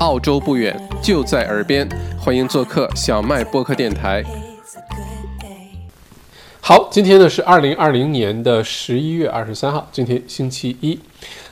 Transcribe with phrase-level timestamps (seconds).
[0.00, 4.22] 澳洲不远，就在耳边，欢迎做客小麦播客电台。
[6.60, 10.98] 好，今天呢是二零二零年的十一月二十三号，今天星期一。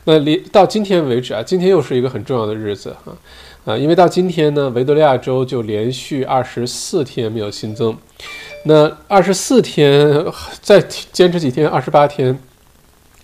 [0.05, 3.17] 那离到今天为止啊，今天又是一个很重要的日子啊
[3.65, 7.97] 啊，因为到今天呢，维多利亚州就连续二十四天没有新增。
[8.65, 10.25] 那二十四天
[10.61, 10.81] 再
[11.13, 12.39] 坚持几天，二十八天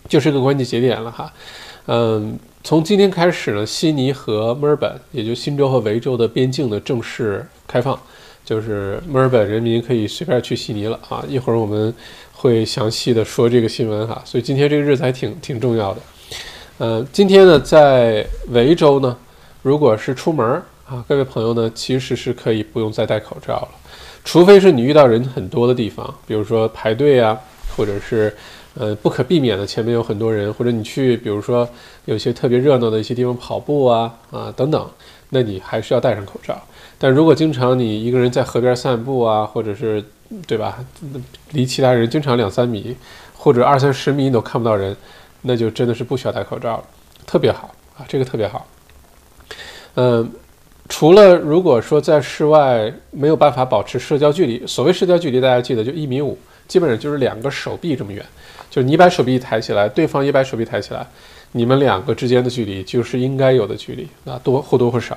[0.08, 1.32] 就是个关键节点了哈。
[1.86, 8.00] 嗯，从今天开始呢，悉尼和墨尔本，也就新州和维州的边境的正式开放，
[8.44, 11.24] 就是墨尔本人民可以随便去悉尼了啊。
[11.28, 11.92] 一会儿我们
[12.32, 14.22] 会详细的说这个新闻哈。
[14.24, 16.00] 所以今天这个日子还挺挺重要的。
[16.78, 19.16] 嗯，今天呢，在维州呢，
[19.62, 23.68] 如果是出门啊，各位朋友呢，其实是可以不用再戴口罩了。
[24.24, 27.36] 除非是你遇到人很多的地方，比如说排队啊，
[27.76, 28.32] 或者是
[28.74, 31.68] 呃不可避免的前面有很多人，或者你去比如说
[32.04, 34.90] 有些特别热闹的一些地方跑步啊啊等等，
[35.30, 36.60] 那你还是要戴上口罩。
[36.98, 40.04] 但如果经常你一个人在河边散步啊，或者是
[40.46, 40.78] 对吧，
[41.52, 42.96] 离其他人经常两三米
[43.36, 44.96] 或者二三十米你都看不到人，
[45.42, 46.84] 那就真的是不需要戴口罩了，
[47.26, 48.66] 特别好啊，这个特别好。
[49.94, 50.30] 嗯。
[50.88, 56.36] 除了如果说在室外没有办法保持社交距离，所谓社交距离，大家记得就一米五，
[56.68, 58.22] 基本上就是两个手臂这么远，
[58.72, 61.06] 就是你把手臂抬起来，对方也把手臂抬起来，
[61.52, 65.14] 你们两个之间的距离就是应该有的距离，那多或多或少。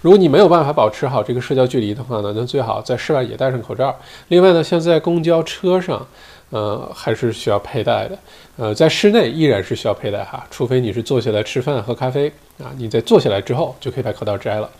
[0.00, 3.94] 如果你没有办法保持好这个社交距离的话呢，那最好在室外也戴上口罩。
[4.28, 6.06] 另外呢，像在公交车上。
[6.50, 8.16] 呃，还是需要佩戴的。
[8.56, 12.30] 呃，在室内依然是需要佩戴哈，除非你是坐下来吃饭喝咖啡
[12.62, 14.70] 啊，你在坐下来之后就可以把口罩摘了。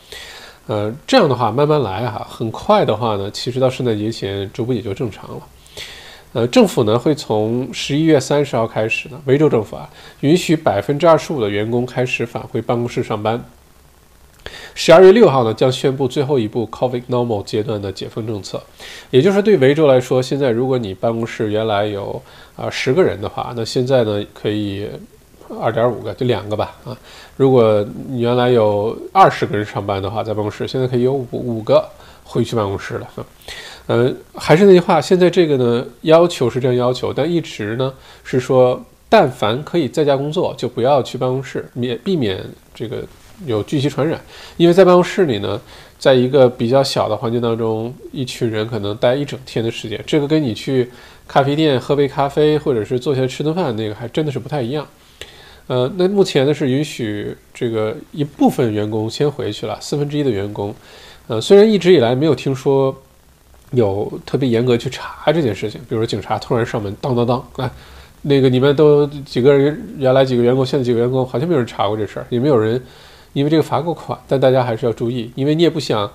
[0.69, 5.41] 呃，这样的话慢慢来哈，很快的话呢，其实到圣诞节前逐步也就正常了。
[6.35, 9.89] 呃，政府呢会从十一月三十号开始呢，维州政府啊
[10.21, 13.41] 允许百分之二十五的员工开始返回办公室上班。
[14.75, 18.61] 十二月六号呢，将宣布最后一步 COVID normal 阶段的解封政策，
[19.11, 22.21] 也就是对维州来说，现在如果你办公室原来有
[22.57, 24.91] 啊十个人的话，那现在呢可以
[25.61, 26.99] 二点五个，就两个吧啊。
[27.37, 31.89] 如果你原来有二十个人上班的话，在办公室现在可以有五五个
[32.25, 33.09] 回去办公室了。
[33.87, 43.05] 呃，还是那句话，现在这个呢要求是这样要求，但一直呢是说，但凡可以在家工作，就不要去办公室，免避免这个。
[43.47, 44.19] 有聚集传染，
[44.57, 45.61] 因为在办公室里呢，
[45.99, 50.89] 在一个比较小的环境当中，一群人可能待一整天的时间，这个跟你去
[51.27, 54.87] 咖啡店喝杯咖啡，或者是坐下来吃顿饭，那个还真的是不太一样。
[55.67, 60.73] 呃，那目前呢是允许这个一部分员工先回去了，四分之一的员工，
[61.27, 62.97] 呃，虽然一直以来没有听说
[63.75, 67.71] 有特别严格去查这件事情，比如说警察突然上门，当当当，啊，
[68.23, 72.81] 那个你们都几个人，原来几个员工，现在几个员工，好像没有人查过这事儿，也没有人。
[73.33, 76.09] 因为这个罚过款，但大家还是要注意，因为你也不想，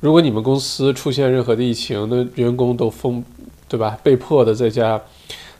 [0.00, 3.22] 如果你们公司出现任何的疫情，那员工都封，
[3.68, 3.96] 对吧？
[4.02, 5.00] 被迫的在家，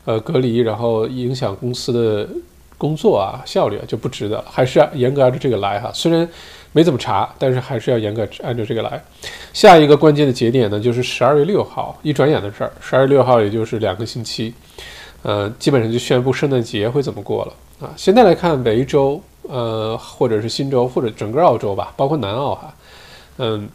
[0.06, 2.28] 呃，隔离，然后影响公司的
[2.76, 4.44] 工作啊，效率啊，就不值得。
[4.50, 5.88] 还是要严格按照这个来哈。
[5.94, 6.28] 虽然
[6.75, 9.03] 没怎么查，但是还是要严格按照这个来。
[9.55, 12.73] 下一个关键的节点呢，就是十二月六号，一转眼的事儿。
[12.83, 14.53] 十二月六号也就是两个星期，
[15.23, 17.95] 呃，基本上就宣布圣诞节会怎么过了啊。
[17.97, 19.19] 现在来看，维州。
[19.47, 22.75] 呃，或者是新州，或者整个澳洲吧，包括南澳哈，
[23.37, 23.69] 嗯，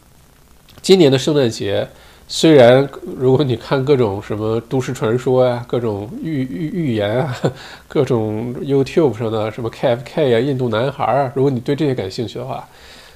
[0.81, 1.87] 今年的圣诞节
[2.31, 7.35] 虽然如果你看各种什么都市传说呀，各种预预预言啊，
[7.87, 12.63] 各种 YouTube 上的什么 KFK 啊，印度男孩啊，如果你对这些感兴趣的话，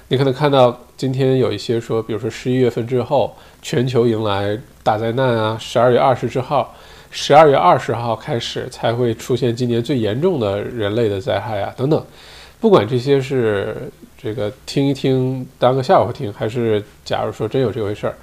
[0.08, 3.32] 你可能看到今天有一些说，比如说十一月份之后，
[3.62, 6.66] 全球迎来大灾难啊，十二月二十之后，
[7.12, 12.04] 十二月二十号开始才会出现今年最严重的人类的灾害啊，等等。
[12.60, 13.76] 不管这些是
[14.20, 18.14] 这个听一听当个笑话听，还是假如说真有这回事儿，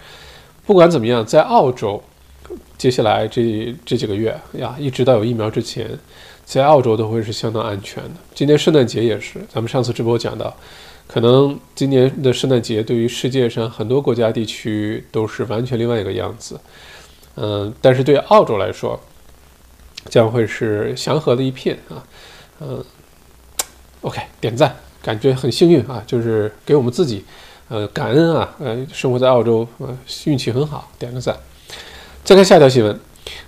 [0.72, 2.02] 不管怎么样，在澳洲，
[2.78, 5.86] 接下来这这几个月呀，一直到有疫苗之前，
[6.46, 8.12] 在澳洲都会是相当安全的。
[8.34, 10.56] 今年圣诞节也是，咱们上次直播讲到，
[11.08, 16.58] 可能今年的圣诞节对于世界上很多国家地区都是完全另外一个样子，
[17.36, 18.98] 嗯，但是对澳洲来说，
[20.06, 22.02] 将会是祥和的一片啊，
[22.62, 22.82] 嗯。
[24.04, 24.74] OK，点赞，
[25.04, 27.26] 感觉很幸运啊，就是给我们自己，
[27.72, 31.34] 呃，感恩啊，呃，生活在澳洲，呃，运气很好，点个赞。
[32.22, 33.00] 再看下一条新闻，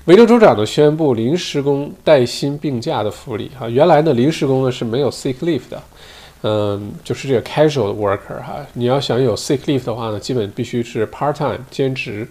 [0.06, 5.84] 维州州长呢宣布临时工带薪病假的福利哈，原来呢临时工呢是没有 sick leave 的，
[6.44, 12.26] 嗯，就是这个 casual worker 哈，你要想有 sick leave 的话呢，基本必须是 part time 兼职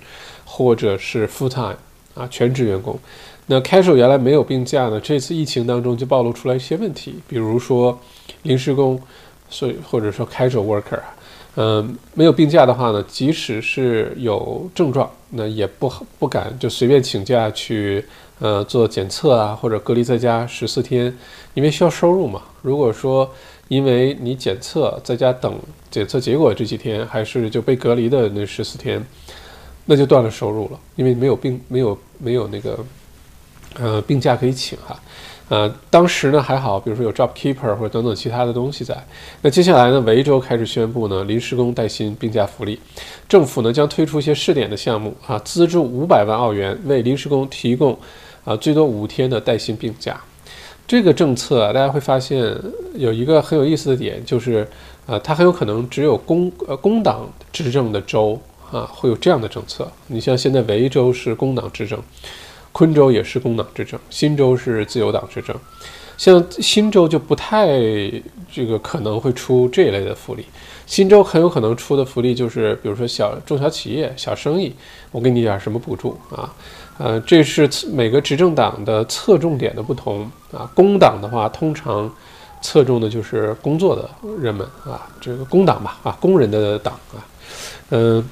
[0.46, 1.76] 或者是 full time
[2.14, 2.98] 啊全职员工。
[3.44, 8.00] 那 casual 原来没有病假呢，这次疫情当中就暴露出来一些问题，比如说
[8.44, 8.98] 临时工
[9.50, 10.98] 所以或者说 casual worker，
[11.54, 18.02] 嗯，没有病假的话呢，即使是有症状，那也不不敢就随便请假去
[18.38, 21.14] 呃做检测啊，或者隔离在家十四天，
[21.52, 22.40] 因为需要收入嘛。
[22.62, 23.30] 如果说
[23.68, 25.54] 因为你检测在家等
[25.90, 29.04] 检测结果这几天，还是就被隔离的那十四天，
[29.84, 32.78] 那就断了收入了，因为没有病，没有没有那个
[33.78, 34.98] 呃病假可以请哈。
[35.52, 38.96] 呃，当时呢还好，比如说有 job keeper 或者等等其他的东西在。
[39.42, 42.80] 那接下来呢，维州开始宣布呢临时工带薪病假福利，
[43.28, 47.94] 政府呢将推出一些试点的项目啊，资助五百万澳元为临时工提供
[48.46, 50.18] 啊最多五天的带薪病假。
[50.88, 52.58] 这个政策，大家会发现
[52.94, 54.66] 有一个很有意思的点，就是
[55.04, 58.40] 呃，它很有可能只有工呃工党执政的州
[58.70, 59.86] 啊会有这样的政策。
[60.06, 62.02] 你像现在维州是工党执政。
[62.72, 65.54] 昆州也是工党执政，新州是自由党执政，
[66.16, 67.68] 像新州就不太
[68.50, 70.44] 这个可能会出这一类的福利。
[70.86, 74.74] 新州很有可能出的福利就是，比如说小中小企业、小生意，
[75.10, 76.52] 我给你点什么补助啊？
[76.98, 80.70] 呃，这是每个执政党的侧重点的不同啊。
[80.74, 82.10] 工党的话，通常
[82.60, 84.08] 侧重的就是工作的
[84.40, 87.20] 人们啊，这个工党吧啊，工人的党啊，
[87.90, 88.26] 嗯。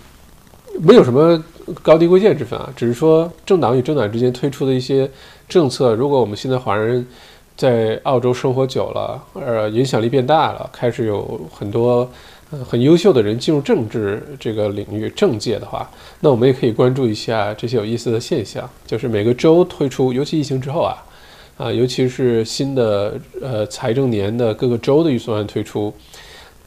[0.83, 1.43] 没有什么
[1.83, 5.09] 高低贵贱之分啊，只是说政党与政党之间推出的一些
[5.49, 7.07] 政策，如果我们现在华人
[7.57, 12.11] 在澳洲生活久了，呃，影响力变大了，开始有很多
[12.67, 15.89] 很优秀的人进入政治这个领域政界的话，
[16.21, 20.97] 那我们也可以关注一下这些有意思的现象，就是每个州推出，尤其疫情之后啊，
[21.57, 25.93] 啊，尤其是新的呃财政年的各个州的预算案推出。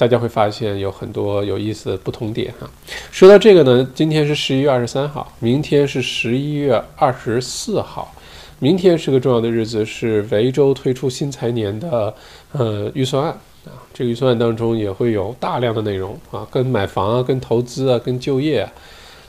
[0.04, 2.70] 大家会发现有很多有意思的不同点哈。
[3.10, 8.14] 说到这个呢，今天是十一月二十三号，明天是十一月二十四号，
[8.60, 12.14] 明天是个重要的日子，是维州推出新财年的
[12.52, 13.32] 呃预算案
[13.64, 13.72] 啊。
[13.94, 18.74] 这个预算案当中也会有大量的内容啊，跟买房啊、跟投资啊、跟就业啊，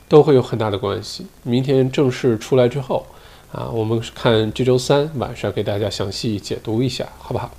[0.08, 1.24] 都会有很大的关系。
[1.44, 3.06] 明天正式出来之后
[3.52, 7.52] 啊，我们看这周三晚上给大家详细解读一下，好不好？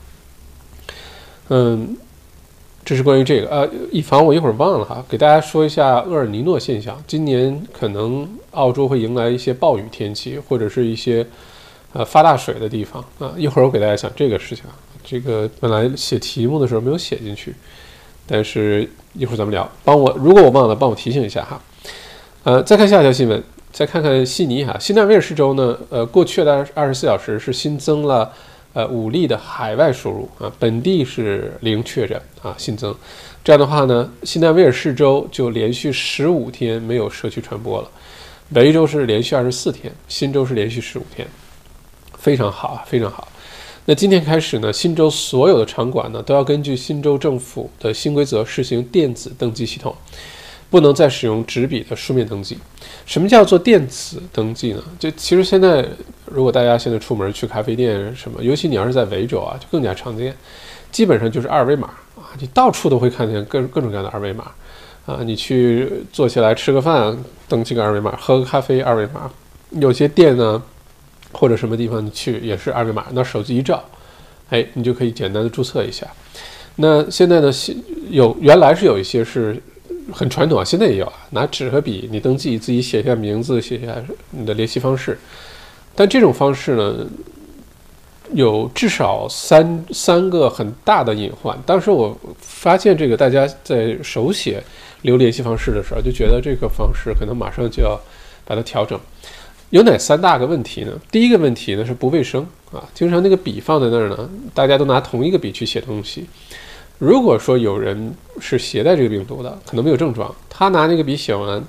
[1.47, 1.95] 嗯。
[2.85, 6.95] 这是关于这个，呃，以防我一会儿忘了哈，给大家说一下厄尔尼诺现象。
[7.07, 11.25] 今年可能澳洲会迎来一些暴雨天气，或者是一些
[11.93, 13.33] 呃发大水的地方啊。
[13.35, 14.77] 一会儿我给大家讲这个事情啊。
[15.03, 17.55] 这个本来写题目的时候没有写进去，
[18.27, 19.67] 但是一会儿咱们聊。
[19.83, 21.59] 帮我，如果我忘了，帮我提醒一下哈。
[22.43, 28.31] 呃，再看下一条新闻，再看看悉尼哈，新南威尔士州呢，呃，过去的二十四小时是新增了。
[28.75, 32.93] 呃，五例的海外输入啊，本地是零确诊啊，新增，
[33.41, 37.89] 这样的话呢，新南威尔士州就连续十五天没有社区传播了，
[38.49, 41.25] 维州是连续二十四天，新州是连续十五天，
[42.17, 43.25] 非常好啊，非常好。
[43.85, 49.95] 那今天开始呢，新州所有的场馆呢都要根据新州政府的新规则实行电子登记系统。
[50.75, 52.57] 不能再使用纸笔的书面登记。
[53.05, 54.83] 什么叫做电子登记呢？
[54.99, 55.85] 就其实现在，
[56.25, 60.35] 如果大家现在出门去咖啡店什么，尤其你要是在维州啊，就更加常见。
[60.91, 61.87] 基本上就是二维码
[62.17, 64.51] 啊，你到处都会看见各各种各样的二维码
[65.05, 65.19] 啊。
[65.23, 67.17] 你去坐下来吃个饭，
[67.47, 69.31] 登记个二维码；喝个咖啡，二维码。
[69.79, 70.61] 有些店呢，
[71.31, 73.05] 或者什么地方你去也是二维码。
[73.13, 73.81] 那手机一照，
[74.49, 76.05] 哎，你就可以简单的注册一下。
[76.75, 77.49] 那现在呢，
[78.09, 79.55] 有原来是有一些是。
[80.11, 83.95] 很传统啊，现在也有啊，拿纸和笔，你登记自己写下名字，写下
[84.31, 85.17] 你的联系方式。
[85.95, 87.05] 但这种方式呢，
[88.33, 91.57] 有至少三三个很大的隐患。
[91.65, 94.61] 当时我发现这个，大家在手写
[95.03, 97.99] 留联系方式的时候，就觉得这个方式可能马上就要
[98.43, 98.99] 把它调整。
[99.71, 100.91] 有哪三大个问题呢？
[101.11, 106.25] 第一个问题呢是不卫生啊，经常那个笔放在那儿呢，大家都拿同一个笔去写东西。
[106.97, 111.61] 如果说有人是携带这个病毒的，可能没有症状，他拿那个笔写完，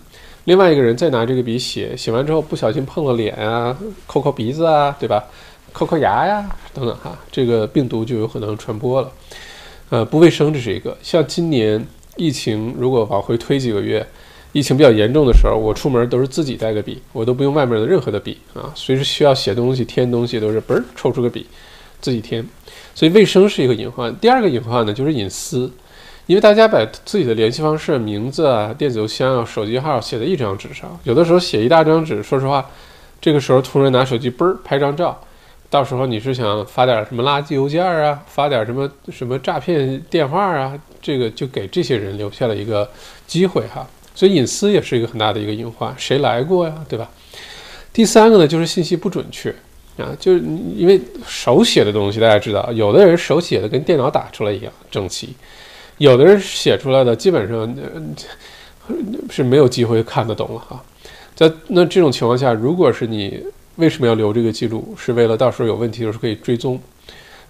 [0.45, 5.25] 另外一个人再拿这个笔写，写完之后不小心碰了脸啊，抠抠鼻子啊，对吧？
[5.73, 9.13] 抠抠牙呀，等等哈，这个病毒就有可能传播了。
[9.91, 10.97] 呃，不卫生这是一个。
[11.03, 11.85] 像今年
[12.17, 14.07] 疫情如果往回推几个月，
[14.53, 21.47] 疫情比较严重的时候，我出门都是自己带个笔，我都不用外面的任何的笔啊，随时需要写东西、填东西都是嘣儿抽出个笔，
[22.01, 22.47] 自己填。
[22.97, 24.17] 所以卫生是一个隐患。
[24.17, 25.71] 第二个隐患呢，就是隐私，
[26.25, 32.71] 因为大家把自己的联系方式、名字啊、电子邮箱啊、手机号写在一张纸上，有的时候写一大张纸，说实话，
[33.21, 35.21] 这个时候突然拿手机嘣儿拍张照，
[35.69, 40.73] 到时候你是想发点什么垃圾邮件啊，发点什么什么诈骗电话啊，
[41.03, 42.91] 这个就给这些人留下了一个
[43.27, 43.87] 机会哈。
[44.15, 47.11] 所以隐私也是一个很大的一个隐患，谁来过呀，对吧？
[47.93, 49.55] 第三个呢，就是信息不准确。
[49.99, 50.41] 啊，就是
[50.77, 55.35] 因为手写的东西，大家知道，有的人手写的跟电脑打出来一样整齐，
[55.99, 57.77] 有的人写出来的基本上
[59.31, 60.83] 是没有机会看得懂了哈。
[61.35, 63.43] 在那这种情况下，如果是你
[63.77, 66.81] 为什么要留这个记录，是为了到时候有问题的时候可以追踪。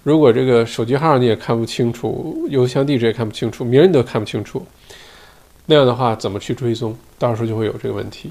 [0.03, 4.65] 如果这个手机号你也看不清楚，邮箱地址也看不清楚，名人都看不清楚，
[5.67, 6.97] 那样的话怎么去追踪？
[7.19, 8.31] 到时候就会有这个问题。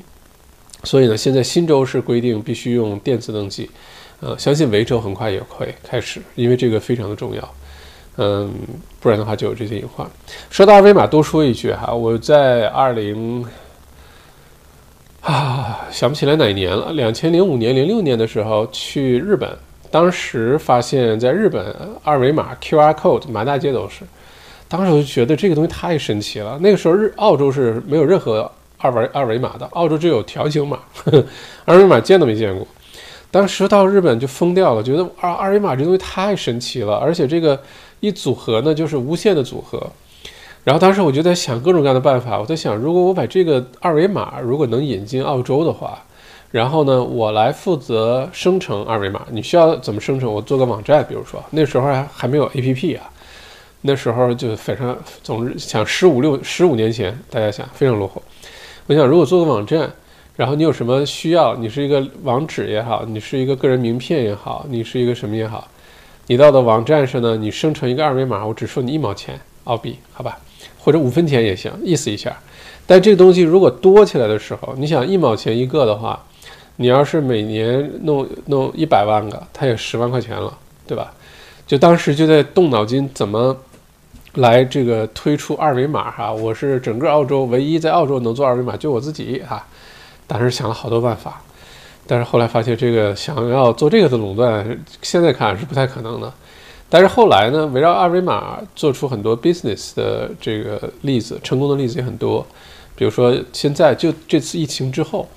[0.83, 3.69] 所以呢，现在新州是规定必须用电子登记，
[4.19, 7.53] 呃，相信维州很快也会开始，因为这个非常的重要。
[8.17, 8.53] 嗯，
[8.99, 10.07] 不然的话就有这些隐患。
[10.49, 13.45] 说到二维码，多说一句哈，我在二零
[15.21, 19.49] 啊想不起来哪年了，两千零五年、零六年的时候去日本。
[19.91, 24.03] 当时发现，在日本二维码 QR code 满大街都是，
[24.67, 26.57] 当时我就觉得这个东西太神奇了。
[26.59, 30.79] 那个时候日澳洲是没有任何二维二维码的，澳洲只有条形码，
[31.63, 32.67] 二维码见都没见过。
[33.35, 37.61] 当时到日本就疯掉了，觉得二二维码这东西太神奇了，而且这个
[37.99, 39.91] 一组合呢就是无限的组合。
[40.63, 46.01] 然后当时我就在想各种各样的办法，我在想如果我把这个二维码如果能引进澳洲的话。
[46.51, 49.23] 然后呢，我来负责生成二维码。
[49.29, 50.31] 你需要怎么生成？
[50.31, 53.03] 我做个网站，比如说那时候还还没有 APP 啊，
[53.81, 58.23] 那时候就反正总是想十五六十五年前，大家想非常落后。
[58.87, 59.91] 我想如果做个网站，
[60.35, 61.55] 然后你有什么需要？
[61.55, 65.67] 你是一个网址也好，你是一个个人名片也好，你是一个什么也好，
[66.27, 70.37] 你到的网站上呢，你生成一个二维码，我只收你一毛钱澳币，好吧？
[70.77, 72.35] 或者五分钱也行，意思一下。
[72.85, 76.21] 但这个东西如果多起来的时候，你想一毛钱一个的话。
[76.77, 80.53] 你要是每年弄弄一百万个，它也十万块钱了，
[80.85, 81.13] 对吧？
[81.65, 83.55] 就当时就在动脑筋怎么
[84.33, 86.33] 来这个推出二维码哈。
[86.33, 89.65] 我是整个澳洲唯一在澳洲能做二维码，就我自己哈。
[90.27, 91.41] 当时想了好多办法，
[92.07, 94.65] 但是后来发现这个想要做这个的垄断，
[95.01, 96.31] 现在看是不太可能的。
[96.89, 102.45] 但是后来呢，围绕二维码做出很多 business 的这个例子，成功的例子也很多。
[102.95, 105.27] 比如说现在就这次疫情之后。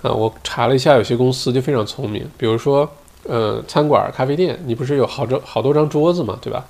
[0.00, 2.88] 啊，我查了一下，有些公司就非常聪明，比如说，
[3.24, 6.64] 呃，餐馆、咖啡店，你不是有好多好多张桌子嘛，对吧？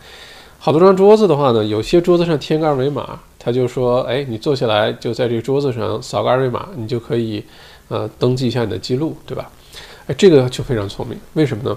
[0.58, 7.42] 好多张桌子的话呢，有些桌子上贴个二维码，他就说，哎，你坐下来就在这个桌子上扫个二维码，你就可以，
[7.88, 9.50] 呃，登记一下你的记录，对吧？
[10.06, 11.74] 哎，这个就非常聪明，为什么呢？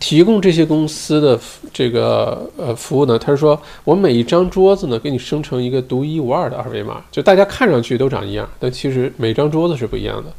[0.00, 1.38] 提供这些公司的
[1.74, 3.18] 这个呃服务呢？
[3.18, 10.32] 他是说我每一张桌子呢，给你生成一个独一无二的二维码，就大家看上去都长一样，但其实每张桌子是不一样的。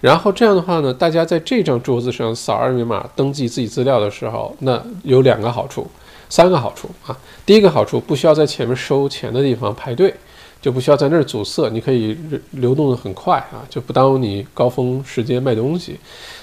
[0.00, 5.88] 然后这样的话呢，大家在这张桌子上扫二维码登记自己资料的时候，那有两个好处，
[6.28, 7.18] 三个好处啊。
[7.44, 10.14] 第一个好处，不需要在前面收钱的地方排队，
[10.60, 12.16] 就不需要在那儿阻塞，你可以
[12.52, 15.98] 流动的很快啊，就不耽误你高峰时间卖东西。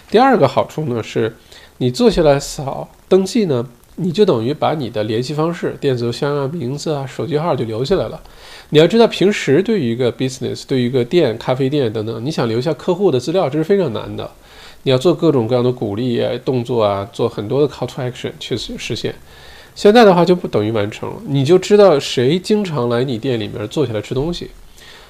[0.09, 1.35] 第二个好处呢是。
[1.79, 8.21] 你坐下来扫登记呢，你就等于把你的联系方式、电子邮箱啊、名字啊、手机号就留下来了。
[8.69, 14.29] 你要知道，平时对于一个 business、对于一个店、咖啡店等等，你想留下客户的资料，这是非常难的。
[14.83, 19.13] 你要做各种各样的鼓励动作啊，做很多的 call to action 去实现。
[19.75, 24.49] 现在的话就不等于完成了，你就知道谁经常来你店里面坐下来吃东西，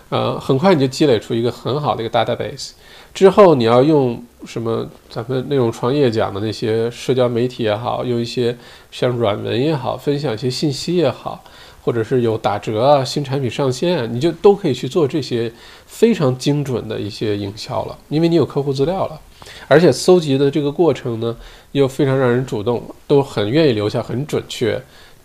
[0.10, 2.72] 呃，很快你就积累出一个很好的一个 database。
[3.13, 4.89] 之后你要用什么？
[5.08, 8.58] 咱们那种创业讲的那些社交媒体也好，用一些
[8.89, 11.43] 像软文也好，分享一些信息也好，
[11.84, 15.51] 或者是有打折啊、新产品上线啊，你就都可以去做这些
[15.86, 19.22] 非常精准的一些营销了，因为你有客户资料了，
[19.67, 21.35] 而且搜集的这个过程呢，
[21.71, 24.81] 又非常让人主动，都很愿意留下很准确、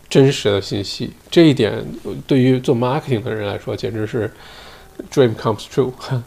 [0.08, 1.10] 真实的信息。
[1.30, 1.84] 这一点
[2.26, 4.30] 对于做 marketing 的人来说，简直是
[5.12, 5.92] dream comes true。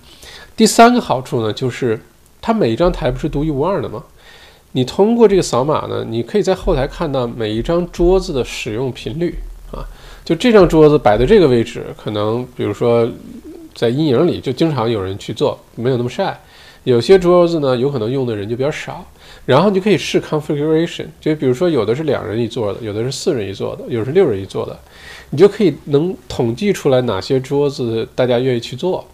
[0.55, 1.99] 第三个好处呢，就是
[2.41, 4.03] 它每一张台不是独一无二的吗？
[4.73, 9.35] 你通过这个扫码呢，你可以在后台看到每一张桌子的使用频率
[9.71, 9.83] 啊。
[10.23, 13.09] 就这张桌子摆在这个位置，可能比如说
[13.73, 16.39] 在阴影里就经常有人去坐，没有那么晒。
[16.83, 19.05] 有些桌子呢，有可能用的人就比较少。
[19.45, 24.79] 然后你就可以试 configuration，就比如说有的是两人一坐的，有的是四人一坐的，有的是六人一坐的，
[25.31, 29.05] 你就可以能统计出来哪些桌子大家愿意去坐。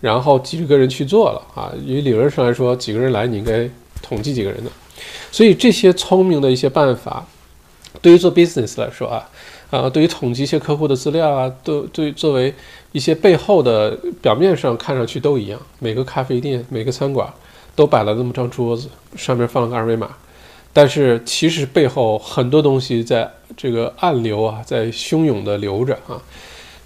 [0.00, 3.68] 然后几个人去做了啊，以理论上来说，几个人来你应该
[4.02, 4.70] 统计几个人的，
[5.30, 7.26] 所以这些聪明的一些办法，
[8.00, 9.28] 对于做 business 来说啊，
[9.70, 12.54] 啊，对于统计一些客户的资料啊，都对作为
[12.92, 17.28] 一些背后的表面上看上去都一样，每个咖啡店、每个餐馆
[17.74, 20.16] 都摆了那么张桌子，上面放了个二维码，
[20.72, 26.20] 但是其实背后很多东西在这个暗流啊，在汹涌的流着啊。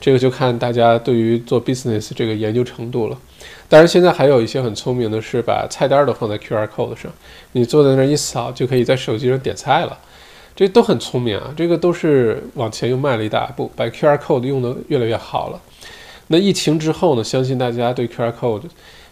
[0.00, 3.18] 这个就看大家对于做 business 这个研究程度了。
[3.68, 7.12] 当然，现在还有一些很聪明的，是把菜单都放在 QR code 上，
[7.52, 9.98] 你坐在那儿一扫，就可以在手机上点菜了。
[10.54, 15.60] 这都很聪明啊，这个都是往前又迈了一大步，把 QR code 用的越来越好了。
[16.28, 18.62] 那疫情之后呢，相信大家对 QR code，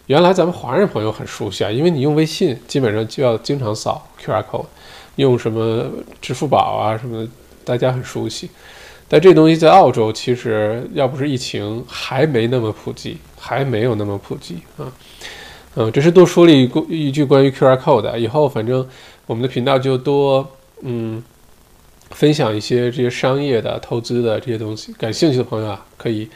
[0.07, 4.65] 原来咱们华人朋友很熟悉啊，因为你用微信基本上就要经常扫 QR code，
[5.15, 5.85] 用什么
[6.21, 7.31] 支付宝啊什么的，
[7.65, 8.49] 大家很熟悉。
[9.07, 14.85] 但这东西在澳洲其实要不是疫情，还没那么普及，还没有那么普及啊。
[15.75, 18.87] 嗯，这是多说了一一句关于 QR code，以后反正
[19.25, 20.47] 我们的频道就多
[20.81, 21.23] 嗯
[22.11, 24.93] 分享一些这些商业的、投资的这些东西。
[24.93, 26.27] 感兴趣的朋友啊，可以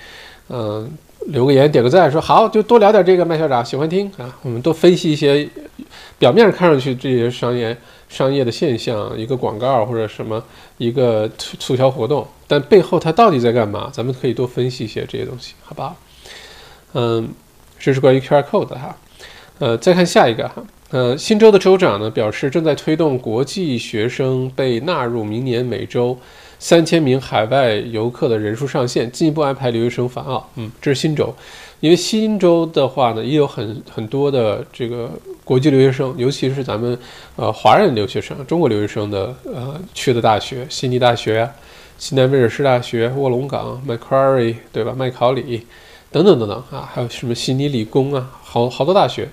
[0.50, 0.90] 嗯
[1.28, 3.26] 留个言、点个赞，说好就多聊点这个。
[3.26, 5.50] 麦校长喜欢听啊，我们多分析一些
[6.20, 7.78] 表面上看上去这些商业。
[8.10, 10.44] 商业的现象，一个广告或者什么
[10.78, 13.90] 一个促促销活动，但背后它到底在干嘛？
[13.92, 15.96] 咱们可以多分析一些这些东西，好吧？
[16.94, 17.28] 嗯，
[17.80, 18.96] 这是关于 QR code 的哈。
[19.58, 20.64] 呃，再看下一个哈。
[20.94, 26.16] 呃，新州的州长呢表示，正在推动国际学生被纳入明年每周
[26.60, 30.48] 三千名海外游客的人数上限，进一步安排留学生返澳。
[30.56, 31.34] 嗯，这是新州。
[31.80, 35.10] 因为新州的话呢，也有很很多的这个
[35.44, 36.96] 国际留学生，尤其是咱们
[37.38, 41.50] 呃华人留学生、中国留学生的呃去的大学，悉尼大学、
[41.98, 44.94] 西南威尔士大学、卧龙岗、Macquarie 对吧？
[44.96, 45.66] 麦考里
[46.12, 49.28] 等等等等啊，还有什么悉尼理工啊，好好多大学。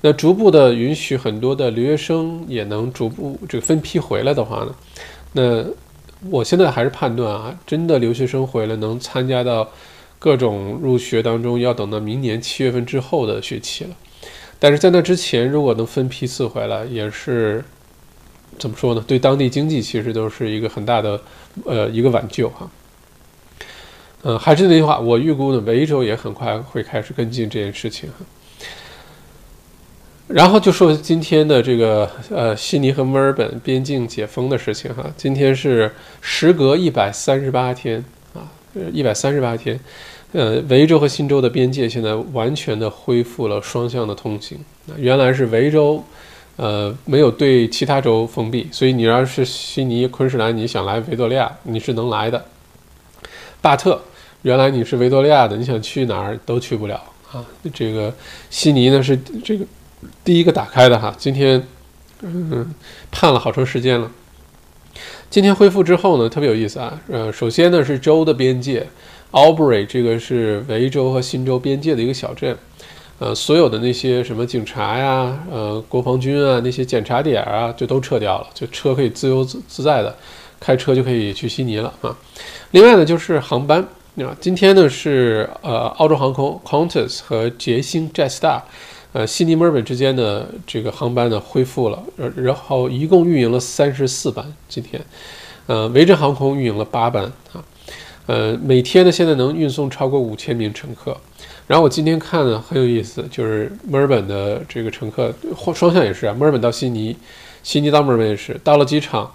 [0.00, 4.74] 那逐步的允许很多的留学生也能逐步这个分批回来的话呢，
[5.32, 5.64] 那
[6.30, 9.68] 我现在还是判断啊，真的留学生回来能参加到。
[10.20, 13.90] 各种入学当中要等到明年七月份之后的学期了，
[14.58, 17.64] 但是在那之前，如果能分批次回来，也是
[18.58, 19.04] 怎么说呢？
[19.06, 21.20] 对当地经济其实都是一个很大的
[21.64, 22.68] 呃一个挽救哈。
[24.24, 28.10] 嗯，还是那句话，我预估呢，维州也很快会开始跟进这件事情。
[30.28, 38.04] 然后就说今天的这个呃悉尼和墨尔本边境解封的事情哈，今天是时隔一百三十八天
[38.34, 38.46] 啊。
[38.92, 39.80] 一百三十八天，
[40.32, 44.56] 呃，维州和新州的边界现在完全的恢复了双向的通行。
[44.96, 46.04] 原来是维州，
[46.56, 52.44] 呃，没有对其他州封闭，所以你要是悉尼、昆士兰，你想来维多利亚，你是能来的。
[53.60, 54.00] 巴特，
[54.42, 57.44] 原来你是维多利亚的，你想去哪儿都去不了啊。
[57.74, 58.14] 这个
[58.50, 59.64] 悉尼呢是这个
[60.24, 61.66] 第一个打开的哈，今天
[62.22, 62.74] 嗯
[63.10, 64.10] 盼了好长时间了。
[65.30, 66.98] 今天恢复之后呢，特别有意思啊。
[67.08, 68.86] 呃，首先呢是州的边界
[69.32, 72.56] ，Albury 这个是维州和新州边界的一个小镇。
[73.18, 80.16] 呃，所有的那些什么警察呀、呃国防军啊那些检查点啊，就都撤掉了，就车可以自由自自在的
[80.60, 82.16] 开车就可以去悉尼了啊。
[82.70, 83.80] 另外呢就是航班
[84.18, 88.62] 啊，今天呢是呃澳洲航空 Qantas 和捷星 Jetstar。
[89.18, 94.46] 呃，悉尼、墨尔本之间的这个航班呢恢复了，然，然后一共运营了三十四班。
[94.68, 95.04] 今天，
[95.66, 97.58] 呃，维珍航空运营了八班啊，
[98.26, 101.16] 呃，每天呢现在能运送超过五千名乘客。
[101.66, 105.34] 然后我今天看呢很有意思，就是墨尔本的这个乘客，
[105.74, 107.16] 双向也是啊，墨尔本到悉尼，
[107.64, 108.56] 悉尼到墨尔本也是。
[108.62, 109.28] 到了机场，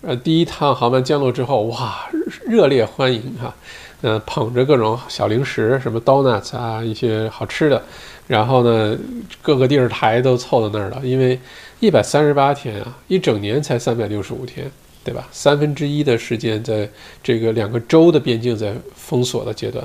[0.00, 2.08] 呃，第一趟航班降落之后，哇，
[2.46, 3.54] 热烈欢迎哈，
[4.02, 7.82] 嗯，捧着各种小零食，什么 donuts 啊，一些好吃的。
[8.26, 8.96] 然后呢，
[9.42, 11.38] 各个电视台都凑到那儿了，因为
[11.80, 14.70] 一百三十八天啊，一整年才三百六十五天，
[15.02, 15.26] 对吧？
[15.32, 16.88] 三分之一的时间在
[17.22, 19.82] 这个两个州的边境在封锁的阶段，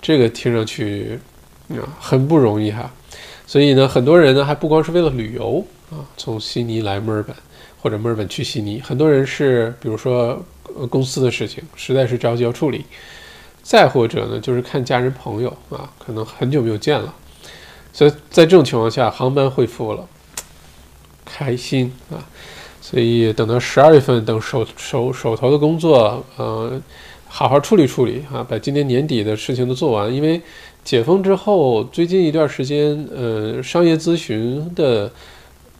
[0.00, 1.18] 这个听上去
[1.70, 2.92] 啊很不容易哈。
[3.46, 7.34] 所以呢，很多人呢还不光是为了旅游啊，从悉尼来墨尔本，
[7.80, 10.40] 或者墨尔本去悉尼，很多人是比如说
[10.88, 12.84] 公司的事情，实在是着急要处理，
[13.62, 17.14] 再或者呢就是看家人朋友啊，可能很久没有见了。
[17.92, 20.06] 所以在这种情况下，航班恢复了，
[21.24, 22.22] 开心啊！
[22.80, 26.80] 所以等到十二月份，等手手手头的工作，呃，
[27.26, 30.12] 好好处理处理啊，把今年年底的事情都做完。
[30.12, 30.40] 因为
[30.84, 35.10] 解封之后，最近一段时间，呃，商业咨询的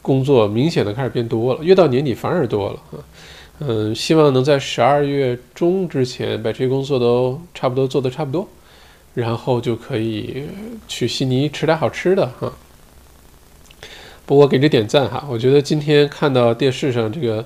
[0.03, 2.99] 工作明显的开始变多了，越到年底反而多了啊。
[3.61, 8.49] 嗯，希望能在十二月中之前把这些工作都差不多做得差不多。
[9.12, 10.44] 然后就可以
[10.87, 12.53] 去悉尼吃点好吃的哈。
[14.25, 17.44] 不过给这点赞哈，我觉得今天看到电视上这个，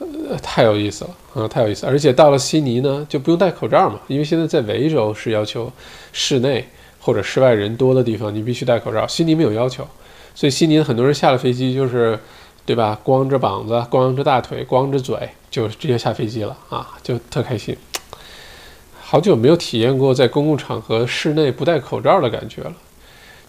[0.00, 1.86] 呃，太有意思了啊，太有意思。
[1.86, 5.72] 而且到了悉尼呢，就不用戴口罩嘛，因为现在在维州是要求
[6.12, 6.66] 室内
[6.98, 9.86] 或者室外人多的地方你必须戴口罩，悉尼没有要求，
[10.34, 12.18] 所以悉尼很多人下了飞机就是，
[12.68, 13.00] 对吧？
[13.02, 17.74] 光着膀子、光着大腿、光着嘴就直接下飞机了啊，就特开心。
[19.00, 22.74] 好久没有体验过在公共场合室内不戴口罩的感觉了，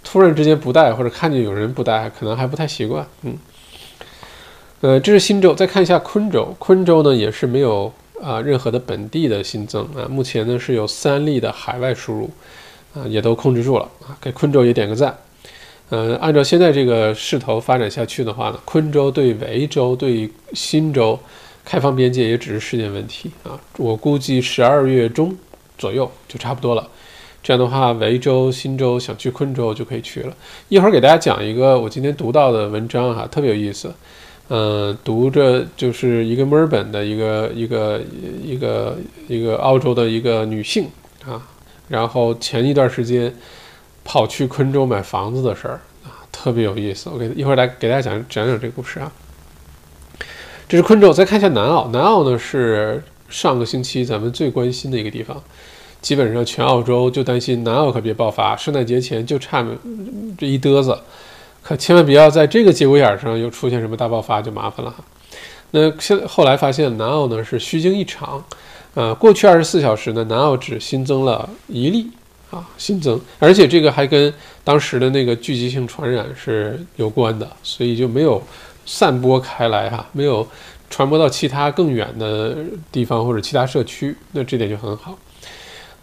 [0.06, 3.06] 突然之间不戴或者看见有人不戴，可能还不太习惯。
[3.24, 3.38] 嗯，
[4.80, 7.92] 呃，这是新州，再看一下昆州，昆州呢也是没有
[8.24, 12.30] 啊任何的本地的新增啊，目前呢是有三例的海外输入，
[12.96, 15.18] 啊也都控制住了啊，给昆州也点个赞。
[15.90, 21.20] 呃，按照现在这个势头发展下去的话呢，昆州对维州对新州
[21.66, 25.36] 开放边界也只是时间问题啊，我估计十二月中
[25.78, 26.88] 左右就差不多了。
[27.42, 30.36] 这样的话，维州、新州想去昆州就可以去了。
[30.68, 33.94] 一会儿给大家讲一个我今天读到的文章哈，特别有意思。
[34.50, 38.02] 嗯，读着就是一个墨尔本的一个一个
[38.44, 38.98] 一个
[39.28, 40.88] 一个澳洲的一个女性
[41.26, 41.42] 啊，
[41.88, 43.34] 然后前一段时间
[44.10, 47.12] 跑去昆州买房子的事儿啊，特别有意思。
[47.12, 49.12] 我给一会儿来给大家讲讲讲这个故事啊。
[50.68, 51.88] 这是昆州，再看一下南澳。
[51.90, 55.40] 南澳呢是上个星期咱们最关心的一个地方，
[56.02, 59.64] 基本上全澳洲就担心南澳可别爆发，圣诞节前就差
[60.36, 61.00] 这一嘚瑟。
[61.62, 65.04] 可千万不要在这个节骨眼上又出现什么大爆发，就麻烦了哈。
[65.70, 68.44] 那现后来发现南澳呢是虚惊一场，
[68.96, 72.08] 呃，过去二十四小时呢，南澳只新增了一例
[72.50, 74.34] 啊新增，而且这个还跟
[74.64, 78.42] 当时的那个聚集性传染是有关的，所以就没有
[78.86, 80.48] 散播开来哈，没有
[80.90, 82.58] 传播到其他更远的
[82.92, 85.18] 地方或者其他社区，那这点就很好，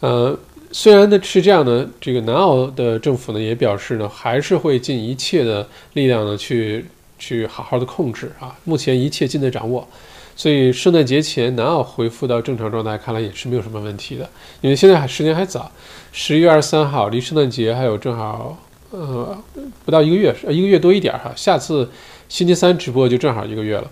[0.01, 0.39] 呃。
[0.73, 6.85] 虽然呢是这样的，这个南澳的政府呢也表示呢，还是会尽一切的力量呢去
[7.19, 8.55] 去好好的控制啊。
[8.65, 9.89] 目前一切尽在掌握，
[10.37, 14.29] 所以圣诞节前南澳恢复到正常状态，看来也是没有什么问题的。
[14.61, 15.73] 因为现在还时间还早，
[16.13, 18.57] 十一月二十三号离圣诞节还有正好
[18.91, 19.37] 呃
[19.85, 21.33] 不到一个月，一个月多一点哈。
[21.35, 21.91] 下次
[22.29, 23.91] 星期三直播就正好一个月了。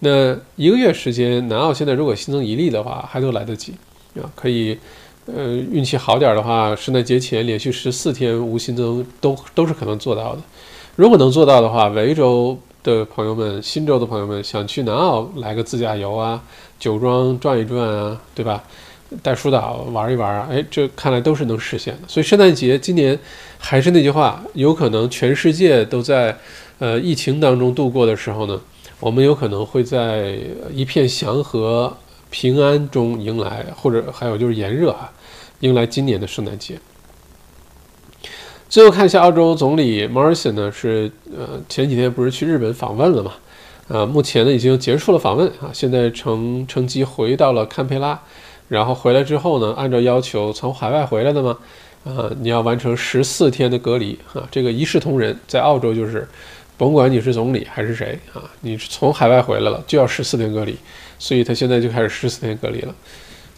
[0.00, 3.72] 那一个月时间，南澳现在如果新增一例的话，还都来得及
[4.14, 4.78] 啊，可以。
[5.26, 10.40] 呃，运气好点的话，圣诞节前连续十四天无新增，都都是可能做到的。
[10.96, 16.42] 如果能做到的话，维州的朋友们、新州的朋友们想去南澳来个自驾游啊，
[16.78, 18.62] 酒庄转一转啊，对吧？
[19.22, 22.02] 袋鼠岛玩一玩啊，哎，这看来都是能实现的。
[22.06, 23.18] 所以圣诞节今年
[23.58, 26.38] 还是那句话，有可能全世界都在
[26.78, 28.60] 呃疫情当中度过的时候呢，
[29.00, 30.38] 我们有可能会在
[30.72, 31.92] 一片祥和
[32.30, 35.10] 平安中迎来，或者还有就是炎热啊。
[35.60, 36.78] 迎来今年的圣诞节。
[38.70, 43.32] 最后看一下澳洲总理 Marson 呢，是呃前几天不是去日本访问了嘛？
[43.88, 48.16] 啊，目前呢已经结束了访问啊，现在乘乘机回到了堪培拉，
[48.68, 51.58] 然后回来之后呢，按照要求从海外回来的嘛，
[52.04, 56.28] 啊，你要完成十四天的隔离啊，这个一视同仁，在澳洲就是，
[56.76, 60.76] 甭管你是总理还是谁啊，你从海外回来了就要十四天隔离，
[61.18, 62.94] 所以他现在就开始十四天隔离了。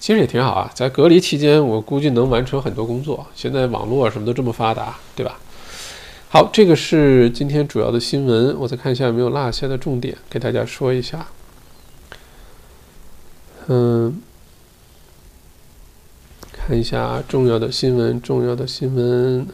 [0.03, 3.25] 其实也挺好啊，在隔离期间，我估计能完成很多工作。
[3.37, 5.39] 现在网络什么都这么发达，对吧？
[6.29, 11.29] 好，这个是今天主要的新闻，我再看一下有没有落下的重点，给大家说一下。
[13.69, 14.21] 嗯，
[16.51, 19.47] 看一下重要的新闻，重要的新闻。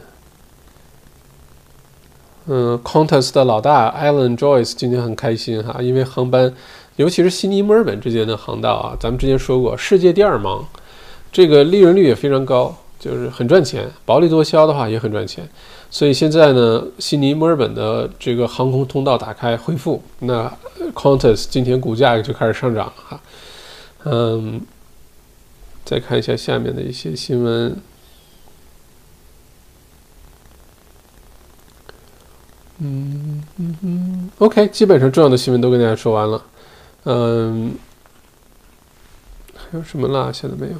[2.47, 6.51] 嗯，Qantas 的老大 Alan Joyce 今天很开心哈，因为航班。
[6.99, 10.67] 尤其是悉尼、墨尔本之间的航道啊，咱们之前说过，世界第二忙，
[11.31, 15.47] 这个利润率也非常高，就是很赚钱，薄利多销的话也很赚钱。
[15.89, 20.51] 所以现在呢，悉尼、墨尔本的这个航空通道打开恢复，那
[20.93, 23.21] Qantas 今天股价就开始上涨了哈。
[24.03, 24.59] 嗯，
[25.85, 27.77] 再看一下下面的一些新闻。
[32.79, 36.43] 嗯嗯嗯，OK，基本上重要的新闻都跟大家说完了。
[37.03, 37.73] 嗯，
[39.55, 40.73] 还有什么落下的没有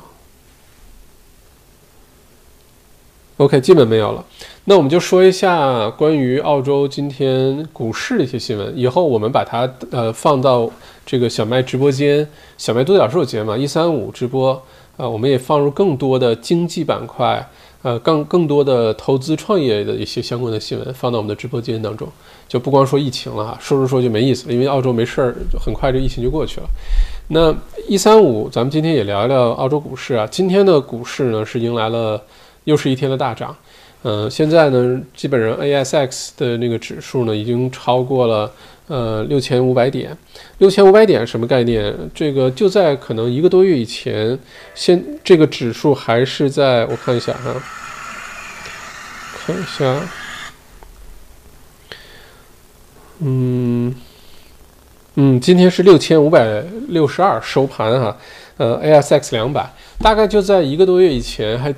[3.38, 4.25] ？OK，基本没有了。
[4.65, 8.77] 那我们就说一下关于澳洲今天股市的一些新闻。
[8.77, 10.69] 以后我们把它呃放到
[11.05, 12.27] 这个小麦直播间、
[12.58, 14.51] 小麦独角兽节目一三五直播
[14.97, 17.49] 啊，我们也放入更多的经济板块，
[17.81, 22.07] 呃，更更多的投资创业的一些相关的新闻放到我们的直播间当中。
[22.47, 26.67] 就不光说疫情了哈，说着说就没意思了，因为澳洲没事儿，就很快这疫情就过去了。
[27.27, 27.55] 那
[27.87, 30.25] 一三五，咱们今天也聊一聊澳洲股市啊。
[30.25, 32.19] 今天的股市呢是迎来了
[32.63, 33.55] 又是一天的大涨，
[34.01, 38.51] 嗯，现在呢基本上 ASX 的那个指数呢已经超过了
[38.89, 40.17] 呃六千五百点，
[40.58, 41.95] 六千五百点什么概念？
[42.13, 44.38] 这个就在可能一个多月以前，
[44.75, 47.56] 先这个指数还是在我看一下哈，
[49.38, 50.02] 看一下。
[53.19, 53.93] 嗯，
[55.15, 58.17] 嗯，今天是六千五百六十二收盘哈，
[58.59, 59.65] 呃，ASX 两百，
[59.99, 61.73] 大概就在一个多月以前还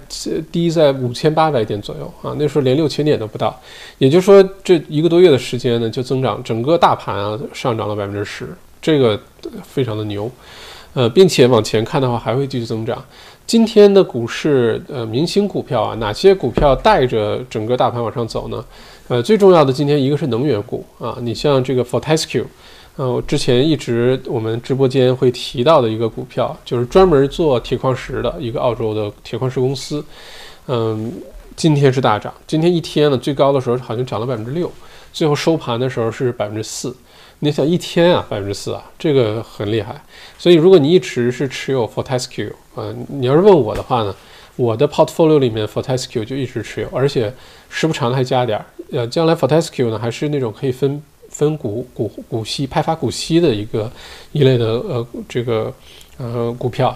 [0.51, 3.55] 低在五千八百点左右啊，那时候连六千点都不到。
[3.99, 8.49] 也就是说，这一个多月的时间呢，就增长，整个大盘啊上涨了百分之十，
[8.81, 9.19] 这个
[9.63, 10.29] 非常的牛。
[10.93, 13.05] 呃，并且往前看的话，还会继续增长。
[13.45, 18.65] 今天的股市，呃，明星股票啊，哪些股票带着整个大盘往上走呢？
[19.07, 22.45] 呃，最重要的今天一个是能源股啊，你像这个 Fortescue，
[22.97, 30.03] 呃，之前一直我们直播间会提到的一个股票，就是专门做铁矿石的一个澳洲的铁矿石公司，
[30.67, 31.11] 嗯，
[31.55, 34.69] 今天是大涨，今天一天呢最高的时候好像涨了百分之六，
[35.13, 36.95] 最后收盘的时候是百分之四。
[37.39, 39.99] 你想一天啊，百分之四啊，这个很厉害。
[40.37, 44.15] 所以如果你一直是持有 Fortescue，呃，你要是问我的话呢，
[44.57, 47.33] 我的 portfolio 里面 Fortescue 就一直持有，而且
[47.67, 48.65] 时不常的还加点儿。
[48.91, 51.01] 呃，将来 Fortescue 呢还是那种可以分
[51.41, 53.91] 分股股股息派发股息的一个
[54.31, 55.73] 一类的呃这个
[56.19, 56.95] 呃股票，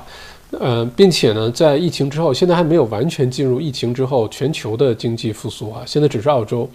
[0.51, 6.69] 呃，并且呢，在疫情之后，现在还没有完全进入疫情之后全球的经济复苏啊，现在只是澳洲，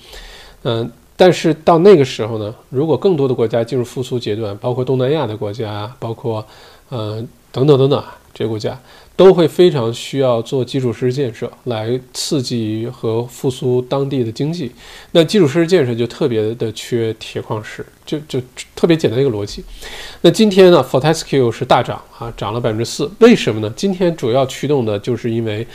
[0.65, 0.91] 嗯。
[1.23, 6.43] 但是到那个时候呢，如果更多的国家进入复苏阶段，包括东南亚的国家，包括，
[6.89, 8.03] 呃，等等等等
[8.33, 8.81] 这些国家，
[9.21, 14.73] 都会非常需要做基础设施建设来刺激和复苏当地的经济。
[15.13, 18.41] 那基础设施建设就特别的缺铁矿石，就就
[18.75, 19.63] 特别简单一个逻辑。
[20.23, 23.11] 那今天呢，Fortescue 是大涨啊，涨了百分之四。
[23.19, 23.71] 为什么呢？
[23.77, 25.67] 今天主要驱动的就是因为，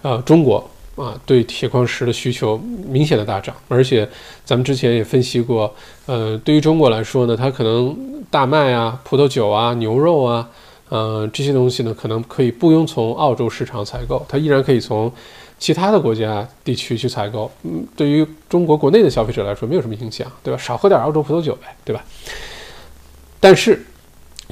[0.00, 0.66] 呃，中国。
[0.96, 2.56] 啊，对铁矿石的需求
[2.88, 4.08] 明显的大涨，而且
[4.44, 5.74] 咱们之前也分析过，
[6.06, 10.48] 呃，对于中国来说呢，它可能大麦啊、葡萄酒啊、牛肉啊，
[10.88, 15.12] 呃，这些东西呢，可能可以不用从澳洲市场采购，它依然可以从
[15.58, 17.50] 其他的国家地区去采购。
[17.62, 20.58] 嗯，对于中国国内的消费者来说，没有什么影响，对吧？
[20.58, 22.04] 少喝点澳洲葡萄酒呗，对吧？
[23.40, 23.84] 但是。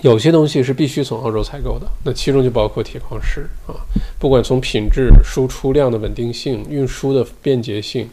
[0.01, 3.77] 有些东西是必须从澳洲采购的，那其中就包括铁矿石啊，
[4.19, 8.09] 不管从品质、输出量的稳定性、运输的便捷性，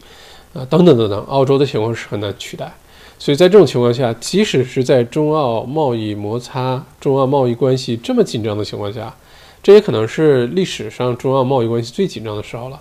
[0.52, 2.72] 啊等等等等，澳洲的铁矿石很难取代。
[3.20, 9.14] 所以在这种情况下，即使是在中澳贸易摩擦、中澳贸易关系这么紧张的情况下，
[9.62, 12.80] 这也可能是历史上中澳贸易关系最紧张的时候了。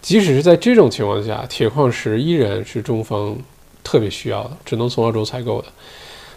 [0.00, 3.36] 即使是在这种情况下，铁矿石依然是中方
[3.84, 5.68] 特别需要的，只能从澳洲采购的。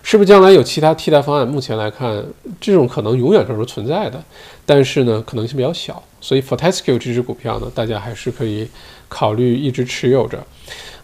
[0.03, 1.47] 是不是将来有其他替代方案？
[1.47, 2.25] 目前来看，
[2.59, 4.21] 这种可能永远都是存在的，
[4.65, 6.03] 但是呢，可能性比较小。
[6.19, 8.67] 所以，Fortescue 这只股票呢，大家还是可以
[9.07, 10.43] 考虑一直持有着。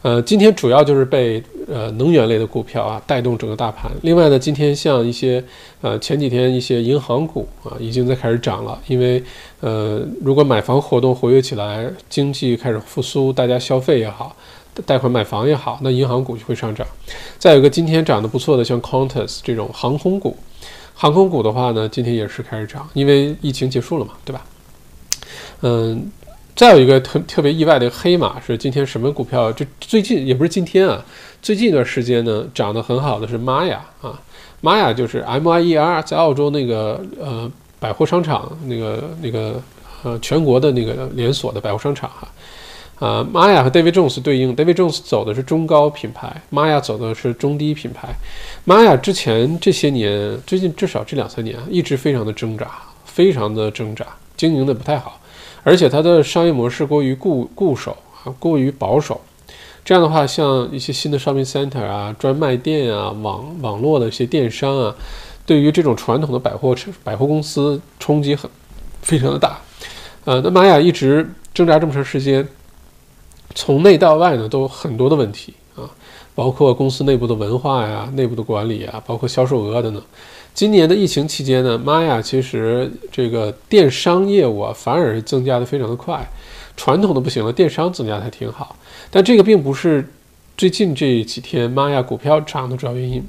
[0.01, 3.91] 呃，今天主要就是被呃能源类的股票啊带动整个大盘。
[4.03, 5.43] 另外呢，今天像一些
[5.81, 9.21] 呃前几天一些银行股啊，已经在开始涨了，因为
[9.59, 14.35] 呃如果买房活动活跃起来，经济开始复苏，大家消费也好。
[14.85, 16.85] 贷款买房也好，那银行股就会上涨。
[17.39, 20.37] 再有一个今天涨得不错的，像 Qantas 这种航空股，
[20.93, 24.45] 航空股的话呢，今天也是开始涨，因为疫情结束了嘛，对吧？
[25.61, 26.11] 嗯，
[26.57, 29.51] 再有一个特特别意外的黑马是今天什么股票？
[29.51, 31.05] 就最近也不是今天啊，
[31.39, 34.19] 最近一段时间呢，涨得很好的是玛雅啊，
[34.61, 39.61] 玛雅就是 M I E R，在澳洲那个呃百货商场那个那个
[40.01, 42.27] 呃全国的那个连锁的百货商场哈。
[42.97, 48.09] 啊，玛雅和 David Jones 对应，David Jones 走的是中高品牌，玛雅走的是中低品牌。
[48.65, 52.67] 玛雅之前这些年，最近至少这两三年，一直非常的挣扎，
[53.05, 54.03] 非常的挣扎，
[54.35, 55.21] 经营的不太好，
[55.67, 57.91] 而且它的商业模式过于固固守
[58.23, 59.19] 啊，过于保守。
[59.83, 64.95] 这样的话，像一些新的 shopping center 啊、专卖店啊、网网络的一些电商啊，
[65.45, 68.49] 对于这种传统的百货百货公司冲击很
[69.01, 69.59] 非常的大。
[70.23, 72.47] 呃，那玛雅一直挣扎这么长时间。
[73.53, 75.53] 从内到外呢，都有很多的问题，
[76.37, 80.03] 包括公司内部的文化呀、内部的管理啊，包括销售额等等。
[80.53, 86.23] 今年的疫情期间呢，玛雅其实这个电商业务啊，反而是增加的非常的快，
[86.75, 88.75] 传统的不行了，电商增加的还挺好。
[89.09, 90.07] 但这个并不是
[90.55, 93.23] 最近这几天玛雅股票涨的主要原因。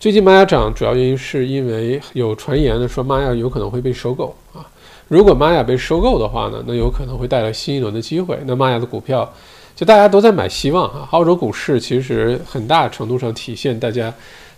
[0.00, 4.64] 最近玛雅涨主要原因是因为有传言的说玛雅有可能会被收购啊。
[5.08, 8.38] 如果玛雅被收购的话呢，那有可能会带来新一轮的机会。
[8.46, 9.30] 那玛雅的股票。
[9.76, 11.06] 就大家都在买希望啊！
[11.10, 14.12] 澳洲股市其实很大程度上体现大家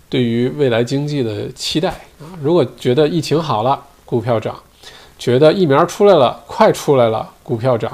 [0.09, 2.31] 对于未来经济的期待啊。
[2.41, 4.55] 如果觉得疫情好了，股票涨；
[5.19, 7.91] 觉得疫苗出来了，快出来了，股票涨；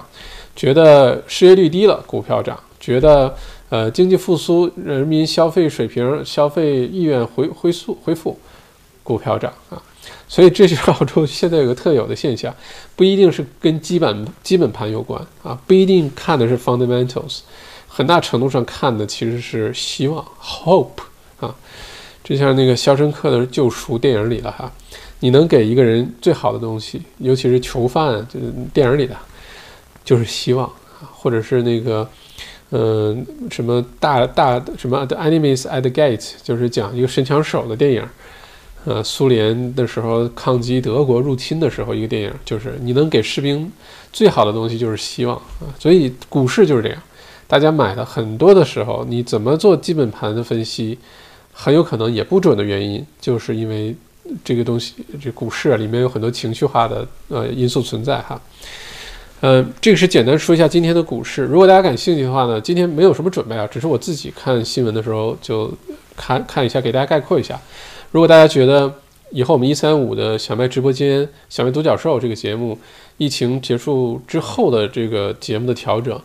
[0.54, 3.34] 觉得失业率低了，股票涨；觉得
[3.70, 8.38] 呃经济复苏，人民消费水平、消费意愿回回速恢复，
[9.02, 9.82] 股票涨啊。
[10.26, 12.52] 所以这是澳洲现在有个特有的现象，
[12.96, 17.40] 不一定是跟基本基本盘有关啊，不一定看的是 fundamentals，
[17.87, 21.02] 很大程度上看的其实是希望 hope
[21.38, 21.54] 啊，
[22.24, 24.72] 就像那个《肖申克的救赎》电影里了哈，
[25.20, 29.14] 你能给一个人最好的东西，尤其是囚犯，就是电影里的，
[30.04, 32.08] 就是希望啊，或者是那个，
[32.70, 38.02] 嗯，什么大大什么 The Enemies at the Gate，就是讲一个神枪手的电影。
[38.85, 43.70] 呃，苏联的时候抗击德国入侵的时候，一个电影就是你能给士兵
[44.12, 47.03] 最好的东西就是希望啊，所以股市就是这样，
[47.47, 50.99] 大家买的很多的时候，你怎么做基本盘的分析，
[51.53, 53.97] 很有可能也不准的原因，就是因为
[54.44, 58.38] 这个东西，这股市里面有很多情绪化的呃因素存在哈。
[59.40, 65.73] 呃，这个是简单说一下今天的股市，如果大家感兴趣的话呢，今天没有什么准备啊，只是我自己看新闻的时候就
[66.14, 67.59] 看看一下，给大家概括一下。
[68.14, 68.94] 如果大家觉得
[69.33, 72.79] 以后我们一三五的小麦直播间、小麦独角兽这个节目，
[73.16, 76.16] 疫情结束之后的这个节目的调整，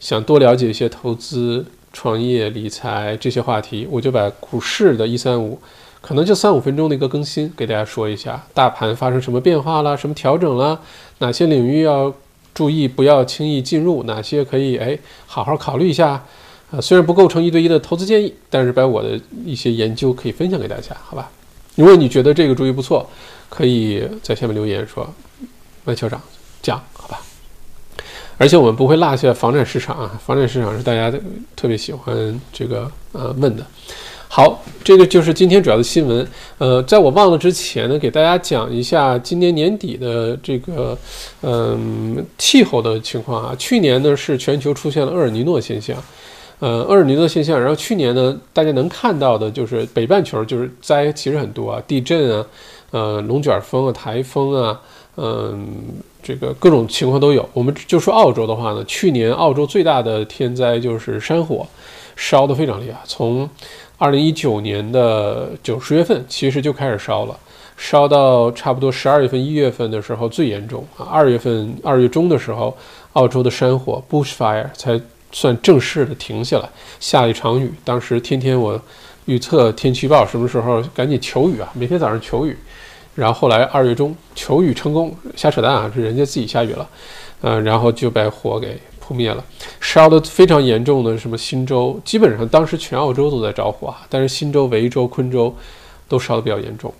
[0.00, 5.56] 想多了解一些投资、创业、理财这些话题，我就把股市的一三五，
[6.00, 10.80] 可能就三五分钟的一个更新，给大家说一下大盘发生什么变化了，什么调整了，
[11.18, 12.12] 哪些领域要
[12.52, 16.24] 注意，不要轻易进入，哪些可以哎好好考虑一下。
[16.70, 21.30] 啊，虽然不构成一对一的投资建议，但是把我的一些研究可以分享给大家，好吧？
[21.76, 23.08] 如果你觉得这个主意不错，
[23.48, 25.08] 可以在下面留言说，
[25.84, 26.20] 万校长
[26.60, 27.20] 讲，好吧？
[28.38, 31.10] 而且我们不会落下房产市场啊，房产市场是大家
[31.54, 33.64] 特别喜欢这个呃问的。
[34.28, 36.26] 好，这个就是今天主要的新闻。
[36.58, 40.98] 呃，在我忘了之前呢，给大家讲一下今年年底的这个
[41.42, 43.54] 嗯气候的情况啊。
[43.56, 45.96] 去年呢是全球出现了厄尔尼诺现象。
[46.58, 52.46] 呃，厄尔尼诺现象，然后去年呢，大家能看到的就是北半球就是灾其实很多啊，地震啊，
[52.92, 54.80] 呃，龙卷风啊，台风啊，
[55.16, 55.68] 嗯，
[56.22, 57.46] 这个各种情况都有。
[57.52, 61.66] 我们就说澳洲的话呢，去年澳洲最大的天灾就是山火，
[62.16, 63.46] 烧得非常厉害，从
[63.98, 67.38] 二零一九年的九十月份其实就开始烧了，
[67.76, 72.74] 烧到差不多十二月份、一月份的时候最严重啊，二月份二月中的时候，
[73.12, 74.98] 澳洲的山火 bushfire 才。
[75.36, 76.66] 算正式的停下来，
[76.98, 77.70] 下一场雨。
[77.84, 78.80] 当时天天我
[79.26, 82.56] 预测天气预报什么时候赶紧求雨啊，每天早上求雨。
[83.14, 86.88] 然后后来二月中求雨成功，瞎扯淡啊，是人家自己下雨了，
[87.42, 89.44] 嗯，然后就被火给扑灭了。
[89.78, 95.54] 烧的非常严重的什么新州，基本上当时全澳洲都在着火啊，但是新州、维州、昆州
[96.08, 96.90] 都烧的比较严重。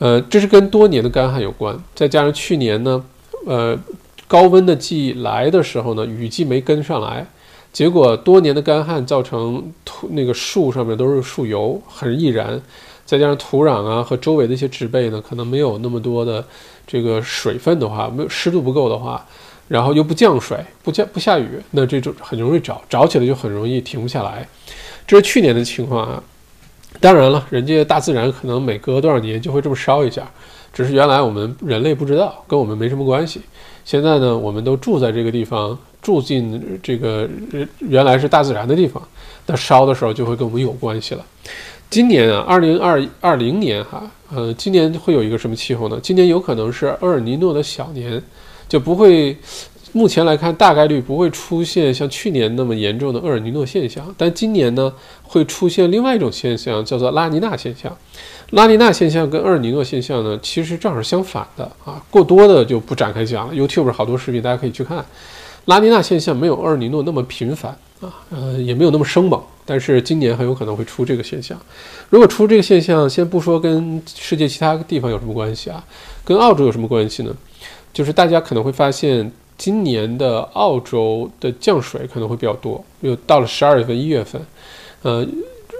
[0.00, 3.04] 呃，这是跟多年的干旱有关，再加上去年呢，
[3.46, 3.78] 呃，
[4.26, 7.24] 高温的季来的时候呢，雨季没跟上来。
[7.72, 12.60] 结果多年的干旱造成土那个树上面都是树油，很易燃，
[13.06, 16.44] 再加上土壤啊和周围的一些植被呢，可能没有那么多的
[16.84, 19.24] 这个水分的话，没有湿度不够的话，
[19.68, 24.48] 然后又不降水，不降不下雨，那这种很容易着，着起来就很容易停不下来。
[25.06, 26.22] 这是去年的情况啊。
[27.00, 30.28] 当然了，人家大自然可能每隔多少年就会这么烧一下，
[30.72, 33.40] 只是原来我们人类不知道，跟我们没什么关系。
[33.84, 35.78] 现在呢，我们都住在这个地方。
[36.00, 37.28] 住进这个
[37.78, 39.02] 原来是大自然的地方，
[39.46, 41.24] 那烧的时候就会跟我们有关系了。
[41.88, 45.98] 今年啊，二零二二零年哈，呃，今年会有一个什么气候呢？
[46.00, 48.22] 今年有可能是厄尔尼诺的小年，
[48.68, 49.36] 就不会，
[49.90, 54.14] 目前来看大概率不会出现像去年那么严重的厄尔尼诺现象。
[54.16, 54.92] 但今年呢，
[55.24, 57.94] 会出现另外一种现象，叫做拉尼娜现象。
[58.50, 62.00] 拉尼娜现象跟厄尔尼诺现象呢，其实正好相反的啊。
[62.08, 65.04] 过多的就不展开讲了，YouTube 好多视频大家可以去看。
[65.66, 71.56] 拉尼娜现象没有厄尔尼诺那么频繁啊，呃，也没有那么生猛，但是今年很有可能会出这个现象。
[72.08, 75.84] 如果出这个现象，先不说跟世界其他地方有什么关系啊，
[76.24, 77.36] 跟澳洲有什么关系呢？
[77.92, 84.40] 就是大家可能会发现，今年的澳洲的降水可能会比较多，又到了十二月份、一月份，
[85.02, 85.26] 呃，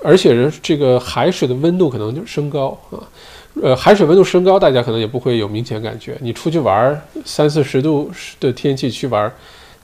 [0.04, 3.00] 而且人这个海水的温度可能就升高啊，
[3.62, 6.18] 呃，海水温度升高，大家可能也不会有明显感觉。
[6.20, 9.32] 你出去玩儿三四十度的天气去玩。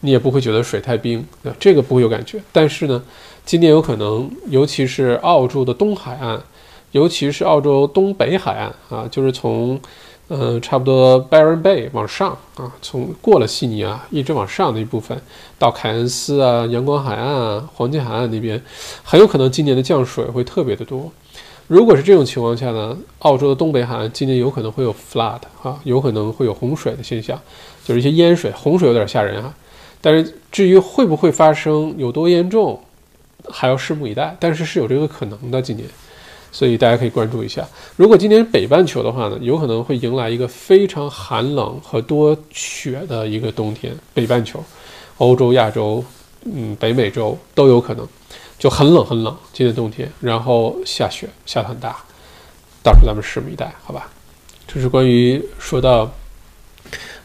[0.00, 2.40] 你也不会觉得水太冰，啊，这个不会有感觉。
[2.52, 3.02] 但是呢，
[3.44, 6.40] 今年有可能，尤其是澳洲的东海岸，
[6.92, 9.80] 尤其是澳洲东北海岸啊，就是从，
[10.28, 15.18] 呃，差不多 Byron Bay 往上啊，从过了悉尼啊，一直往上的一部分，
[15.58, 18.60] 到凯恩斯啊、阳光海岸啊、黄金海岸那边，
[19.02, 21.10] 很有可能今年的降水会特别的多。
[21.68, 27.40] 如果是这种情况下呢，澳洲的东北海岸今年有可能会有 flood 啊，有可能会有洪水的现象，
[27.84, 29.52] 就是一些淹水，洪水有点吓人啊。
[30.06, 32.80] 但是至于会不会发生，有多严重，
[33.48, 34.36] 还要拭目以待。
[34.38, 35.84] 但是是有这个可能的，今年，
[36.52, 37.66] 所以大家可以关注一下。
[37.96, 43.92] 如果今年北半球的话呢，有可能会迎来一个非常寒冷和多雪的一个冬天。
[44.14, 44.62] 北半球，
[45.18, 46.04] 欧洲、亚洲，
[46.44, 48.06] 嗯，北美洲都有可能，
[48.60, 51.96] 就很冷很冷，今年冬天，然后下雪下得很大，
[52.80, 54.08] 到时候咱们拭目以待，好吧？
[54.68, 56.08] 这是关于说到，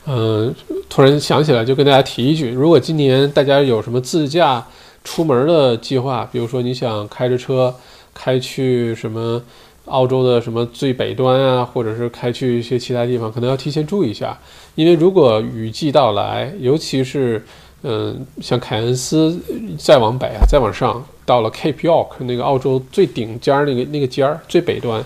[0.05, 0.53] 嗯，
[0.89, 4.65] 突然想起来就跟大家提一句，如果今年大家有什么自驾
[5.03, 7.73] 出门的计划，比如说你想开着车
[8.13, 9.41] 开去什么
[9.85, 14.37] 澳洲的什么最北端啊，或者是开去一些其他地方，可能要提前注意一下，
[14.75, 17.43] 因为如果雨季到来，尤其是
[17.83, 19.39] 嗯，像凯恩斯
[19.77, 25.03] 再往北啊，再往上到了 Cape York 那个澳洲最顶尖儿那个那个尖儿最北端，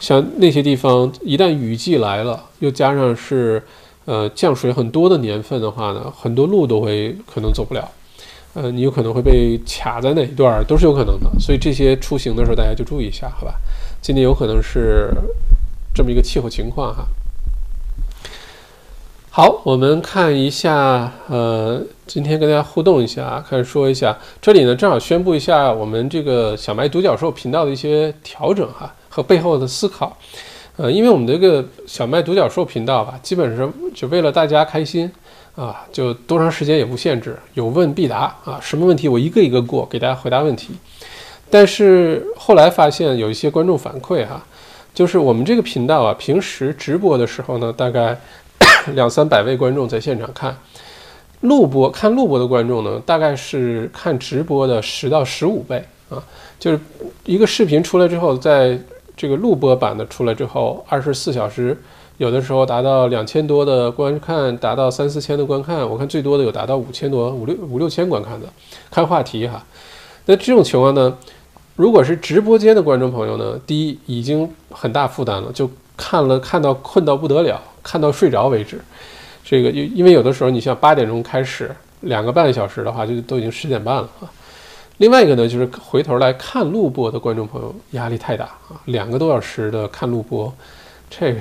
[0.00, 3.62] 像那些地方，一旦雨季来了，又加上是
[4.04, 7.90] 呃降水很多的年份的话呢，很多路都会可能走不了，
[8.54, 13.54] 呃，你有可能会被卡在哪一段都是有可能的，所以这些出行的时候大家就注意一下，好吧？
[14.00, 15.10] 今年有可能是
[15.94, 17.06] 这么一个气候情况哈。
[19.30, 30.16] 好，我们看一下，呃，今天跟大家互动一下，开始说一下，这里呢正好宣布一下我们这个小麦独角兽频道的一些调整哈和背后的思考，
[30.76, 35.10] 呃，因为我们这个小麦独角兽频道吧，基本上就为了大家开心
[35.54, 40.74] 啊，就多长时间也不限制，有问必答啊，什么问题我一个一个过，给大家回答问题。
[41.50, 44.44] 但是后来发现有一些观众反馈哈，
[44.92, 48.18] 就是我们这个频道啊，平时直播的时候呢，大概。
[48.94, 50.54] 两三百位观众在现场看
[51.40, 56.22] 录播，看录播的观众呢，大概是看直播的十到十五倍啊。
[56.58, 56.78] 就是
[57.24, 58.78] 一个视频出来之后，在
[59.16, 61.76] 这个录播版的出来之后，二十四小时，
[62.18, 68.46] 有的时候达到两千多的观看，达到三四千的观看，我看最多的有达到五千多、五六五六千观看的。
[68.90, 69.64] 看话题哈，
[70.26, 71.16] 那这种情况呢，
[71.76, 77.60] 如果是直播间的观众朋友呢，第一已经很大负担了，就看了看到困到不得了。
[77.82, 78.80] 看到睡着为止，
[79.44, 84.30] 这个因因为有的时候你像八点钟开始两个半小时的话，就都已经十点半了啊。
[84.98, 90.52] 另外一个呢，就是回头来看录播的观众朋友压力太大啊，两个多小时的看录播，
[91.10, 91.40] 这个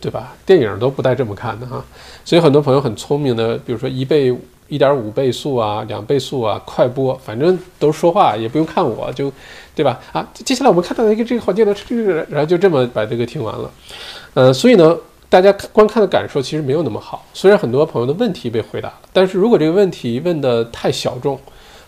[0.00, 0.32] 对吧？
[0.46, 1.84] 电影都不带这么看的哈。
[2.24, 4.32] 所以很多朋友很聪明的，比如说一倍、
[4.68, 9.32] 一点五倍速啊、两倍速啊，快播，反正都说话也不用看我就，
[9.74, 10.00] 对吧？
[10.12, 13.70] 啊，接下来我们看到一个这个环节的这个，然后就这么把这个听完了，
[14.34, 14.96] 呃，所以呢。
[15.30, 21.36] 大家观看的感受其实没有那么好，虽然很多朋友的问题被回答了，但是如果这个问题问的太小众，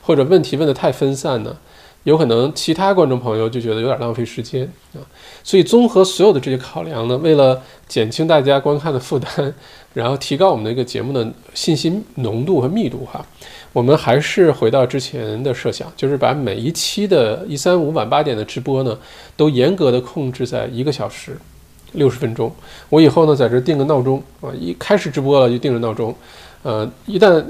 [0.06, 1.56] 或者问题问的太分散呢，
[2.04, 5.02] 有可能其他观众朋友就觉得有点浪费时间啊。
[5.42, 9.52] 所以综合所有的这些考量呢，为了减轻大家观看的负担，
[9.92, 13.26] 然后提高我们的一个节目的信息浓度和密度哈，
[13.72, 18.96] 我们还是回到之前的设想，就是把每一期的一三五晚八点的直播呢，
[19.36, 21.36] 都严格的控制在一个小时。
[21.92, 22.52] 六十分钟，
[22.90, 26.14] 我以后呢在这定个闹钟啊，一开始直播了就定着闹钟，
[26.62, 27.42] 呃，一旦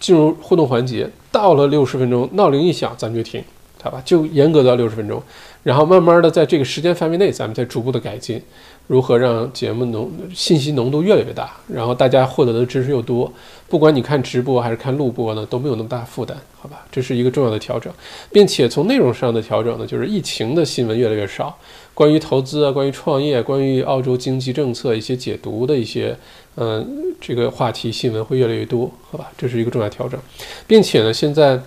[0.00, 3.42] 进入互动环节，到了六十分钟，闹铃一响，咱们就停，
[3.82, 4.02] 好吧？
[4.04, 5.22] 就严格到六十分钟，
[5.62, 8.42] 然后慢慢的在这个时间范围内，咱们再逐步的改进。
[8.86, 13.30] 如何让节目浓信息浓度越来越大，然后大家获得的知识又多，
[13.68, 16.86] 不管你看直播还是看录播呢，都没有那么大负担，好吧？
[16.90, 17.92] 这是一个重要的调整，
[18.32, 21.54] 并且从内容上的调整呢，就是疫情的新闻越来越少，
[21.98, 26.16] 关于投资啊，关于创业，关于澳洲经济政策一些解读的一些，
[26.54, 26.86] 嗯，
[27.20, 29.28] 这个话题新闻会越来越多，好吧？
[29.36, 30.16] 这是一个重要调整，
[30.64, 31.60] 并且呢，现在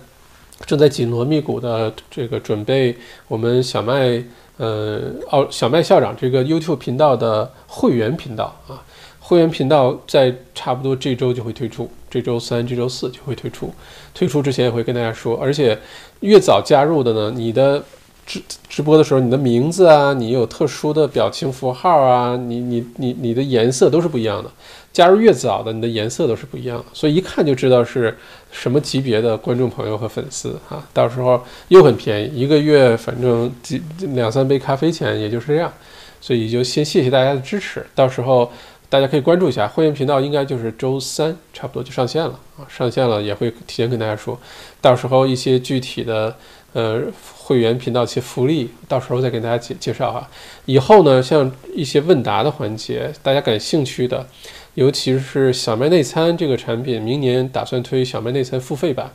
[0.64, 2.96] 正在紧锣密鼓的这个准备
[3.28, 4.24] 我们小麦。
[4.56, 8.82] 呃，奥小麦校长这个 YouTube 频道的会员频道啊，
[9.20, 13.70] 会员频道在差不多这周就会推出，这周三、这周四就会推出。
[14.14, 15.78] 推出之前也会跟大家说，而且
[16.20, 17.84] 越早加入的呢，你的。
[18.24, 24.50] 直直播的时候，你的名字啊，你有特殊的表情符号啊，你你你你的颜色都是不一样的。
[24.92, 28.14] 加入越早的，你的颜色都是不一样的，所以一看就知道是
[28.50, 30.86] 什么级别的观众朋友和粉丝啊。
[30.92, 35.72] 到时候又很便宜，一个月反正几两三杯咖啡钱，也就是这样。
[36.20, 38.52] 所以就先谢谢大家的支持，到时候
[38.90, 44.38] 大家可以关注一下会员频道，应该就是周三差不多就上线了啊，上线了也会提前跟大家说，
[44.82, 46.36] 到时候一些具体的。
[46.74, 47.02] 呃，
[47.44, 50.26] 会员频道一些福利，到时候再给大家介介绍哈。
[50.64, 54.26] 以后呢，像一些问答的环节，大家感兴趣的，
[54.74, 59.12] 尤其是小麦内参这个产品，明年打算推小麦内参付费版。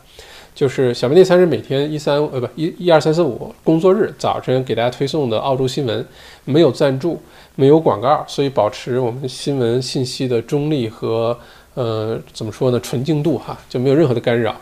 [0.54, 6.06] 就是小麦内参是每天一三呃不一一二三四五工作日早晨给大家推送的澳洲新闻，
[6.44, 7.20] 没有赞助，
[7.56, 11.36] 没有广告，所以保持我们新闻信息的中立和
[11.74, 14.54] 呃怎么说呢纯净度哈，就没有任何的干扰。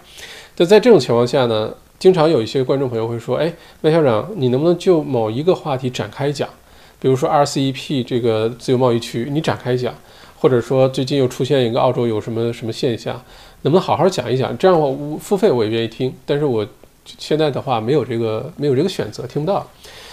[0.54, 1.74] 就在这种情况下呢。
[1.98, 6.48] 经常有一些观众朋友会说：“哎，麦校长，你能不能就某一个话题展开讲？
[6.98, 9.94] 比如说 RCEP 这个自由贸易区，你展开讲，
[10.38, 13.14] 或者说最近又出现一个澳洲有什么什么现象，
[13.62, 14.56] 能不能好好讲一讲？
[14.56, 16.12] 这样我付费我也愿意听。
[16.24, 16.66] 但是我
[17.18, 19.66] 现在的话没有这个没有这个选择，听不到。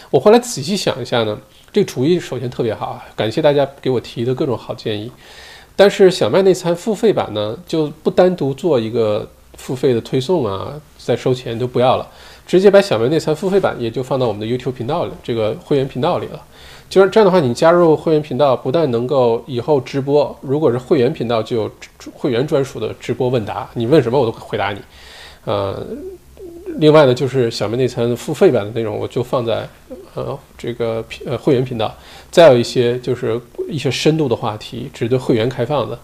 [0.10, 1.40] 我后来仔细想一下呢，
[1.72, 5.12] 这个主意首先特别好，感谢大家给我提的各种好建议。
[5.76, 12.08] 但是小麦内参付费版呢，就不单独做一个付费的推送啊，再收钱都不要了，
[12.48, 16.42] 直接把小明内参付费版也就放到我们的 YouTube 频道里，这个会员频道里了。
[16.90, 21.72] 就是这样的话，你加入会员频道，不但能够以后直播，如果是会员频道，就有
[22.14, 24.80] 会员专属的直播问答，你问什么我都会回答你。
[25.46, 25.84] 呃，
[26.76, 29.68] 另外呢，就是小明内参付费版的内容，我就放在
[30.14, 31.92] 呃这个呃会员频道。
[32.30, 35.98] 再有一些就是一些深度的话题，只对会员开放的，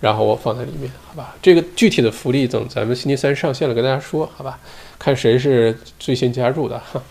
[0.00, 1.34] 然后我放在里面，好吧？
[1.40, 4.58] 这个具体的福利等咱们星期三上线了跟大家说，好吧？
[4.98, 7.02] 看谁是最先加入的哈。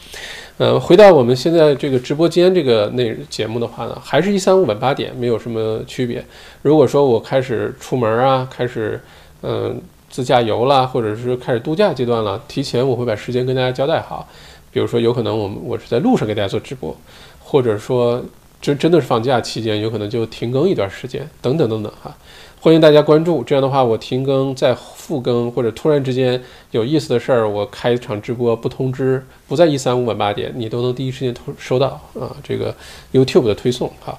[0.57, 6.23] 呃，回到我们现在这个直播间这个内节目的话呢，还是一三五晚八点，没有什么区别。
[6.61, 9.01] 如果说我开始出门啊，开始
[9.41, 14.27] 嗯自驾游啦，或者是开始度假阶段了，提前我会把时间跟大家交代好。
[14.71, 16.95] 比如说，有可能我们我是在路上给大家做直播，
[17.39, 18.23] 或者说
[18.61, 22.15] 真真的是放假期间，有可能就停更一段时间，等等等等哈。
[22.65, 26.41] 欢迎大家关注，这样的话我停更再复更，或者突然之间
[26.71, 31.89] 有意思的事儿，我开一场直播不通知，不在一三五晚八点，你都能第一时间收收到
[32.19, 32.75] 啊，这个
[33.13, 34.17] YouTube 的推送哈，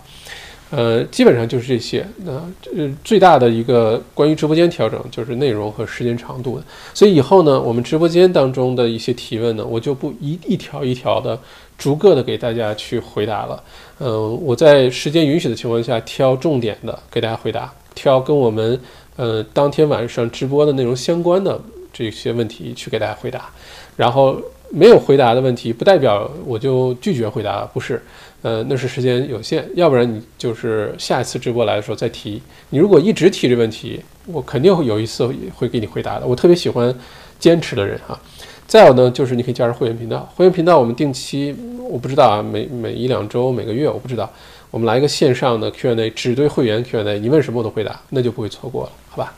[0.70, 2.06] 呃，基本上就是这些。
[2.18, 2.34] 那
[2.76, 11.36] 呃最大的一个关于直播间调整就是内容和时间长度的，所以以后呢，我们直播间当中的一些提问呢，我就不一一条一条的
[11.76, 13.60] 逐个的给大家去回答了。
[13.98, 17.72] 嗯，我在时间允许的情况下挑重点的给大家回答。
[17.96, 18.78] 挑跟我们
[19.16, 21.60] 呃当天晚上直播的内容相关的
[21.92, 23.50] 这些问题去给大家回答，
[23.96, 24.40] 然后
[24.70, 28.00] 没有回答的问题不代表我就拒绝回答，不是，
[28.42, 32.40] 呃那是时间有限，要不然你就是下一次直播来的时候再提。
[32.70, 36.26] 你如果一直提这问题，我肯定会有一次会给你回答的。
[36.26, 36.94] 我特别喜欢
[37.38, 38.18] 坚持的人哈。
[38.66, 41.54] 再有呢，就是你可以加入会员频道，会员频道我们定期
[41.88, 44.28] 我不知道啊，每每一两周每个月我不知道。
[44.70, 49.32] 我们来一个线上的 Q&A，只对会员 Q&A，你问什么我都回答，那就不会错过了，好吧？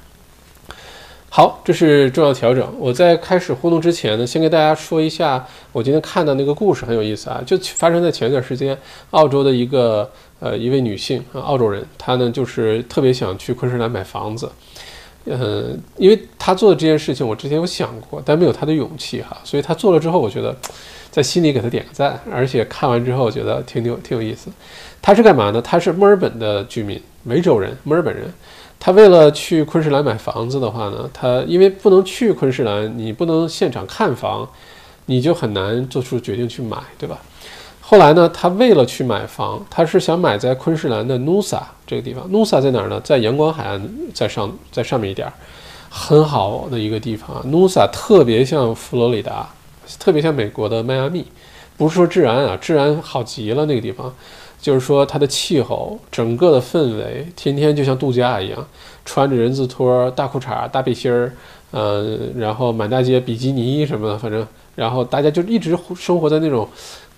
[1.31, 2.67] 好，这是重要调整。
[2.79, 8.77] 我在开始互动之前呢，先跟大家说一下，我今天看到那个故事很有意思啊，就发生在前一段时间，
[9.11, 10.11] 澳洲的一个
[10.41, 14.51] 呃一位女性啊，澳洲人，她呢就是特别想去昆士兰买房子，
[15.27, 20.57] 嗯，因为她做的这件事情，我之前有想过，但没有她的勇气哈，所以她做了之后，我觉得
[21.11, 24.51] 在心里给她点个赞，而且看完之后觉得挺有挺有意思。
[25.01, 25.63] 他是干嘛呢？
[25.63, 28.33] 他是墨尔本的居民，维州人，墨尔本人。
[28.81, 34.49] 他为了去昆士兰买房子的话呢，他因为不能去昆士兰，你不能现场看房，
[35.07, 37.19] 你就很难做出决定去买，对吧？
[37.81, 42.31] 后来呢，他为了去买房，他是想买在昆士兰的 Nusa 这个地方。
[42.31, 43.01] Nusa 在哪儿呢？
[43.03, 43.83] 在阳光海岸，
[44.13, 45.33] 在上，在上面一点儿，
[45.89, 47.43] 很好的一个地方。
[47.51, 49.49] Nusa 特别像佛罗里达，
[49.99, 51.25] 特别像美国的迈阿密，
[51.77, 54.15] 不是说治安啊，治安好极了那个地方。
[54.61, 58.67] 就是说，它的气候、整个的氛围，天天就像度假一样，
[59.05, 61.33] 穿着人字拖、大裤衩、大背心儿，
[61.71, 64.45] 嗯，然后满大街比基尼什么的，反正，
[64.75, 66.69] 然后大家就一直生活在那种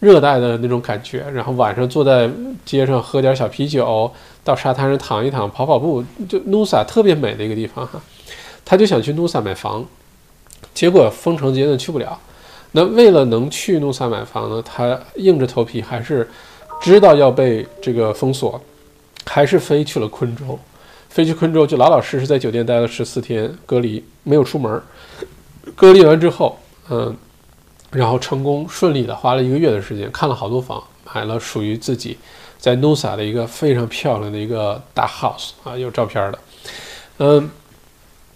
[0.00, 2.28] 热带的那种感觉，然后晚上坐在
[2.66, 4.12] 街上喝点小啤酒，
[4.44, 7.98] 到沙滩上躺一躺、跑跑步，就 Nusa 特别美的一个地方哈。
[8.66, 9.82] 他就想去 Nusa 买房，
[10.74, 12.18] 结果封城阶段去不了。
[12.72, 16.28] 那为了能去 Nusa 买房呢，他硬着头皮还是。
[16.80, 18.60] 知道要被这个封锁，
[19.26, 20.58] 还是飞去了昆州。
[21.08, 24.80] 飞去昆州就老老实实在酒店待了十四天，隔离没有出门。
[25.74, 26.58] 隔离完之后，
[26.88, 27.14] 嗯，
[27.90, 32.16] 然后成功顺利的花了一个月的时间，看了好多房，买了属于自己
[32.58, 36.38] 在 Nusa 的一个非常漂亮的一个大 house 啊，有照片的。
[37.18, 37.50] 嗯，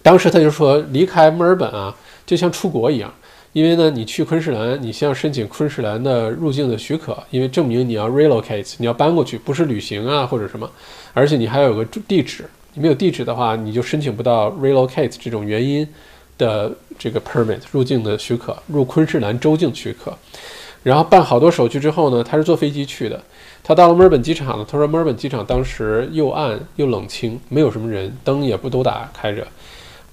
[0.02, 1.94] 当时他就说离开墨尔本啊，
[2.26, 3.12] 就像出国一样。
[3.54, 10.68] 因为呢，你去昆士兰，你先要申请昆士兰的入境的许可，因为证明你要 relocate，你要搬过去，不是旅行啊或者什么，
[11.12, 12.44] 而且你还有个地址，
[12.74, 15.88] 你没有地址的话，你就申请不到 relocate 这种原因
[16.36, 20.12] 的这个 permit 入境的许可，入昆士兰州境许可。
[20.82, 23.22] 然后办好多手续之后呢，他是坐飞机去的。
[23.62, 29.46] 他到了墨尔本机场呢，他说墨尔本机场当时又暗又冷清，没有什么人，灯也不都打开着。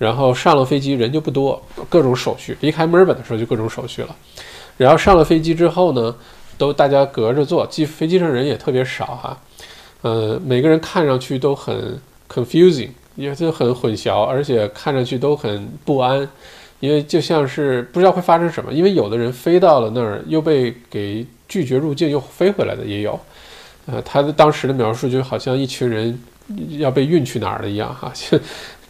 [0.01, 2.57] 然后上了飞机，人就不多，各种手续。
[2.61, 4.15] 离开墨尔本的时候就各种手续了。
[4.75, 6.15] 然后上了飞机之后呢，
[6.57, 9.37] 都大家隔着坐，机飞机上人也特别少哈。
[10.01, 16.27] 呃，每个人看上去都很 confusing，也就很混淆，而且看上去都很不安，
[16.79, 18.73] 因为就像是不知道会发生什么。
[18.73, 23.19] 因为有的人飞到了那儿又被给拒绝入境，又飞回来的也有。
[23.85, 26.19] 呃，他的当时的描述就好像一群人
[26.79, 28.39] 要被运去哪儿了一样哈， 就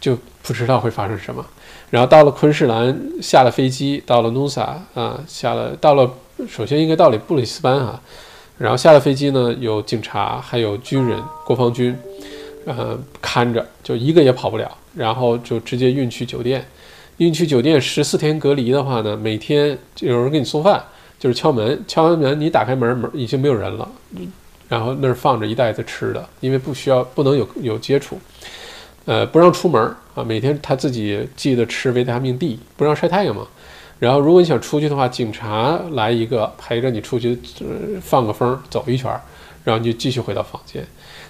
[0.00, 0.18] 就。
[0.42, 1.44] 不知道会发生什么，
[1.90, 6.10] 然后到了昆士兰，下了飞机，到了 Nusa 啊，下了到了，
[6.48, 8.00] 首先应该到了布里斯班啊，
[8.58, 11.96] 然后下了飞机呢，有警察，还有军人、国防军，
[12.66, 14.70] 呃，看着，就一个也跑不了。
[14.94, 16.62] 然后就直接运去酒店，
[17.16, 20.84] 运去酒店十四天隔离的话呢，每天有人给你送饭，
[21.18, 23.88] 就是敲门，敲完门你打开门，门已经没有人了，
[24.68, 28.18] 然后那儿放着一袋子吃的，因为不需要不能有有接触，
[29.04, 29.82] 呃，不让出门
[30.14, 33.46] 啊，每天他自己记得吃维他命 D，不让晒太阳嘛。
[33.98, 39.10] 然后如果你想出去的话，警察来一个陪着你出去，呃放个风，走一圈，
[39.64, 40.84] 然后你就继续回到房间。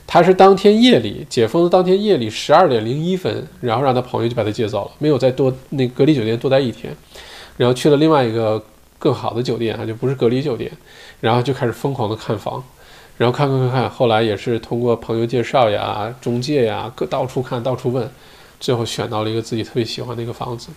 [0.06, 6.94] 他是当天夜里解封的当天夜里十二点零一分，然后让他朋友就把他接走了，没有再多那隔离酒店多待一天，
[7.56, 8.62] 然后去了另外一个
[8.98, 10.70] 更好的酒店啊，就不是隔离酒店，
[11.20, 12.62] 然后就开始疯狂的看房，
[13.22, 18.10] 然后看看看看，后来也是通过朋友介绍呀、中介呀，各到处看到处问，
[18.58, 20.70] 最后选到了一个自己特别喜欢的一个房子。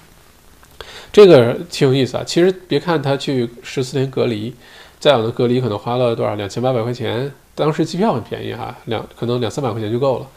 [1.12, 2.24] 这个挺有意思啊！
[2.24, 4.54] 其实别看他去十四天隔离，
[5.00, 10.28] 再有的隔离可能花了多少两千八百块钱，当时机票很便宜哈，两可能两三百块钱就够了。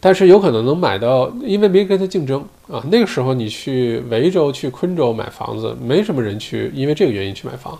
[0.00, 2.82] 但是有可能能买到，因为没跟他竞争啊。
[2.90, 7.78] 那个时候你去维州、去昆州买房子，没什么人去，因为这个原因去买房。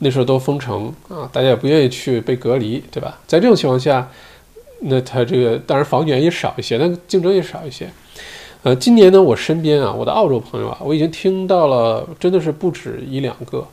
[0.00, 3.18] 那时候都封城啊，大家也不愿意去被隔离，对吧？
[3.26, 4.08] 在这种情况下，
[4.80, 7.90] 那他这个当然房源也少一些，但竞争也少一些。
[8.62, 13.66] 呃，今年呢，我身边啊，我的澳洲朋友啊，我已经听到了，真的是不止一两个，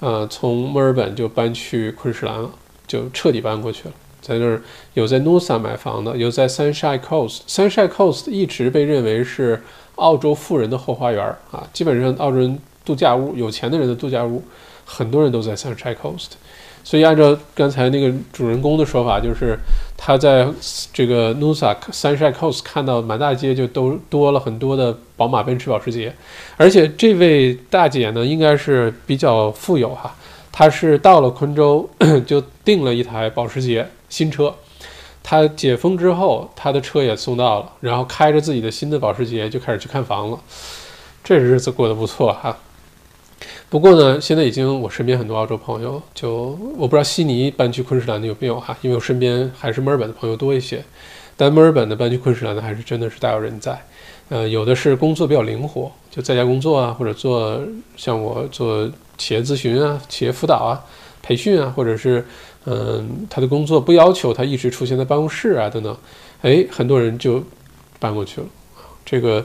[0.00, 2.50] 呃，从墨尔本就搬去昆士兰了，
[2.86, 4.62] 就彻底搬过去了，在那儿
[4.94, 7.40] 有在 Noosa 买房的，有在 Sunshine Coast。
[7.48, 9.60] Sunshine Coast 一直被认为是
[9.96, 14.40] 澳洲富人的后花园啊，基本上澳洲人度假屋，有钱的人的度假屋，
[14.84, 16.30] 很多人都在 Sunshine Coast。
[16.84, 19.56] 所以按照刚才那个主人公的说法，就是
[19.96, 20.44] 他在
[20.92, 26.12] 这个 Noosa Sunshine Coast 看到满大街就都多了很多的宝马、奔驰、保时捷，
[26.56, 30.12] 而且这位大姐呢应该是比较富有哈，
[30.50, 31.88] 她是到了昆州
[32.26, 34.52] 就订了一台保时捷新车，
[35.22, 40.40] 她解封之后她的车也送到了，然后开着自己的新的保时捷就开始去看房了，
[41.22, 42.58] 这日子过得不错哈。
[43.72, 50.84] 不过呢，现在已经我身边很多澳洲朋友，就我不知道悉尼搬去昆士兰的有没有哈，因为我身边还是墨尔本的朋友多一些，
[51.38, 53.82] 但墨尔本的搬去昆士兰的还是真的是大有人在。
[54.28, 57.58] 呃，有的是工作比较灵活，就在家工作啊，或者做
[57.96, 60.76] 像我做企业咨询啊、企业辅导啊、
[61.22, 62.22] 培训啊，或者是
[62.66, 65.96] 嗯，他的工作不要求他一直出现在办公室啊等等，
[66.42, 67.42] 哎，很多人就
[67.98, 68.46] 搬过去了，
[69.02, 69.42] 这个。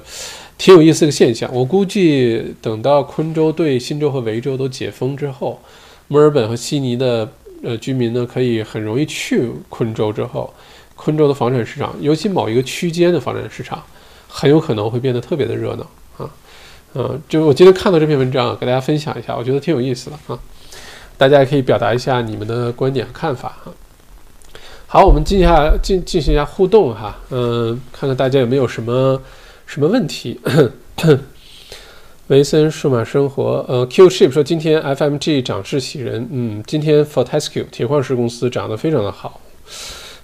[0.57, 5.61] 挺有意思的现象，我估计等到昆州对新州和维州都解封之后，
[6.07, 7.29] 墨尔本和悉尼的
[7.61, 10.51] 呃居民呢，可以很容易去昆州之后，
[10.95, 13.83] 昆州的房产市场，尤其某一个区间的房产市场，
[14.27, 15.87] 很有可能会变得特别的热闹
[16.17, 16.29] 啊，
[16.95, 20.39] 嗯，就我今天看到这篇文章，给大家分享一下，我觉得挺有意思的啊，
[21.17, 23.71] 大家也可以表达一下你们的观点和看法哈。
[24.87, 29.21] 好，我们进下进进行一下互动哈，嗯，看看大家有没有什么。
[29.67, 30.39] 什么问题？
[32.27, 39.39] 维森数码生活，呃，Q Ship 说今天 FMG 涨势喜人，嗯，今天 Fortescue 铁矿石公司涨得非常的好，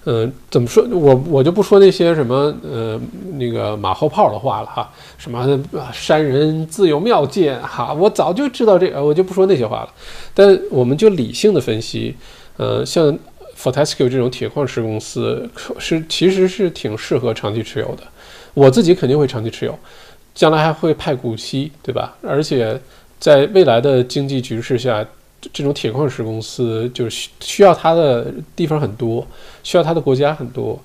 [0.04, 0.84] 嗯，怎么说？
[0.90, 3.00] 我我就不说那些什么呃
[3.34, 9.88] 那个马后炮的话了哈，什么山人自有妙见哈，我早就知道这个，我就不说那些话了。
[10.34, 12.14] 但我们就理性的分析，
[12.56, 13.16] 呃，像
[13.56, 18.02] Fortescue 这种铁矿石公司是其实是挺适合长期持有的。
[18.54, 19.76] 我自己肯定会长期持有，
[20.34, 22.16] 将来还会派股息，对吧？
[22.22, 22.80] 而且
[23.18, 25.04] 在未来的经济局势下，
[25.52, 29.26] 这种铁矿石公司就是需要它的地方很多，
[29.62, 30.80] 需要它的国家很多，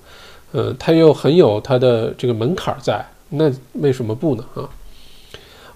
[0.52, 4.44] 嗯，它又很有它的这个门槛在，那为什么不呢？
[4.54, 4.68] 啊，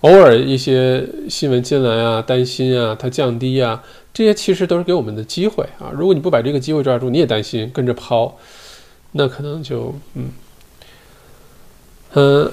[0.01, 3.83] 偶尔一些新闻进来啊，担心啊，它降低啊，
[4.13, 5.91] 这些其实都是给我们的机会啊。
[5.93, 8.37] 如果你不把这个机会抓住，你也担心跟着抛，
[9.13, 10.31] 那可能就嗯。
[12.17, 12.49] 嗯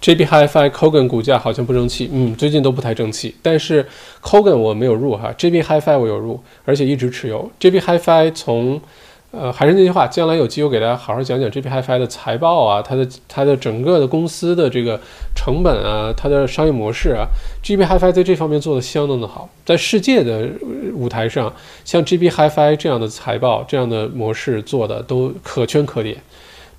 [0.00, 3.34] ，JB Hi-Fi Kogan 股价好像不争气，嗯，最近都不太争气。
[3.42, 3.84] 但是
[4.22, 7.50] Kogan 我没有入哈，JB Hi-Fi 我有入，而且一直持有。
[7.58, 8.80] JB Hi-Fi 从，
[9.32, 15.00] 呃，还是那句话，将来有机会给大家好好讲讲 JB Hi-Fi 的财报啊，它的它的整个的公司的这个
[15.34, 17.26] 成本啊，它的商业模式啊
[17.64, 20.48] ，JB Hi-Fi 在这方面做的相当的好，在世界的
[20.94, 21.52] 舞台上，
[21.84, 26.16] 像 JB Hi-Fi 这样的财报、这样的模式做的都可圈可点。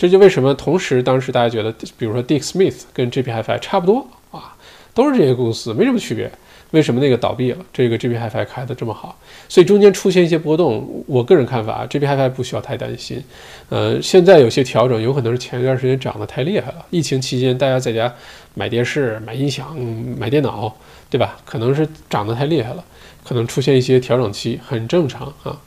[0.03, 4.53] 这就为什么同时当时大家觉得，比如说 Dick Smith 跟 JP Hi-Fi 差不多啊，
[4.93, 6.29] 都是这些公司，没什么区别。
[6.71, 7.65] 为什么那个倒闭了？
[7.71, 13.23] 这个 GB HiFi 开的这么好，所以中间出现一些波动，我个人看法，GB HiFi 不需要太担心。
[13.69, 16.85] 呃，现在有些调整，有可能是前一段时间涨得太厉害了。
[16.89, 18.13] 疫情期间大家在家
[18.55, 19.73] 买电视、买音响、
[20.19, 20.75] 买电脑，
[21.09, 21.37] 对吧？
[21.45, 22.83] 可能是涨得太厉害了，
[23.23, 25.61] 可能出现一些调整期，很正常啊。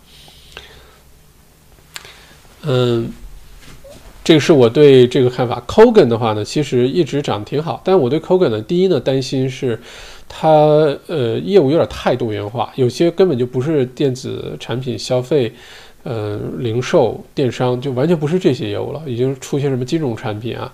[2.64, 3.10] 嗯。
[4.26, 5.62] 这个是我对这个看法。
[5.68, 9.78] Kogan 的话呢，其实一直涨得挺好，但我对 Kogan 呢，第一呢担心是
[10.28, 10.48] 它
[11.06, 15.52] 呃业务有点太多元化，有些根本就不是电子产品消费，
[16.02, 20.72] 呃零售电商就完全不是这些业务了，已经出现什么金融产品啊。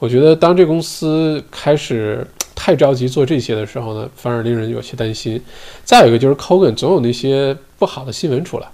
[0.00, 2.26] 我觉得当这公司开始
[2.56, 5.40] 太着急做这些的时候呢，反而令人有些担心。
[5.84, 8.66] 再有一个就是 Kogan 总有那些不好的新闻出来。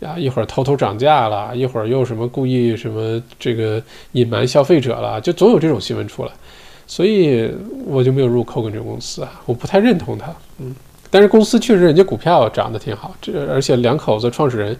[0.00, 3.82] 呀，一会儿偷偷涨价了，一会儿又什么故意什么这个
[4.12, 6.32] 隐瞒消费者了，就总有这种新闻出来，
[6.86, 7.50] 所以
[7.86, 10.74] 我就没有入 c o g a n 这个公司啊，我不太认同它，嗯，
[11.10, 14.76] 但是公司确实人家股票涨得挺好，这而且两口子创始人，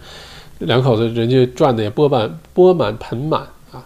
[0.59, 3.41] 两口子人家赚的也钵满钵满盆满
[3.71, 3.83] 啊，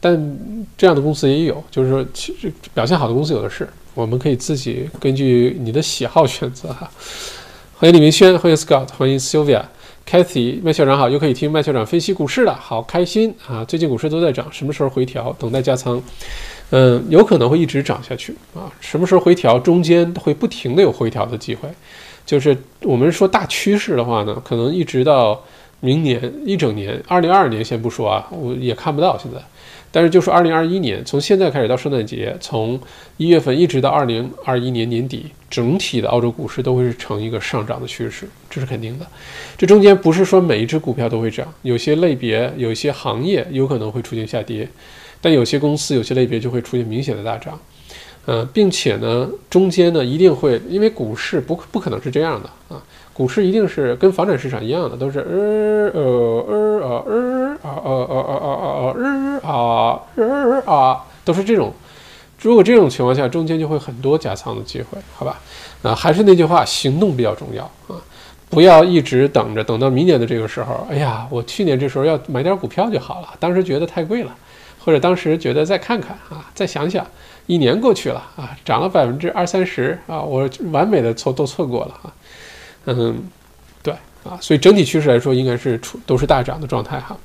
[0.00, 0.38] 但
[0.76, 6.90] 这样的公司也有，就是说其实表现好的公司有的是，我们可以自己根据你的喜好选择哈。
[7.76, 9.62] 欢迎李明轩，欢迎 Scott，欢迎 Sylvia。
[10.10, 13.64] Kathy，麦校长好，又可以听麦校长分析股市了，好开心啊！
[13.64, 15.32] 最近股市都在涨，什么时候回调？
[15.38, 16.02] 等待加仓，
[16.70, 18.66] 嗯，有可能会一直涨下去啊。
[18.80, 19.56] 什么时候回调？
[19.56, 21.68] 中间会不停的有回调的机会，
[22.26, 25.40] 就是我们说大趋势的话呢，可能一直到
[25.78, 29.38] 明年一整年，二零二二年先不说啊，我也看不到现在。
[29.92, 32.80] 但是就说二零二一年，从现在开始到圣诞节，从
[33.16, 39.06] 一月份一直到二零二一年年底，整体的澳洲股市都会是呈一个上涨的趋势，这是肯定的。
[39.58, 44.68] 这中间不是说每一只股票都会涨，有些类别、有些行业有可能会出现下跌，
[45.20, 47.58] 但有些公司、有些类别就会出现明显的大涨。
[48.26, 52.80] 嗯，并且呢，中间呢一定会，因为股市不不可能是这样的啊。
[53.20, 58.96] 股市一定是跟房产市场一样的，都是呃呃呃啊呃啊啊啊啊
[59.44, 61.70] 啊啊呃啊啊，都是这种。
[62.40, 65.38] 如果这种情况下，中间就会很多加仓的机会，好吧？
[65.82, 68.00] 啊，还是那句话，行动比较重要啊，
[68.48, 74.34] 不要一直等着，等到明年的这个时候，哎呀，我去年这时候要买点股票就好了，当时觉得太贵了，
[74.82, 77.06] 或者当时觉得再看看啊，再想想，
[77.44, 82.10] 一年过去了啊，涨了百分之二三十啊，我完美的错都错过了啊。
[82.86, 83.22] 嗯，
[83.82, 87.16] 对啊，所以整体趋势来说，应该是出都是大涨的状态哈。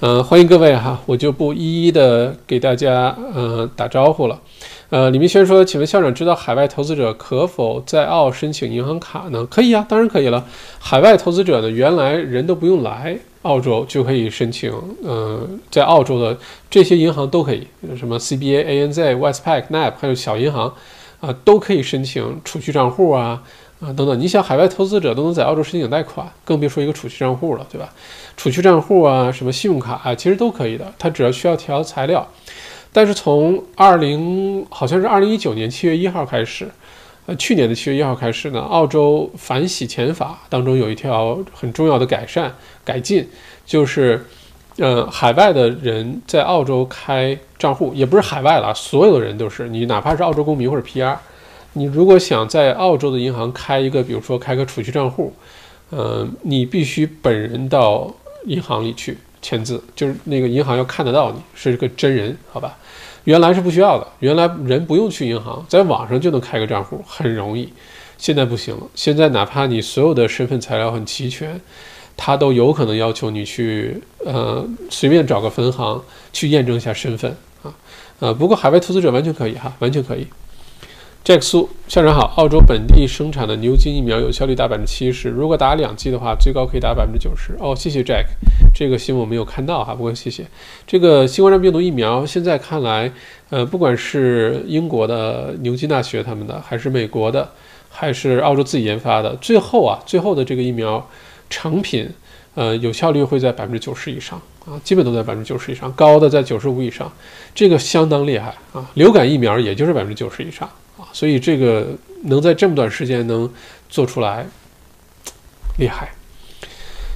[0.00, 4.38] 嗯，欢迎各位哈，我就不一一的给大家呃打招呼了。
[4.90, 9.46] 呃，李明轩说，请问校长知道海外投资者可否在澳申请银行卡呢？
[9.46, 10.44] 可以啊，当然可以了。
[10.78, 14.70] 海外投资者呢，原来人都不用来澳洲就可以申请，
[15.02, 16.36] 嗯，在澳洲的
[16.68, 17.66] 这些银行都可以，
[17.96, 20.72] 什么 CBA、ANZ、Westpac、NAB，还有小银行
[21.20, 23.42] 啊，都可以申请储蓄账户啊。
[23.84, 27.92] 啊，等等，你想海外投资者都能在澳洲申请贷款，更别说一个储蓄账户了，对吧？
[28.34, 32.26] 储蓄账户啊，什么信用卡啊，其实都可以的，它只要需要调材料。
[32.94, 36.66] 但是从二零好像是二零一九年七月一号开始，
[37.26, 42.54] 呃，去年的七月一号开始呢，澳洲反洗钱法当中有一条很重要的改善
[42.84, 43.28] 改进，
[43.66, 44.24] 就是，
[44.78, 51.14] 呃，海外的人在澳洲开账户，也不是海外了，所有的人都是，你哪怕是澳洲公民或者 PR。
[51.74, 55.32] 你如果想在澳洲的银行开一个，比如说开个储蓄账户，
[55.90, 58.12] 呃，你必须本人到
[58.46, 62.76] 银行里去签字，就是那个银行要看得到你是个真人，好吧？
[63.24, 67.72] 原来是不需要的，原来人不用去银行，在网上就能开个账户，很容易。
[68.18, 71.60] 现在不行了，现在哪怕你所有的身份材料很齐全，
[72.16, 76.00] 他都有可能要求你去，呃，随便找个分行
[76.32, 77.74] 去验证一下身份啊，
[78.20, 80.26] 呃，不过海外投资者完全可以哈，完全可以。
[81.24, 87.56] Jack 苏校长好，澳洲本地生产的牛津疫苗有效率达百分之七十，如果打两剂的话，最高可以打百分之九十。
[87.58, 88.26] 哦，谢谢 Jack，
[88.74, 90.44] 这个新闻我没有看到哈，不过谢谢。
[90.86, 93.10] 这个新冠状病毒疫苗现在看来，
[93.48, 97.48] 呃，不管是英国的牛津大学他们的，还是美国的，
[97.88, 101.08] 还是澳洲自己研发的，最后啊，最后的这个疫苗
[101.48, 102.06] 成品，
[102.54, 107.10] 呃，有效率会在百分之九十以上啊，基本都在百分之九十以上，高的在九十五以上，
[107.54, 108.90] 这个相当厉害啊。
[108.92, 110.68] 流感疫苗也就是百分之九十以上。
[111.14, 111.86] 所以这个
[112.24, 113.48] 能在这么短时间能
[113.88, 114.44] 做出来，
[115.78, 116.12] 厉害！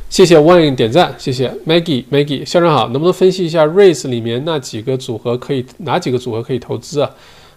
[0.08, 7.10] 谢谢 Wayne 点赞，谢谢 Maggie Maggie 校长好，能不能分析一下 Race 里面那几个组合可以哪几个组合可以投资啊？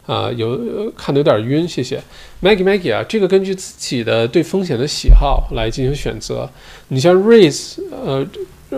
[0.08, 2.02] 啊，有看的有点晕，谢谢
[2.42, 6.50] Maggie Maggie 啊，这个根据自己的对风险的喜好来进行选择。
[6.88, 8.28] 你像 Race，呃，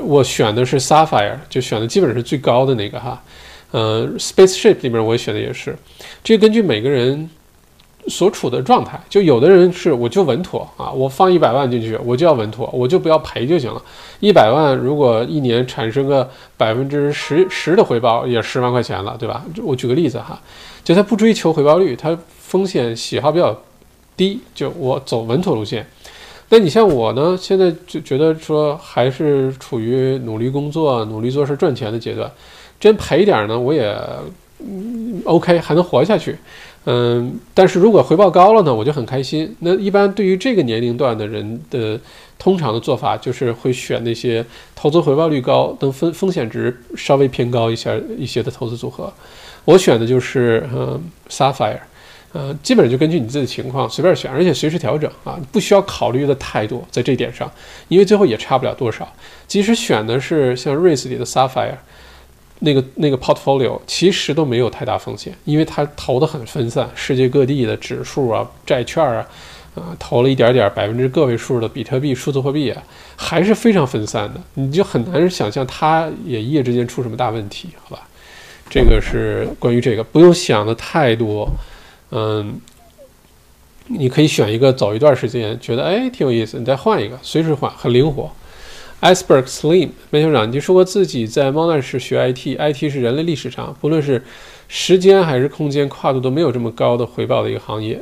[0.03, 3.23] 我选的是 Sapphire，就选的基本是最高的那个哈。
[3.71, 5.75] 呃，spaceship 里面我选的也是，
[6.23, 7.27] 这根据每个人
[8.07, 13.81] 所处的状态，就有的人是我就稳妥啊，我放一百万进去，我就要稳妥，我就不要赔就行了。
[14.19, 19.43] 一百万如果一年产生个百分之十十的回报，也十万块钱了，对吧？
[19.63, 20.39] 我举个例子哈，
[20.83, 23.57] 就他不追求回报率，他风险喜好比较
[24.17, 25.87] 低，就我走稳妥路线。
[26.49, 32.31] 那你像我呢，现在就觉得说还是处于努力工作、努力做事赚钱的阶段。
[32.79, 33.97] 真赔一点呢，我也
[35.23, 36.37] OK，还能活下去。
[36.85, 39.55] 嗯，但是如果回报高了呢，我就很开心。
[39.59, 41.97] 那一般对于这个年龄段的人的
[42.37, 49.11] 通常的做法，就是会选那些投资回报率高、等风风险值稍微偏高一些一些的投资组合。
[49.63, 51.79] 我选的就是嗯，Sapphire，
[52.33, 57.49] 呃，基本上就根据你自己的情况随便选，而且随时调整啊，不需要考虑的太多在这点上，
[57.87, 59.07] 因为最后也差不了多少。
[59.47, 61.77] 即使选的是像 Race 里的 Sapphire。
[62.59, 69.27] 那个那个 portfolio 其实都没有太大风险，因为它投的很分散，世界各地的指数啊、债券啊，
[69.75, 72.81] 啊，投了一点点百分之个位数的比特币、数字货币啊，
[73.17, 78.07] 还是非常分散的，你就很难想象它也一夜之间出什么大问题，好吧？
[78.69, 81.47] 这个是关于这个，不用想的太多，
[82.11, 82.55] 嗯，
[83.87, 88.31] 你可以选一个走一段时间，觉得哎挺有意思，你再换一个，随时换，很灵活。
[89.03, 94.23] Iceberg Slim，梅校长，你说过自己在猫难时学 IT，IT 是人类历史上不论是
[94.69, 98.01] 时间还是空间跨度都没有这么高的回报的一个行业。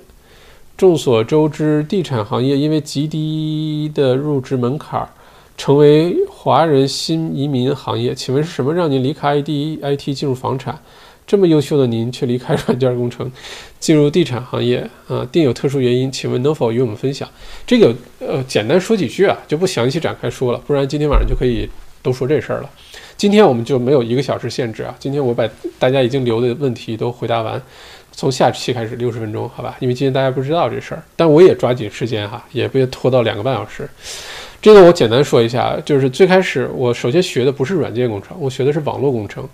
[0.77, 5.09] 众所周知，地产行业因为极低的入职门槛，
[5.57, 8.13] 成为华人新移民行业。
[8.13, 10.79] 请问是什么让您离开 IT，IT 进入房产？
[11.31, 13.31] 这么优秀的您却离开软件工程，
[13.79, 16.11] 进入地产行业啊，定有特殊原因？
[16.11, 17.25] 请问能否与我们分享？
[17.65, 21.69] 这个呃，简单说几句啊，就不详细展开说了，不然今天晚上就可以
[22.03, 22.69] 都说这事儿了。
[23.15, 25.47] 今天我们就没有一个小时限制啊，今天我把
[25.79, 27.61] 大家已经留的问题都回答完，
[28.11, 29.77] 从下期开始六十分钟，好吧？
[29.79, 33.89] 因为今天大家不知道这事儿，但我也抓紧时间哈，也别拖到两个半小时。
[34.61, 39.47] 这个我简单说一下，就是最开始我首先学的不是软件工程，我学的是网络工程。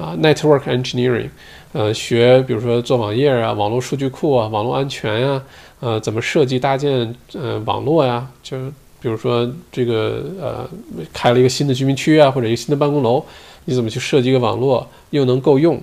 [0.00, 1.28] 啊，network engineering，
[1.72, 5.42] 呃，学比如说做网页啊，网络数据库啊，网络安全呀，
[5.80, 8.26] 呃，怎么设计搭建呃网络呀？
[8.42, 8.56] 就
[9.00, 10.68] 比如说这个呃，
[11.12, 13.24] 开了一个新的居民区啊，或者一个新的办公楼，
[13.66, 15.80] 你怎么去设计一个网络，又能够用，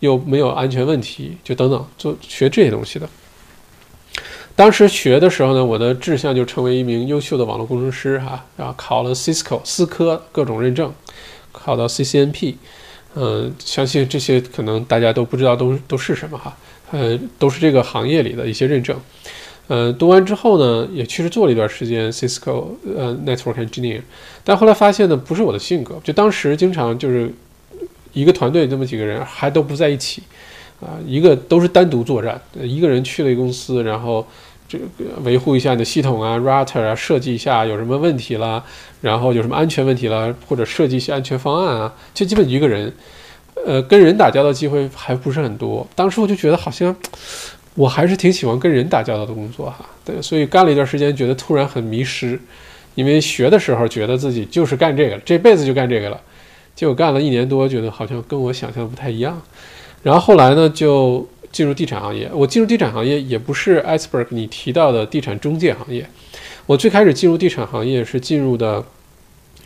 [0.00, 3.08] 又没有安全问题，就等等，做学这些东西的。
[4.54, 10.92] 当时学的时候呢，我的志向就成为一名优秀的网络工程师哈，然后考了 Cisco 思科各种认证，
[11.52, 12.56] 考到 CCNP。
[13.14, 16.56] 嗯，相信这些可能大家都不知道都都是什么哈，
[16.90, 18.98] 呃，都是这个行业里的一些认证。
[19.68, 24.00] 呃，读完之后呢，也确实做了一段时间 Cisco 呃 Network Engineer，
[24.44, 26.00] 但后来发现呢，不是我的性格。
[26.02, 27.32] 就当时经常就是
[28.12, 30.22] 一个团队那么几个人还都不在一起，
[30.80, 34.26] 啊，一个都是单独作战，一个人去了一个公司，然后。
[34.72, 38.64] 这个维护一下你的系统啊，router 啊，设计一下有什么问题了，
[39.02, 42.90] 然后有什么安全问题了，或者设计一些安全方案啊，就基本一个人，
[43.66, 45.86] 呃，跟人打交道机会还不是很多。
[45.94, 46.96] 当时我就觉得好像
[47.74, 52.40] 我还是挺喜欢跟人打交道的工作哈，对，所以干了一段时间，觉得突然很迷失，
[52.94, 56.18] 因为学的时候觉得自己就是干这个，这辈子就干这个了，
[56.74, 59.38] 结果干了一年多，觉得好像跟我想象的不太一样，
[60.02, 61.28] 然后后来呢就。
[61.52, 66.08] 进入地产行业，我进入地产行业也不是 iceberg 你提到的地产中介行业。
[66.64, 68.82] 我最开始进入地产行业是进入的，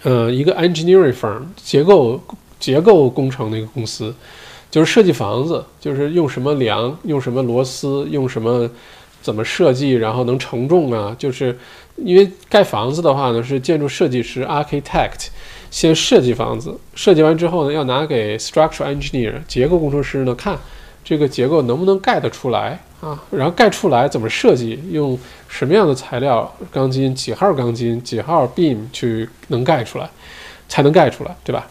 [0.03, 2.20] 呃，一个 engineering firm 结构
[2.59, 4.12] 结构工程的一个公司，
[4.70, 8.68] 就是设计房子，就是用什么梁，用什么螺丝，用什么
[9.22, 11.14] 怎么设计，然后能承重啊。
[11.16, 11.57] 就是
[11.97, 15.28] 因为盖房子的话呢，是建筑设计师 architect
[15.70, 20.59] 先设计房子，设计完之后呢，要拿给 structural engineer 结构工程师呢看。
[21.09, 23.22] 这个结构能不能盖得出来啊？
[23.30, 24.82] 然后盖出来怎么设计？
[24.90, 26.52] 用什么样的材料？
[26.72, 28.02] 钢筋几号钢筋？
[28.02, 30.11] 几号 beam 去能盖出来，
[30.68, 31.64] 才能盖出来，对吧？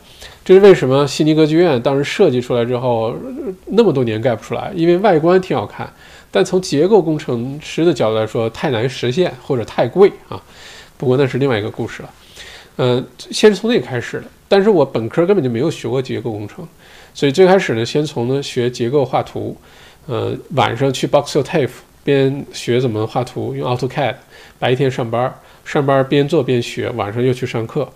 [0.46, 3.14] 这是为什么悉尼歌剧院当时设计出来之后
[3.66, 4.72] 那么多年盖不出来？
[4.74, 5.92] 因为外观挺好看，
[6.32, 10.42] 但从结构工程师的角度来说太难实现或者太贵啊。
[10.96, 12.10] 不过那是另外一个故事了。
[12.78, 16.66] 嗯，先是从那开始的，但是我本科根本就没有学过结构工程。
[17.16, 19.56] 所以最开始呢，先从呢学结构画图，
[20.06, 21.70] 呃，晚上去 Boxil TAFE
[22.04, 24.16] 边学怎么画图，用 AutoCAD，
[24.60, 27.90] 白天上班，上班边做边学，晚上又去上课，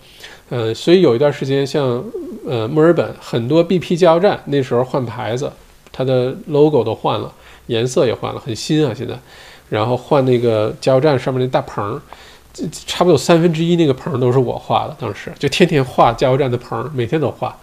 [0.49, 2.01] 呃，所以有一段时间，像
[2.47, 5.51] 呃墨尔本很多 BP 加油站那时候换牌子，
[5.91, 7.32] 它的 logo 都换了，
[7.67, 9.13] 颜色也换了，很新啊现在，
[9.67, 12.01] 然后换那个加油站上面那大棚，
[12.88, 17.55] 差不多三分之一那个棚都是我画的，当时就天天画加油站的棚，每天都画。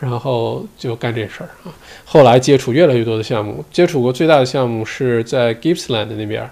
[0.00, 1.72] 然后就干这事儿啊。
[2.04, 6.48] 后来接触越来越多的项目，接触过最大的项目是在 Gippsland 那边，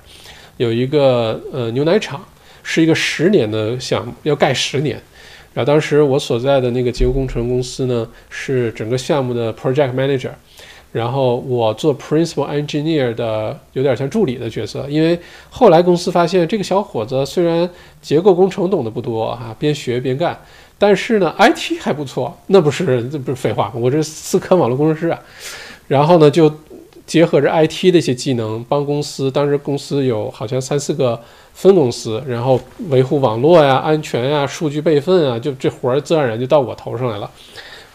[0.56, 2.24] 有一个呃牛奶厂，
[2.62, 5.00] 是一个十年的项目，要盖十年。
[5.54, 10.28] 然后当时我所在的那个结构工程公司呢，是整个项目的 project manager，
[10.92, 14.86] 然后我做 principal engineer 的，有点像助理的角色。
[14.86, 15.18] 因为
[15.48, 17.66] 后来公司发现这个小伙子虽然
[18.02, 20.38] 结构工程懂得不多哈，边学边干，
[20.78, 23.72] 但是呢 IT 还不错，那不是这不是废话吗？
[23.76, 25.18] 我这思科网络工程师啊。
[25.88, 26.52] 然后呢就
[27.06, 31.20] 结合着 IT 的一些技能，帮公司，当时公司有好像三四个。
[31.56, 32.60] 分公司，然后
[32.90, 37.30] 维护网络呀、安全呀、数据备份啊，就这活儿自然而然就到我头上来了。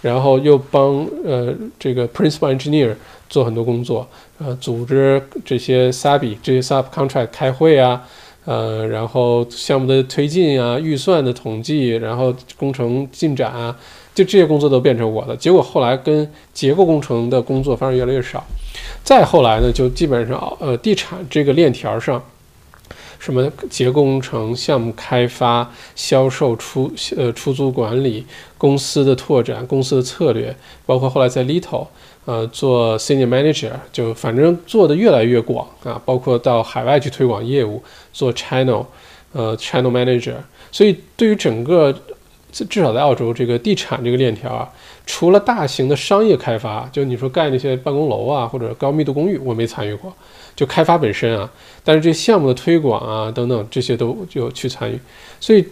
[0.02, 2.92] 然后又帮呃这个 principal engineer
[3.30, 4.08] 做很多工作，
[4.40, 8.02] 呃，组织这些 sabi 这些 sub contract 开会啊，
[8.46, 13.78] 呃，然后项目的推进啊、预算的统计，然后工程进展啊，
[14.14, 15.36] 就这些工作都变成我的。
[15.36, 18.44] 结果后来跟结构工程的工作反而越来越少。
[19.04, 22.22] 再后来呢，就基本上呃地产这个链条上。
[23.20, 28.26] 什么结构工程、项目开发、销售、出呃出租管理、
[28.58, 30.56] 公司的拓展、公司的策略，
[30.88, 31.86] 包括后来在 Little，
[32.26, 38.86] 呃做 Senior Manager，就反正做的越来越广啊，包括到海外去推广业务，做 Channel，
[39.34, 40.36] 呃 Channel Manager。
[40.72, 41.94] 所以对于整个
[42.52, 44.70] 至少在澳洲这个地产这个链条啊，
[45.06, 50.14] 除了大型的商业开发，就你说盖那些办公楼啊或者高密度公寓，我没参与过。
[50.54, 51.50] 就开发本身啊，
[51.82, 55.00] 但是这项目的推广啊等等这些都就去参与，
[55.40, 55.66] 所以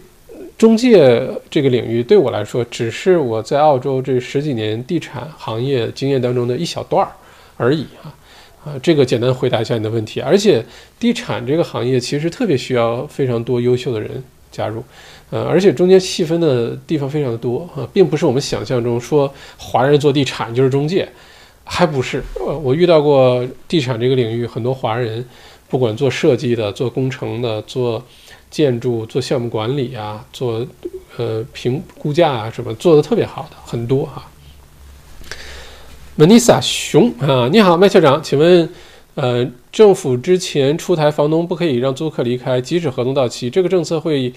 [0.60, 7.10] 中介这个领域对我来说，只是我在澳洲这十几年地产行业经验当中的一小段儿
[7.56, 8.12] 而已啊
[8.66, 10.20] 啊，这个简单回答一下你的问题。
[10.20, 10.62] 而且
[10.98, 14.84] 地产这个行业其实特别需要非常多优秀的人加入，
[15.30, 21.08] 呃，而且中间细分的地方非常的多啊，并不是我们想象中说华人做地产就是中介。
[21.64, 25.24] 还不是，呃，我遇到过地产这个领域很多华人，
[25.68, 28.04] 不管做设计的、做工程的、做
[28.50, 30.66] 建筑、做项目管理啊、做
[31.16, 34.26] 呃评估价啊什么，做的特别好的很多哈。
[36.18, 38.68] Manisa 熊啊，你好，麦校长，请问，
[39.14, 44.30] 呃，政府之前出台房东不可以让租客离开，即使合同到期，这个政策会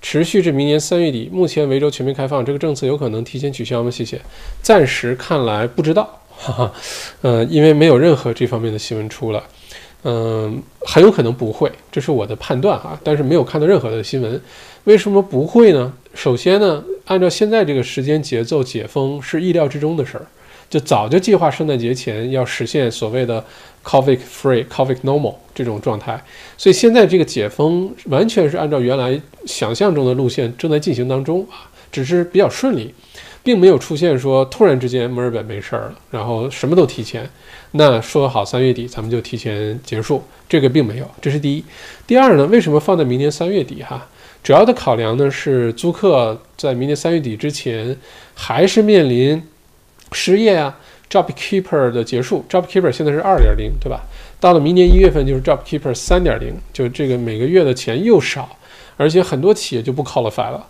[0.00, 1.28] 持续至明年三月底。
[1.30, 3.90] 目前维州全面开放，这个政策有可能提前取消吗？
[3.90, 4.18] 谢谢。
[4.62, 6.20] 暂时看来不知道。
[6.30, 6.72] 哈哈，
[7.20, 9.42] 呃，因为没有任何这方面的新闻出来，
[10.04, 12.98] 嗯，很有可能不会，这是我的判断哈。
[13.02, 14.40] 但是没有看到任何的新闻，
[14.84, 15.92] 为什么不会呢？
[16.14, 20.26] 首先呢，按照现在这个时间节奏解封是意料之中的事儿，
[20.70, 23.44] 就早就计划圣诞节前要实现所谓的
[23.84, 26.22] COVID free、COVID normal 这种状态，
[26.56, 32.94] 所以现在这个解封完全是按照原来想象中的路线正在进行当中啊，只是比较顺利。
[33.40, 37.26] 并没有出现说突然之间墨尔本没事儿了，然后什么都提前。
[37.72, 41.64] 那说好三月底咱们就提前结束，这个并没有，这是第一。
[42.06, 44.08] 第二呢，为什么放在明年三月底哈？
[44.42, 47.94] 主要的考量呢是租客在明年三月底之前
[48.34, 49.42] 还是面临
[50.12, 50.78] 失业啊
[51.10, 54.04] ，JobKeeper 的结束，JobKeeper 现在是二点零，对吧？
[54.40, 58.48] 到了明年一月份就是 JobKeeper 三点零，就这个每个月的钱又少，
[58.96, 60.66] 而且很多企业就不 qualify 了。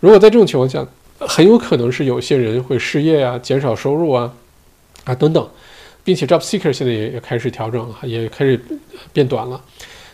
[0.00, 0.84] 如果在这种情况下，
[1.20, 4.34] 很有可能是有些人会失业啊，减少收入啊，
[5.04, 5.48] 啊等等，
[6.04, 8.60] 并且 job seeker 现在也也开始调整了，也开始
[9.12, 9.60] 变短了。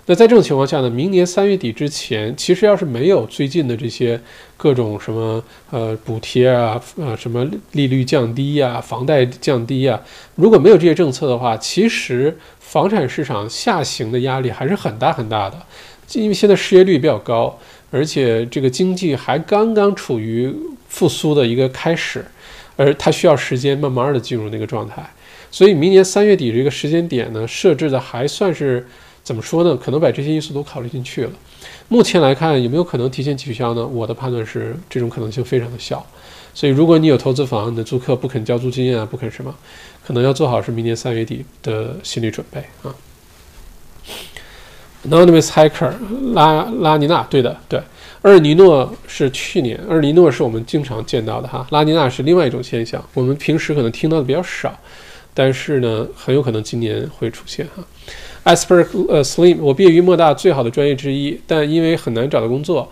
[0.07, 4.18] 那在这种情况下呢，明年三月底之前，其实要是没有最近的这些
[4.57, 10.01] 各种什么呃补贴啊，呃什么利率降低呀，房贷降低呀，
[10.34, 15.57] 如果没有这些政策的话，其实房产市场下行的压力还是很大很大的，
[16.14, 17.59] 因为现在失业率比较高，
[17.91, 20.55] 而且这个经济还刚刚处于。
[20.89, 22.24] 复苏的一个开始，
[22.74, 25.07] 而它需要时间慢慢的进入那个状态，
[25.51, 28.87] 所以明年三月底这个时间点呢，设置的还算是
[29.23, 29.77] 怎么说呢？
[29.77, 31.31] 可能把这些因素都考虑进去了。
[31.89, 33.87] 目前来看，有没有可能提前取消呢？
[33.87, 36.05] 我的判断是这种可能性非常的小。
[36.55, 39.55] 所以，如果你有投资房，你的租客不肯交租金啊，不肯什么，
[40.05, 42.95] 可能要做好是明年三月底的心理准备啊。
[45.09, 45.93] Anonymous Hacker
[46.35, 47.81] 拉拉尼娜，对的，对。
[48.23, 54.77] 厄尔尼诺是去年，厄尔尼诺是我们经常见到的哈，拉尼娜是另外一种现象，我们平时可能听到的比较少，
[55.39, 57.84] 但是呢，很有可能今年会出现哈。
[58.43, 62.91] Asper 呃 Slim，我毕业于莫大最好的专业之一，但因为很难找到工作，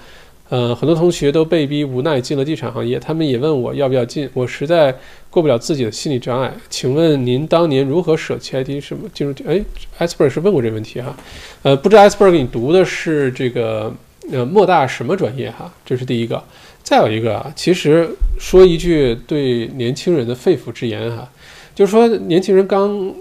[0.49, 4.95] 呃，很多同学都被逼无奈进了地产行业，他们也问我要不要进，我实在
[5.29, 6.55] 过不了自己的心理障碍。
[6.71, 9.35] 请问您当年如何舍弃 IT 什么进入？
[9.45, 9.61] 哎
[9.99, 11.17] ，Asperg 是问过这个问题哈，
[11.65, 13.93] 呃，不知道 Asper 给你读的是这个。
[14.33, 15.73] 呃，莫大什么专业哈？
[15.85, 16.43] 这是第一个。
[16.83, 18.09] 再有一个啊，其实
[18.41, 21.31] 说一句对年轻人的肺腑之言哈，
[21.77, 23.13] 就是说年轻人刚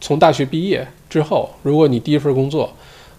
[0.00, 2.72] 从大学毕业之后，如果你第一份工作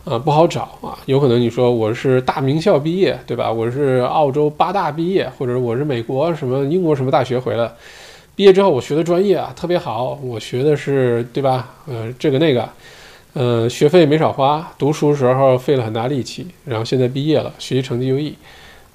[0.05, 3.51] 啊不好找啊，有可能你说我是大名校毕业，对吧？
[3.51, 7.69] 我是澳洲八大毕业，或者我是美国什么英国什么大学回来，
[8.33, 11.75] 毕业之后我学的专业啊特别好，我学的是对吧？
[11.85, 12.69] 呃，这个那个。
[13.33, 18.33] 呃，学费没少花，读书时候费了很大力气，然后现在毕业了，学习成绩优异，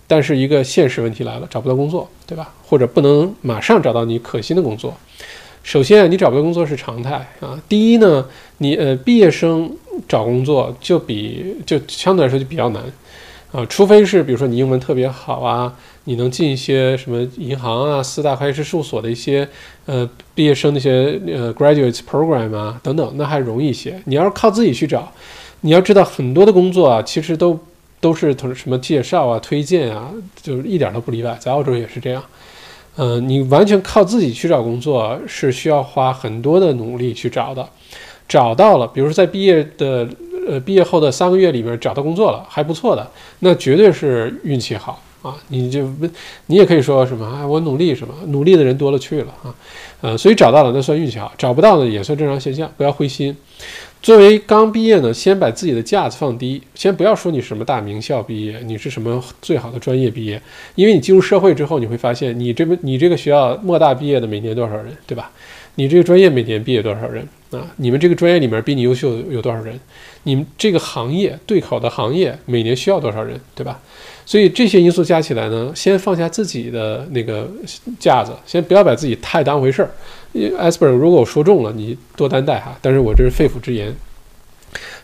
[0.09, 2.53] 但是一个现实问题来了，找不到工作，对吧？
[2.67, 4.93] 或者不能马上找到你可心的工作。
[5.63, 7.61] 首先啊，你找不到工作是常态啊。
[7.69, 8.27] 第一呢，
[8.59, 9.71] 你呃，毕业生
[10.09, 12.83] 找工作就比就相对来说就比较难
[13.53, 15.75] 啊，除非是比如说你英文特别好啊。
[16.05, 19.49] 你能进一些什么银行啊、四大会计师事务所的一些
[19.87, 24.03] 呃毕业生那些呃 graduates program 啊等等，那还容易一些。
[24.07, 25.13] 你要是靠自己去找，
[25.61, 27.57] 你要知道很多的工作啊，其实都
[28.01, 30.11] 都是同什么介绍啊、推荐啊，
[30.43, 31.39] 就是一点都不例外。
[31.39, 32.21] 在澳洲也是这样。
[32.97, 37.69] 嗯，你完全靠自己去找工作是需要花很多的努力去找的。
[38.29, 40.09] 找到了，比如说在毕业的
[40.49, 45.03] 呃毕业后的三个月里面找到工作了，还不错的，那绝对是运气好。
[45.23, 46.09] 啊，你就不，
[46.47, 47.47] 你也可以说什么啊？
[47.47, 48.13] 我努力什么？
[48.27, 49.55] 努力的人多了去了啊，
[50.01, 53.37] 呃，所以找到了那算运气好，找不到呢也算正常现象，不要灰心。
[54.03, 60.43] 作为刚毕业呢，先把自己的架子放低，先不要说你什么大名校毕业，你是什么最好的专业毕业，
[60.75, 65.31] 因为你进入社会之后，你会发现你这个你这个学校莫大毕业的每年多少人，对吧？
[65.77, 67.65] 你这个专业每年毕业多少人啊？
[67.77, 69.79] 你们这个专业里面比你优秀有多少人？
[70.25, 73.81] 你们这个行业对口的行业每年需要多少人，对吧？
[74.27, 77.49] 所以这些因素加起来呢，先放下自己的那个
[78.01, 79.91] 架子，先不要把自己太当回事儿。
[80.35, 82.77] Asper，如果我说中了，你多担待哈。
[82.81, 83.95] 但是我这是肺腑之言，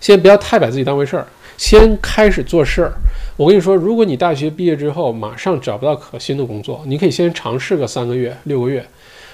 [0.01, 1.26] 先不要太把自己当回事儿，
[1.57, 2.95] 先开始做事儿。
[3.37, 8.87] 我跟你说，如果你大学毕业之后马上找不到可心的工作，你可以先尝试个三个月、六个月。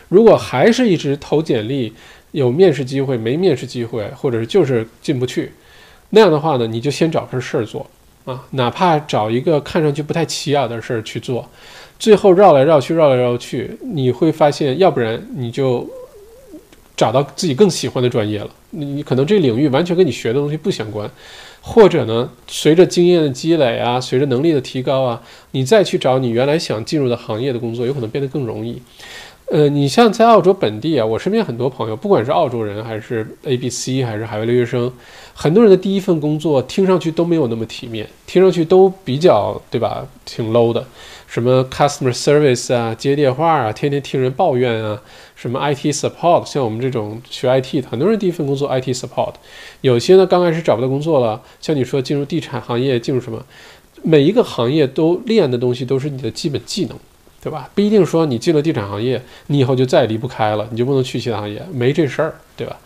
[0.08, 1.92] 如果还是一直投简历，
[2.32, 5.52] 有面试机会没面试机会，或者是就是进不去，
[6.10, 7.88] 那样的话呢，你就先找份事儿做。
[8.24, 11.46] 啊，哪怕找一个看上去不太起眼的事儿去做，
[12.04, 15.88] 最后绕来绕去，绕来绕去，你会发现，要不然你就
[16.94, 18.50] 找到自己更喜欢的专业了。
[18.72, 21.10] 你你可能这领域完全跟你学的东西不相关，
[21.62, 28.82] 或者呢，随着经验的积累啊，随着能力的提高啊，你再去找你原来想进入的行业的工作，有可能变得更容易。
[29.50, 34.92] 呃，你像在澳洲本地啊，我身边很多朋友，不管是澳洲人还是 A、B、C 还是海外留学生，
[35.32, 40.84] 很多人的第一份工作听上去都没有那么体面，听上去都比较对吧，挺 low 的，
[41.34, 45.02] 什么 customer service 啊，接电话啊，天天听人抱怨啊，
[45.34, 49.32] 什么 IT support，像我们这种学 IT 的，很多人第一份工作 IT support，
[49.80, 53.44] 有些呢刚开始找不到工作了，像你说进入地产行业，进入什么，
[54.04, 56.96] 每一个行业都练的东西都是你的基本技能。
[57.42, 57.68] 对吧？
[57.74, 62.78] 不一定说你进了地产行业，你以后就再也离不开了，你就不能去其他行业，没这事儿，对吧？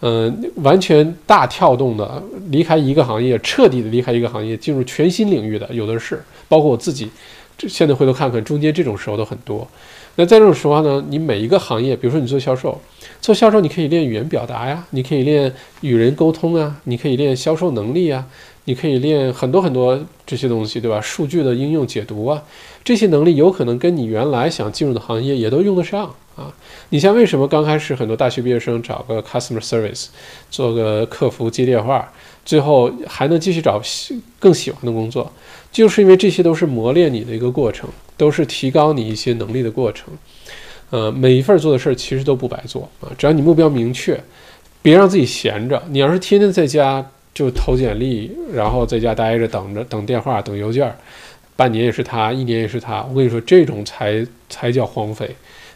[0.00, 7.08] 嗯，完全大跳动的，离开一个行业，彻底的离开一个行业，进入全新领域的有的是，包括我自己。
[7.68, 9.66] 现在回头看看，中间这种时候都很多。
[10.16, 12.80] 那在这种时候呢，你每一个行业，比如说你做销售，
[13.20, 18.26] 做销售你可以练语言表达呀，你可以练与人沟通啊，你可以练销售能力啊。
[18.64, 21.00] 你可以练很多很多这些东西，对吧？
[21.00, 22.40] 数据的应用解读啊，
[22.84, 26.52] 这些能力有可能跟你原来想进入的行业也都用得上啊。
[26.90, 30.08] 你像为什么刚开始很多大学毕业生找个 customer service，
[30.50, 32.12] 做个客服接电话，
[32.44, 33.80] 最后还能继续找
[34.38, 35.32] 更喜欢的工作，
[35.72, 40.06] 就是因为这些都是磨练你的一个过程，都是提高你一些能力的过程。
[40.90, 44.20] 呃，每一份做的事儿其实都不白做啊，只要你目标明确，
[44.82, 45.82] 别让自己闲着。
[45.90, 47.06] 你要是天天在家。
[47.32, 50.92] 就投简历，然后在家待着，等着等电话，等邮件，
[51.54, 53.06] 半年也是他，一年也是他。
[53.08, 55.30] 我跟你说，这种才才叫荒废。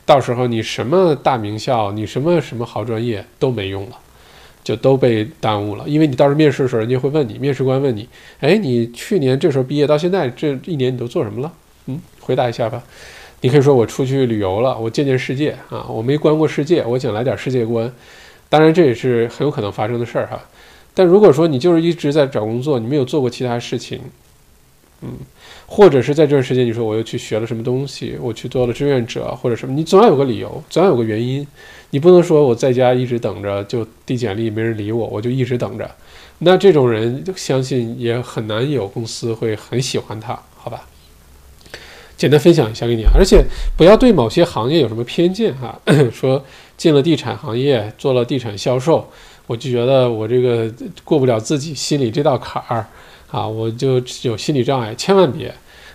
[0.05, 3.97] 到时候你什么大名校，你什么什么好专业都没用了，
[4.65, 5.85] 就都被耽误了。
[5.87, 8.09] 因为你到时候面试的时候，人家会问你，面试官问你，
[8.41, 11.53] 哎，你去年这时候毕业到现在这一年你都做什么了？
[11.87, 12.83] 嗯，回答一下吧。
[13.43, 17.93] 你可以说我出去旅游了，我见见世界啊，我没观过世界，我想来点世界观。
[18.49, 20.41] 当然这也是很有可能发生的事儿哈。
[20.95, 24.01] 但如果说你就是一直在找工作，你没有做过其他事情，
[25.03, 25.11] 嗯，
[25.75, 31.45] 或者是在这段时间你说我又去学了什么东西，我去做了志愿者或者什么，你总要有个理由，总要有个原因，
[31.91, 35.91] 你不能说我在家一直等着就递简历没人理我，我就一直等着，
[36.39, 40.87] 那这种人相信也很难有公司会很喜欢他，好吧？
[42.17, 43.45] 简单分享一下给你，而且
[43.77, 45.81] 不要对某些行业有什么偏见哈，
[46.15, 46.45] 说
[46.77, 49.11] 进了地产行业做了地产销售。
[49.49, 50.73] 我就觉得我这个
[51.03, 52.87] 过不了自己心里这道坎儿，
[53.33, 55.53] 啊，我就有心理障碍，千万别。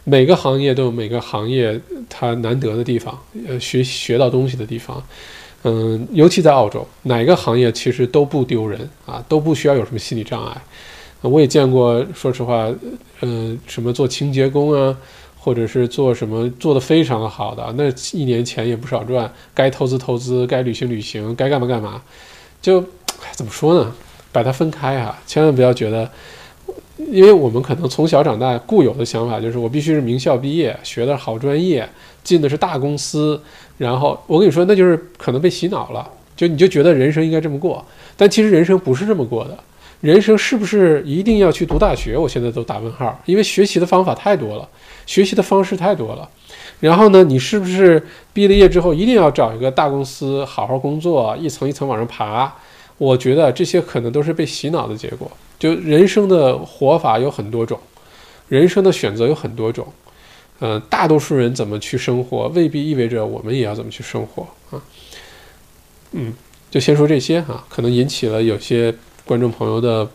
[0.10, 1.80] 每个行业都有每个行业
[2.10, 3.18] 它难得的地方，
[3.48, 5.02] 呃，学学到东西的地方。
[5.64, 10.61] 嗯，尤其在澳洲，哪个行业其实都不丢人啊，都不需要有什么心理障碍。
[11.22, 12.73] 我也见过，说实话，
[13.19, 14.98] 呃，什么做清洁工啊，
[15.38, 22.02] 或者是做什么做的非常的好的，那一年钱也不少赚，该投资投资，该旅行旅行，该干嘛干嘛。
[22.61, 22.84] 就
[23.34, 23.94] 怎么说呢？
[24.31, 26.10] 把它分开啊，千万不要觉得。
[27.07, 31.88] 因为我们可能从小长大固有的想法就是我必须是名校毕业，学的好专业，
[32.23, 33.41] 进的是大公司，
[33.77, 37.84] 然后我跟你说，那就是可能被洗脑了，就你就觉得人生应该这么过，
[38.17, 39.57] 但其实人生不是这么过的，
[40.01, 42.17] 人生是不是一定要去读大学？
[42.17, 44.67] 我现在都打问号，因为学习的方法太多了，
[45.05, 46.30] 学习的方式太多了，
[46.81, 52.53] 然后呢，你是不是毕了业之后一定要找一个大公司好好工作，一层一层往上爬？
[52.97, 55.31] 我觉得这些可能都是被洗脑的结果。
[55.60, 57.77] 就人生的活法有很多种，
[58.48, 59.86] 人生的选择有很多种，
[60.61, 64.81] 嗯，大多数人怎么去生活，未必意味着我们也要怎么去生活啊。
[66.14, 66.34] 嗯，
[66.72, 68.95] 就先说这些哈，可能引起了有些
[69.26, 70.07] 观众朋友的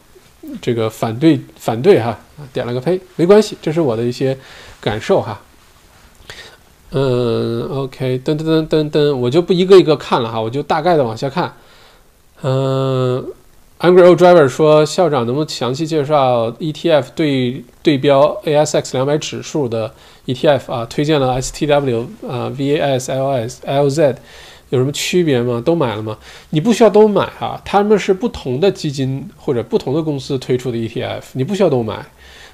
[0.63, 2.19] 这个反对，反对哈，
[2.55, 4.39] 点了个呸，没关系，这是我的一些
[4.81, 5.43] 感受哈。
[6.93, 11.55] 嗯，OK，噔噔噔噔噔，我就不一个一个看了哈，我就大概的往下看，
[12.41, 13.23] 嗯。
[13.85, 19.93] Angry Old Driver 说：“校长能不能详细介绍 ETF 对对标 ASX 两百指数的
[20.25, 20.87] ETF 啊？
[20.87, 24.17] 推荐了 STW 啊、VAS、LS、LZ
[24.71, 25.63] 有什么区别吗？
[25.63, 26.17] 都买了吗？
[26.49, 32.07] 你不需要都买哈，他们是不同的基金或者不同的公司推出的 ETF，你不需要都买，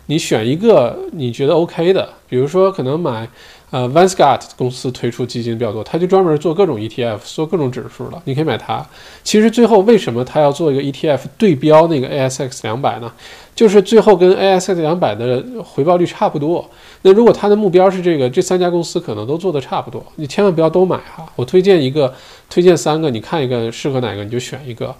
[0.06, 3.28] 你选一个你觉得 OK 的，比如说可能买。”
[3.70, 8.84] 呃，Vanguard 公司推出基金比较多，他就专门做各种 ETF，做各种指数的，你可以买它。
[9.22, 13.12] 其实最后为什么他要做一个 ETF 对标那个 ASX 两百呢？
[13.54, 16.68] 就是最后跟 ASX 两百的回报率差不多。
[17.02, 21.24] 那如果他的目标是这个，这三家公司可能都做的差不多，你千万不要都买哈。
[21.36, 22.12] 我推荐一个，
[22.48, 24.92] 推荐三个，你看一个适合哪个你就选一个。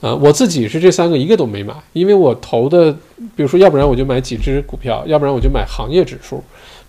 [0.00, 2.92] 呃，我自己是这三个一个都没买，因为我投的，
[3.34, 6.42] 比如说要不然我就买几只股票，要不然我就买行业指数。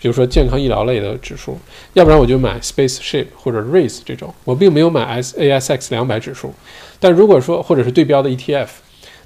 [0.06, 1.57] 比如说健康医疗类的指数，
[1.94, 6.53] 要不然我就买 Spaceship 或者 Race 这种，我并没有买 S A S X 两百指数。
[6.99, 8.68] 但如果说或者是对标的 ETF，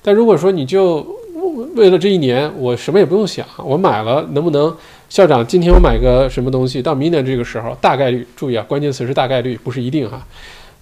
[0.01, 1.05] 但如果说你就
[1.75, 4.73] 为了这一年，我什么也不用想，我买了能不能？
[5.09, 10.25] 校长，今天我买个什么东西，到明年这个时候，大概率注意啊，关键词是大概率，不是一定哈。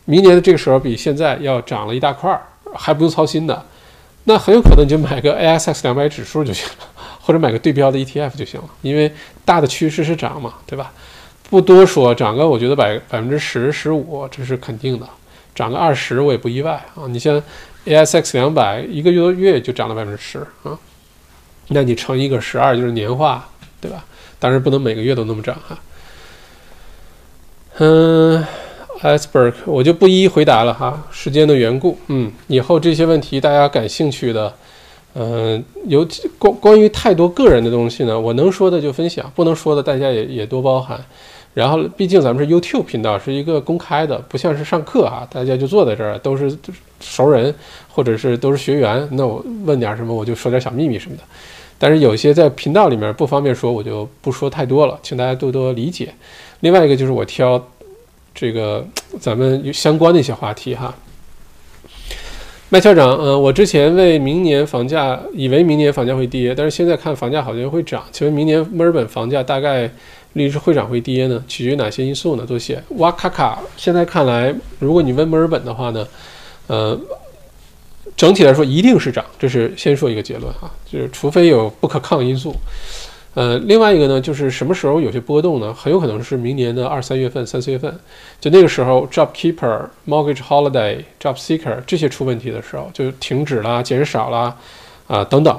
[0.05, 2.39] 明年的这个时候比现在要涨了一大块儿，
[2.75, 3.65] 还不用操心的，
[4.25, 6.85] 那很有可能你就买个 A S X 两百指数就行了。
[7.27, 9.11] 或者买个对标的 ETF 就行了，因为
[9.43, 10.93] 大的趋势是涨嘛，对吧？
[11.49, 15.05] 不多说，涨个我觉得百百分之十、十五这是肯定的，
[15.53, 17.03] 涨个二十我也不意外啊。
[17.09, 17.43] 你像
[17.85, 20.79] ASX 两百一个月月就涨了百分之十啊，
[21.67, 23.49] 那你乘一个十二就是年化，
[23.81, 24.05] 对吧？
[24.39, 25.77] 当然不能每个月都那么涨哈。
[27.79, 28.41] 嗯
[29.01, 31.99] ，Iceberg 我就不一一回答了哈，时间的缘故。
[32.07, 34.55] 嗯，以后这些问题大家感兴趣的。
[35.19, 36.07] 嗯，有
[36.37, 41.03] 关关于太多个人的东西呢，我能说的就分享，不能说的大家也也多包涵。
[41.55, 46.55] 然后，毕竟咱们是 YouTube 频道，是一个公开的，不像是上课哈，大家就坐在这儿都是
[46.99, 47.51] 熟人，
[47.89, 51.23] 或者是都是学员，那我问点什么我就说点小秘密什么的。
[51.79, 56.13] 但是有些在频道里面不方便说，我就不说太多了，请大家多多理解。
[56.59, 57.59] 另外一个就是我挑
[58.35, 58.85] 这个
[59.19, 60.93] 咱们相关的一些话题哈。
[62.69, 68.03] 麦校长，嗯，我之前为明年房价，以为明年房价会跌，但是现在看房价好像会涨。
[68.11, 69.89] 请问明年墨尔本房价大概
[70.33, 71.41] 率是会涨会跌呢？
[71.47, 72.45] 取决于哪些因素呢？
[72.45, 72.83] 多谢。
[72.97, 76.05] 哇咔咔，现在看来，如果你问墨尔本的话呢，
[76.67, 76.99] 呃，
[78.17, 82.53] 整体来说一定是涨，这是先说一个结论哈，就是除非有不可抗因素。
[83.37, 85.71] 呃，另外一个呢，就是什么时候有些波动呢？
[85.71, 87.99] 很有可能是明年的二三月份、三四月份，
[88.41, 94.57] 就那个时候，Job Keeper、Mortgage Holiday、Job Seeker 这些出问题的时候，就停止啦、减少啦，
[95.05, 95.55] 啊等等。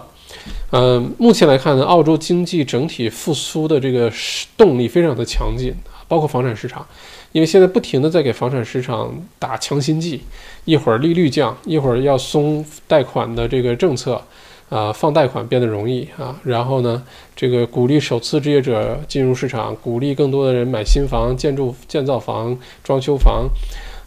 [0.72, 4.12] 嗯，目前来看呢，澳洲经济整体复苏的这个
[4.56, 5.72] 动力非常的强劲，
[6.08, 6.84] 包括房产市场，
[7.30, 10.20] 因为现在不停的在给房产市场打强心剂，
[10.64, 14.20] 一会儿利率降，一会儿要松贷款的这个政策。
[14.68, 17.02] 啊，放贷款变得容易啊，然后呢，
[17.34, 23.48] 这个鼓励首次置业者进入市场，鼓励更多的人买新房、建筑、建造房、装修房，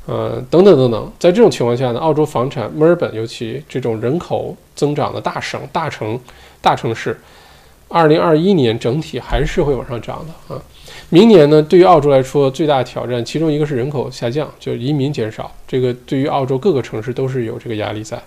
[0.05, 1.11] 呃，等等等等。
[1.17, 6.19] 在这种情况下呢，澳洲房产，墨尔本尤其这种人口增长的大省、大城、
[6.61, 7.19] 大城市，
[7.87, 10.61] 二零二一年整体还是会往上涨的啊。
[11.09, 18.21] 明年呢，对于澳洲来说，最大的挑战，其中一个是人口下降，就是移民减少，这个对于澳洲各个城市都是有这个压力在。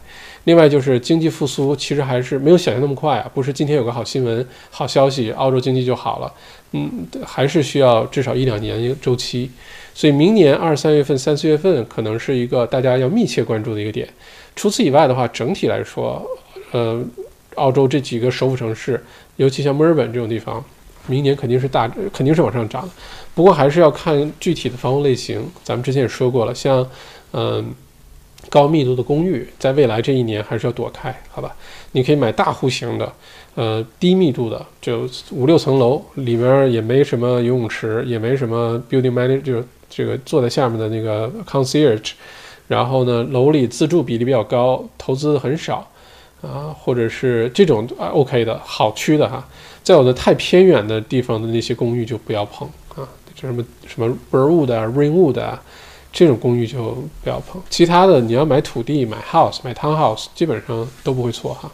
[0.44, 6.32] 另外就是经济复苏其实还是没有想象那么快啊，不是今天有个好新闻、好消息，澳洲经济就好了，
[6.72, 9.50] 嗯，还是需要至少一两年周期。
[9.94, 14.08] 所以明年二三月份、三四月份可能是一个大家要密切关注的一个点。
[14.56, 16.20] 除此以外的话，整体来说，
[16.72, 17.02] 呃，
[17.54, 19.02] 澳洲这几个首府城市，
[19.36, 20.62] 尤其像墨尔本这种地方，
[21.06, 22.88] 明年肯定是大，肯定是往上涨。
[23.34, 25.44] 不过还是要看具体的房屋类型。
[25.62, 26.84] 咱们之前也说过了，像，
[27.32, 27.72] 嗯，
[28.48, 31.54] 高密度的公寓，在未来这一年还是要躲开，好吧？
[31.92, 33.12] 你可以买大户型的，
[33.54, 42.12] 呃，低密度的，就五六层楼，里面也没什么游泳池，也没什么 building manager，就这个坐在下面的那个 concierge。
[42.66, 45.86] 然后呢，楼里自住比例比较高，投资很少，
[46.40, 49.46] 啊，或者是这种啊 OK 的好区的哈，
[49.82, 52.66] 在有的太偏远的地方的那些公寓就不要碰
[52.96, 55.62] 啊，就什么什么 Burwood 啊、Ringwood 啊，
[56.14, 57.60] 这种公寓就不要碰。
[57.68, 61.70] 其他的你要买土地、买 house、买 townhouse，基本上都不会错哈。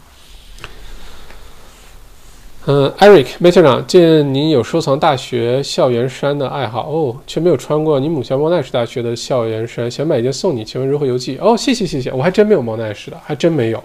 [2.65, 11.37] 嗯，Eric 麦校长，见您有收藏大学校园衫的爱好哦，却没有穿过你母校莫奈什大学的校园衫，想买一件送你，请问如何邮寄？
[11.37, 13.83] 哦，谢谢谢谢，我还真没有莫奈什的，还真没有。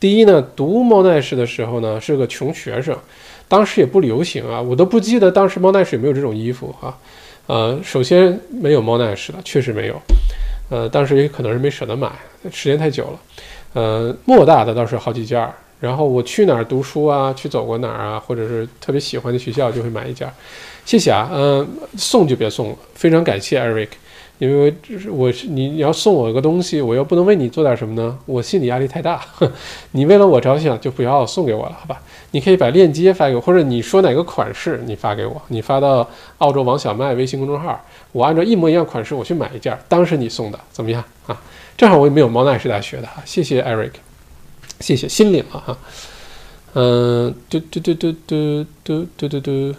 [0.00, 2.96] 第一呢，读莫奈什的时候呢是个穷学生，
[3.46, 6.96] 当时也不流行啊，我都不记得当时莫奈什有没有这种衣服哈。
[7.46, 10.00] 呃，首先没有莫奈什的，确实没有。
[10.70, 12.10] 呃，当时也可能是没舍得买，
[12.50, 13.20] 时间太久了。
[13.74, 15.52] 呃，莫大的倒是好几件儿。
[15.80, 17.32] 然后我去哪儿读书啊？
[17.32, 18.20] 去走过哪儿啊？
[18.20, 20.30] 或者是特别喜欢的学校，就会买一件。
[20.84, 21.66] 谢谢啊，嗯，
[21.98, 22.76] 送就别送了。
[22.94, 23.88] 非常感谢 Eric，
[24.38, 24.72] 因为
[25.10, 28.16] 我是你，你要送我个东西，我又不能为你做点什么呢？
[28.26, 29.20] 我心理压力太大。
[29.90, 32.00] 你为了我着想，就不要送给我了，好吧？
[32.32, 36.06] 你可以把链接发给我，或者你说哪个款式，你发给我，你发到
[36.38, 37.80] 澳洲王小麦微信公众号，
[38.10, 41.40] 我按照一模一样款式我去买一件，当时你送的，怎么样啊？
[41.76, 43.92] 正好我也没有毛奈士大学的哈，谢谢 Eric。
[44.80, 45.78] 谢谢，心领了哈。
[46.74, 49.74] 嗯，嘟嘟嘟嘟嘟嘟嘟嘟嘟。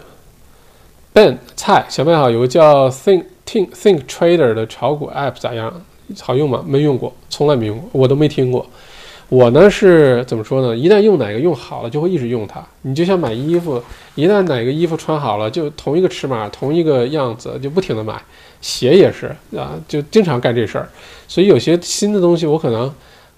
[1.12, 5.82] Ben 菜小麦好，有个叫 Think Think Think Trader 的炒股 App 咋样？
[6.20, 6.62] 好用吗？
[6.66, 8.66] 没用过，从来没用过，我都没听过。
[9.28, 10.76] 我呢是怎么说呢？
[10.76, 12.64] 一旦用哪个用好了，就会一直用它。
[12.82, 13.82] 你就像买衣服，
[14.14, 18.20] 一旦哪个衣服穿好了，就同一个尺码、同一个样子，就不停的买。
[18.60, 20.88] 鞋也是啊，就经常干这事儿。
[21.28, 22.92] 所以有些新的东西，我可能。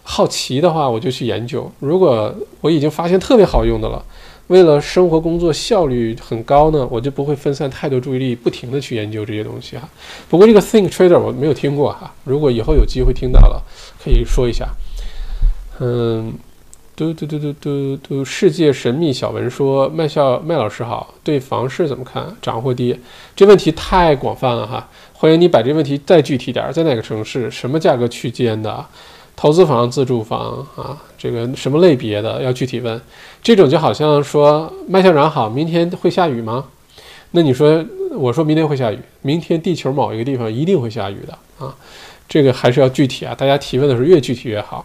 [0.08, 1.68] 好奇的话，我就去研究。
[1.80, 4.00] 如果我已经发现特别好用的了，
[4.46, 9.88] 为了生活工作效率很高呢，我就不会分散太多注意力，不停的去研究这些东西哈。
[10.30, 13.60] 不过这个 Think Trader 我没有听过哈，如果以后有机会听到了，
[14.00, 14.68] 可以说一下。
[15.78, 16.32] 嗯，
[16.94, 22.34] 嘟嘟嘟嘟嘟嘟，世界神秘小文说，麦校麦老师好，对房市怎么看？
[22.40, 22.98] 涨或跌？
[23.34, 28.86] 这问题太广泛了哈，欢迎你把这问题再具体点，在哪个城市，什么价格区间的？
[29.36, 32.98] 投资房、自住房啊，这个什么类别的要具体问。
[33.42, 36.64] 这种就好像说麦校长好，明天会下雨吗？
[37.32, 41.76] 那你说，我说明天会下雨，明天地球某一个地方一定会下雨的啊。
[42.26, 44.82] 这个还是要具体啊，大家提问的时候越具体越好。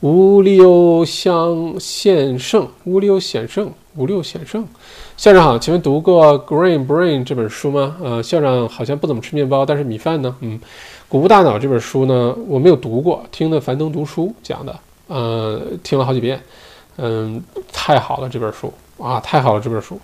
[0.00, 4.66] 五六相险胜，五六险胜，五六险胜。
[5.18, 7.96] 校长好，请问读过《Green Brain》这本书吗？
[8.02, 10.34] 呃，校长好像不怎么吃面包，但是米饭呢？
[10.40, 10.58] 嗯。
[11.06, 14.74] 《谷物大脑》这本书呢，我没有读过，听的樊登读书讲的，
[15.08, 16.40] 呃，听了好几遍，
[16.96, 18.72] 嗯，太好了这本书
[19.02, 19.98] 啊，太好了这本书，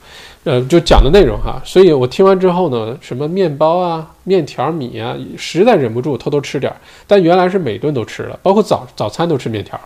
[0.45, 9.79] 呃，就讲的内容哈，所以我听完之后呢，什么面包啊、面条、米啊，实在忍不住偷偷吃点儿，但原来是每顿都吃了，包括早早餐都吃面条，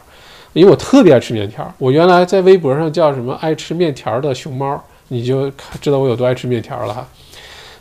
[0.52, 5.50] 因为我特别爱吃面条，我原来在微博上叫什么爱吃面条的熊猫，你就
[5.80, 7.08] 知道我有多爱吃面条了哈，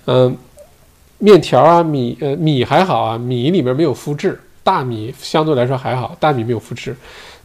[0.05, 0.37] 嗯。
[1.21, 6.95] 面条啊，米呃米还好啊，米里面没有麸质，大米相对来说还好，大米没有麸质。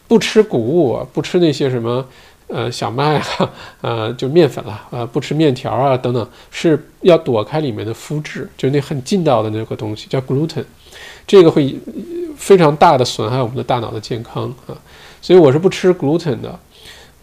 [0.06, 2.06] 不吃谷物，不吃那些什么
[2.48, 3.50] 呃小麦啊，
[3.80, 10.64] 呃就面粉了，呃不吃面条啊等等，是要躲开里面的麸质，就那很劲道的那个东西叫 gluten，
[11.26, 11.74] 这个会
[12.36, 14.76] 非常大的损害我们的大脑的健康啊，
[15.20, 16.58] 所以我是不吃 gluten 的。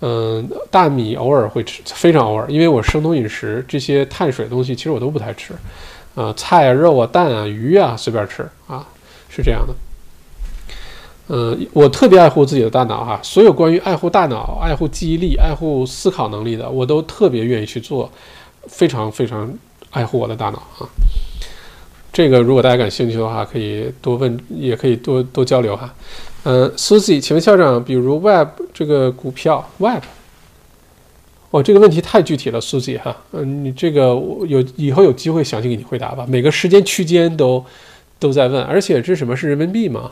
[0.04, 5.54] 嗯，大米偶尔会吃，非常偶尔，因为我生酮饮食，这些碳水东西其实我都不太吃。
[6.16, 8.84] 啊，菜啊，肉啊，蛋啊，鱼啊，随便吃啊，
[9.30, 9.76] 是这样的。
[11.34, 18.12] 嗯，我特别爱护自己的大脑哈，所有关于爱护大脑、爱护记忆力、爱护思考能力的，我都特别愿意去做，
[18.68, 19.50] 非常非常
[19.92, 20.84] 爱护我的大脑啊。
[22.12, 25.94] 这个如果大家感兴趣的话，可以多问，也可以多多交流哈。
[26.44, 30.04] 嗯，Susie，请问校长，比如 Web 这个股票，Web。
[31.52, 34.08] 哦，这个问题太具体了，，Susie 哈，嗯，你这个
[34.48, 36.26] 有以后有机会详细给你回答吧。
[36.28, 37.64] 每个时间区间都
[38.20, 40.12] 都在问，而且这什么是人民币吗？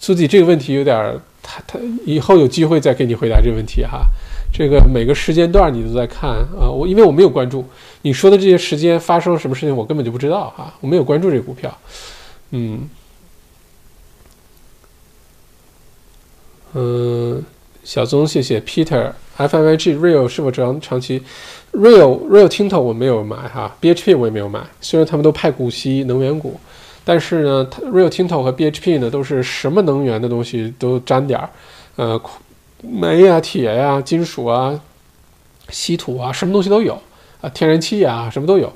[0.00, 4.00] 苏迪，这个问题有点儿，他他以后有机会再给你回答这个问题哈。
[4.52, 7.64] 这个每个时间段你都在看啊，我因为我没有关注
[8.02, 11.78] 你说的这些时间发生了什么事情，我根本就不知道哈，我没有关注这个股票，
[12.50, 12.88] 嗯。
[16.72, 17.44] 嗯，
[17.84, 18.60] 小宗谢谢。
[18.60, 21.20] Peter，FMIG Real 是否长长期
[21.72, 26.58] ？Real Real Tinto 我没有买哈，BHP 我也没有买，虽然他们都派股息能源股，
[27.04, 31.50] 但是呢，Real Tinto 和 BHP 呢都是什么能源的东西都沾点儿，
[31.96, 32.20] 呃。
[32.82, 34.80] 煤呀、铁呀、金属啊、
[35.68, 36.98] 稀土啊，什么东西都有
[37.42, 38.72] 啊，天然气啊，什么都有。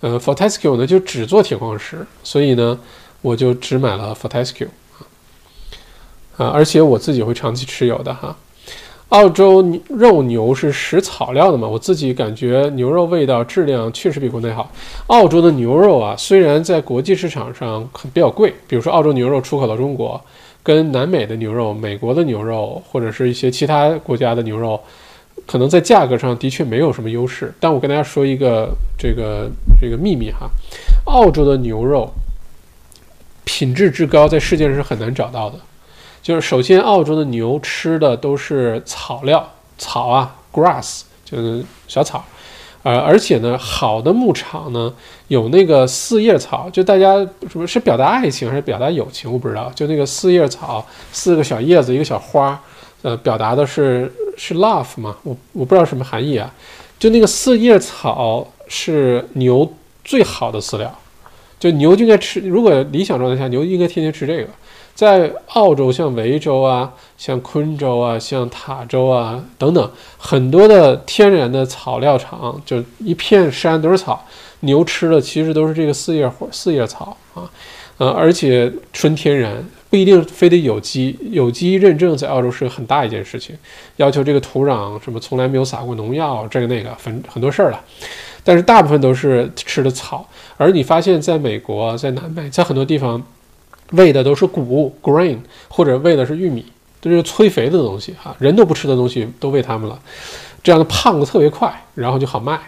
[0.00, 2.80] 呃，Fortescue 呢就只做铁矿石，所以呢，
[3.20, 5.04] 我就只买了 Fortescue 啊，
[6.38, 8.34] 啊，而且我自己会长期持有的哈。
[9.12, 14.70] 澳洲肉牛是食草料的嘛，我自己感觉牛肉味道、质量确实比国内好。
[15.06, 20.20] 澳洲的牛肉啊，虽然在国际市场上很比较贵，比如说澳洲牛肉出口到中国。
[20.64, 24.80] 跟南美的牛肉、美国的牛肉或者是一些其他国家的牛肉，
[25.44, 27.52] 可能在价格上的确没有什么优势。
[27.58, 30.48] 但我跟大家说一个这个这个秘密哈，
[31.06, 32.08] 澳洲的牛肉
[33.42, 35.56] 品质之高，在世界上是很难找到的。
[36.22, 42.24] 就是首先，澳洲的牛吃的都是草料，草啊，grass 就是小草。
[42.84, 44.92] 呃，而且呢，好的牧场呢，
[45.28, 47.16] 有那个四叶草，就大家
[47.48, 49.70] 什么是表达爱情还是表达友情，我不知道。
[49.74, 52.60] 就那个四叶草，四个小叶子，一个小花，
[53.02, 55.16] 呃，表达的是是 love 嘛？
[55.22, 56.52] 我我不知道什么含义啊。
[56.98, 59.72] 就那个四叶草是牛
[60.04, 60.92] 最好的饲料，
[61.60, 62.40] 就牛就应该吃。
[62.40, 64.48] 如果理想状态下，牛应该天天吃这个。
[64.94, 74.24] 在澳洲，像维州啊，像昆州啊，像塔州啊等等，很多的天然的草料场，就一片山都是草，
[74.60, 77.50] 牛吃的其实都是这个四叶或四叶草啊，
[77.96, 83.56] 呃，而且纯天然，不一定非得有机，有机认证在澳洲是个很大一件事情，
[83.96, 87.80] 要求这个土壤什么从来没有撒过农药，这个那个很很多事儿了，
[88.44, 90.28] 但是大部分都是吃的草，
[90.58, 93.20] 而你发现在美国，在南美，在很多地方。
[93.92, 95.38] 喂的都是谷物 （grain）
[95.68, 96.66] 或者喂的是玉米，
[97.00, 99.98] 都是催肥的东西哈，人都不吃的东西都喂它们了，
[100.62, 102.60] 这样的胖的特别快，然后就好卖。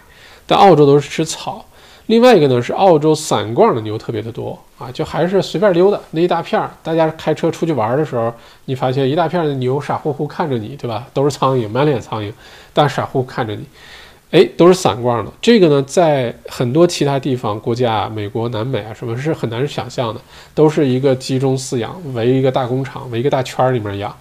[0.46, 1.64] 但澳洲都是吃草。
[2.06, 6.70] 另外一个呢是澳洲散逛的牛特别的多啊，就还是随便溜达那一大片儿。
[6.82, 8.30] 大家开车出去玩的时候，
[8.66, 11.06] 你发现一大片的牛傻乎乎看着你，对吧？
[11.14, 12.30] 都是苍蝇，满脸苍蝇，
[12.74, 13.64] 但傻乎乎看着你。
[14.34, 15.30] 哎，都是散逛的。
[15.40, 20.20] 这个呢，在很多其他地方、国家，美国、南美啊，什么是很难想象的，
[20.56, 24.12] 都是一个集中饲养，围一个大工厂，围一个大圈儿里面养。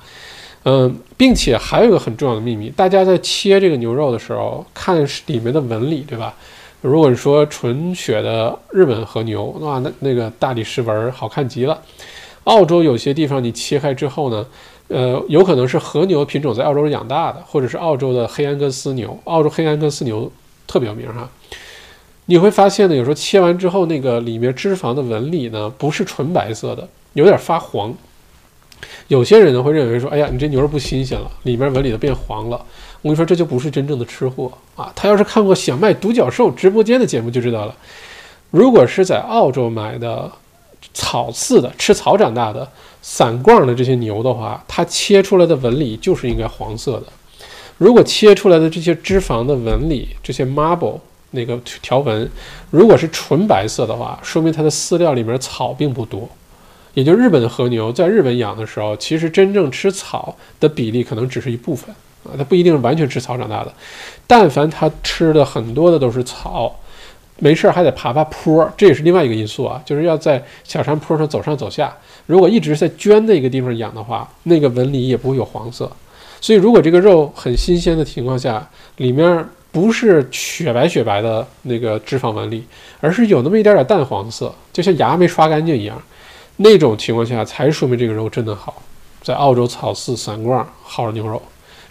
[0.66, 6.36] 嗯，并且还有一个很重要的秘密，大家在切这个牛肉的时候，看里面的纹理，对吧？
[6.82, 11.82] 如果说纯血的日本和牛，哇，那那个大理石纹好看极了。
[12.44, 14.46] 澳洲有些地方你切开之后呢？
[14.94, 19.20] 呃，有可能是和牛品种在澳洲养大的，或者是澳洲的黑安格斯牛。
[19.24, 20.32] 澳洲黑安格斯牛
[20.68, 21.28] 特别有名哈。
[22.28, 27.92] 你会发现呢，有时候切完之后，那个里面脂肪的纹理呢，不是纯白色的，有点发黄。
[29.08, 32.58] 有些人呢会认为说，哎呀，你这牛肉不新鲜了，里面纹理都变黄了。
[33.02, 34.94] 我跟你说，这就不是真正的吃货啊。
[34.96, 37.76] 他要是看过小麦独角兽直播间的节目就知道了。
[38.52, 40.32] 如果是在澳洲买的
[40.94, 42.70] 草饲的，吃草长大的。
[43.06, 47.04] 散逛的这些牛的话，它切出来的纹理就是应该黄色的。
[47.78, 51.00] 如果切出来的这些脂肪的纹理，这些 marble
[51.32, 52.30] 那个条纹，
[52.72, 56.30] 如果是纯白色的话，说明它的饲料里面草并不多。
[56.94, 61.94] 也就日本的和牛在日本养的时候，其实真正吃草的比例可能只是一部分
[62.24, 63.74] 啊，它不一定是完全吃草长大的。
[64.26, 66.80] 但凡它吃的很多的都是草。
[67.40, 71.96] 没事儿还得爬爬坡，这也是另外一个因素啊，就是要在小山坡上走上走下。
[72.26, 75.92] 如果一直在圈的一个地方养的话，那个纹理也不会有黄色。
[76.40, 82.64] 所以，如果这个肉很新鲜的情况下，里面不是雪白雪白的那个脂肪纹理，
[83.00, 86.02] 而是有那么一点点淡黄色，就像牙没刷干净一样，
[86.58, 88.82] 那种情况下才说明这个肉真的好。
[89.22, 91.42] 在澳洲草饲散逛好牛肉，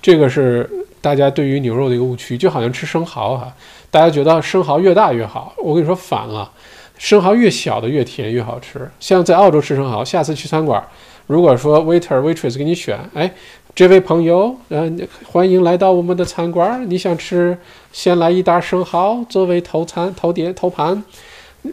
[0.03, 0.71] 这个是
[1.01, 3.51] 大家对于牛肉的一个误区，就好像吃生蚝哈。
[3.93, 6.51] 大家觉得生蚝越大越好，我跟你说反了，
[6.97, 8.91] 生蚝越小的越甜越好吃。
[8.99, 10.83] 像在澳洲吃生蚝，下次去餐馆，
[11.27, 13.31] 如果说 waiter waitress 给你选，哎，
[13.75, 17.59] 这位朋友，嗯，欢迎来到我们的餐馆，你想吃，
[17.93, 21.05] 先来一打生蚝作为头餐、头碟、头盘，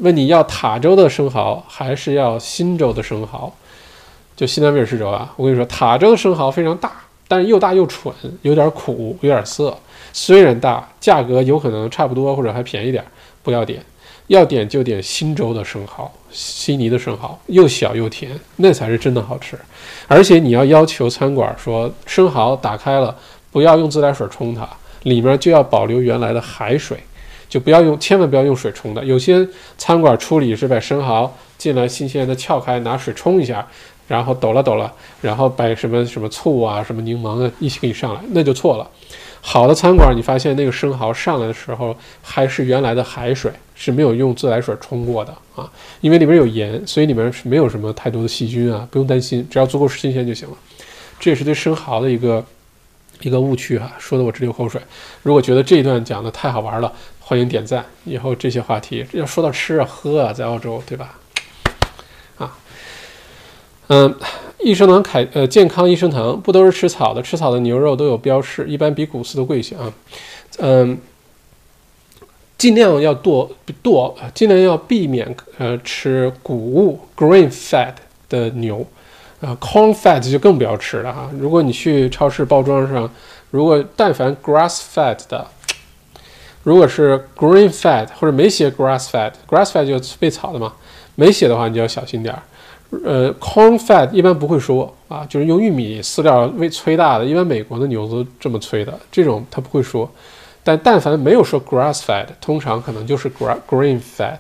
[0.02, 3.54] 问你要塔州的生蚝还是要新州的生蚝？
[4.36, 6.91] 就新南威尔士州啊，我跟你说，塔州的生蚝非常大，
[7.30, 9.74] 但是又大又蠢，有点苦，有点涩。
[10.14, 13.03] 虽然大，价格有可能差不多或者还便宜点，
[13.44, 13.81] 不要点。
[14.27, 19.57] 要点就点新州的生蚝，悉尼的生蚝，又小又甜，那才是真的好吃。
[20.07, 23.18] 而且你要要求餐馆说，生蚝打开了
[23.49, 24.69] 不要用自来水冲它，
[25.02, 26.95] 里面就要保留原来的海水，
[27.49, 29.03] 就不要用，千万不要用水冲的。
[29.03, 29.48] 有些
[29.80, 33.68] 餐馆处理是把生蚝进来新鲜的撬开，拿水冲一下，
[34.07, 38.88] 然后抖了抖了，然后把什么什么醋啊、什么柠檬啊一起给你上来，那就错了。
[39.41, 45.70] 好的餐馆，你发现那个生蚝上来的时候还是原来的海水，是没有用自来水冲过的啊，
[46.02, 50.56] 因为里面有盐，所以里面是没有什么太多的细菌啊，不用担心，只要足够新鲜就行了。
[51.20, 52.45] 这也是对生蚝的一个
[53.22, 54.80] 一个误区哈，说的我直流口水。
[55.24, 57.86] 如果觉得这一段讲的太好玩了，欢迎点赞。
[58.06, 61.18] 以后这些话题要说到吃啊喝啊，在澳洲对吧？
[63.90, 64.16] 嗯。
[64.61, 67.22] 益生堂凯呃健康益生堂不都是吃草的？
[67.22, 69.94] 吃草的牛肉都有标示，一般比谷饲都贵一些啊。
[70.57, 70.99] 嗯，
[72.57, 73.49] 尽量要剁
[73.82, 77.94] 剁，尽量要避免呃吃谷物 （grain fed）
[78.28, 78.86] 的牛，
[79.40, 81.32] 啊，corn fed 就更不要吃了哈。
[81.40, 83.10] 如果你去超市包装上，
[83.52, 85.48] 如果但凡 grass fed 的，
[86.64, 90.74] 如果是 grain fed 或者没写 grass fed，grass fed 就喂草的嘛，
[91.16, 92.44] 没写的话你就要小心点儿。
[93.03, 100.11] 呃，corn fed 一般不会说啊，就是用玉米饲料喂催大的，一般美国的牛都这么催的，这种他不会说。
[100.64, 104.40] 但但凡没有说 grass fed，通常可能就是 grain fed，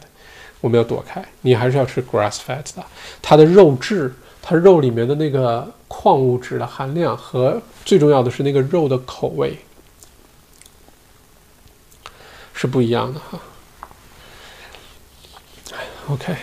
[0.61, 1.23] 我们要躲开。
[1.41, 2.83] 你还是要吃 grass fed 的，
[3.21, 9.57] 它的肉质，它肉里面的那个矿物质的含量和最重要的是那个肉的口味
[12.53, 13.39] 是不一样的哈。
[16.09, 16.35] OK。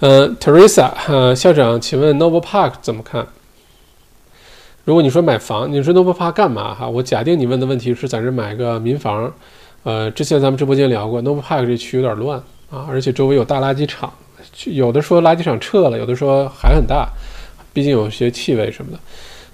[0.00, 3.26] 呃，Teresa，呃，校长，请问 Noble Park 怎么看？
[4.84, 6.72] 如果你说买房，你说 Noble Park 干嘛？
[6.72, 9.32] 哈，我假定你问的问题是在这买个民房。
[9.82, 12.38] 呃，之前咱们直播间聊过，Noble Park 这区有点乱
[12.70, 14.12] 啊，而且周围有大垃圾场，
[14.66, 17.08] 有的说垃圾场撤了，有的说还很大，
[17.72, 18.98] 毕竟有些气味什么的。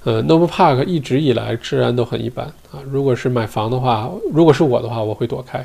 [0.04, 2.80] 呃，Noble Park 一直以来治安都很一般啊。
[2.90, 5.64] 如果是买房的话，如果是我的话，我会躲开。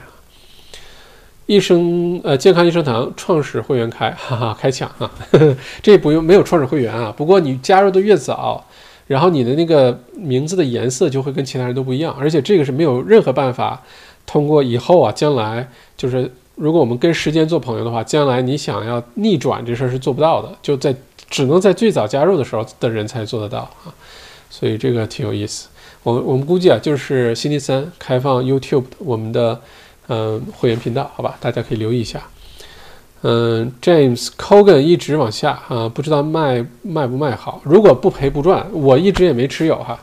[1.49, 5.09] 医生，呃，健康医生堂创始会员开，哈哈，开抢哈，
[5.81, 7.11] 这不用没有创始会员啊。
[7.17, 8.63] 不过你加入的越早，
[9.07, 13.81] 然后你的那个名字的颜色就会跟其他人都不一样，而且这个是没有任何办法
[14.27, 15.67] 通过以后啊，将来
[15.97, 20.95] 就是如果我们跟时间做朋友的话，将来你想要逆转这事儿是做不到的，就在
[21.31, 23.89] 只能在最早加入的时候的人才做得到啊。
[24.51, 25.67] 所以这个挺有意思。
[26.03, 29.59] 我我们估计啊，就是星期三开放 YouTube 我们的。
[30.09, 32.21] 嗯，会员频道，好吧，大家可以留意一下。
[33.21, 37.61] 嗯，James Cogan 一直往下啊，不知道卖卖不卖好。
[37.63, 39.99] 如果不赔不赚，我一直也没持有哈。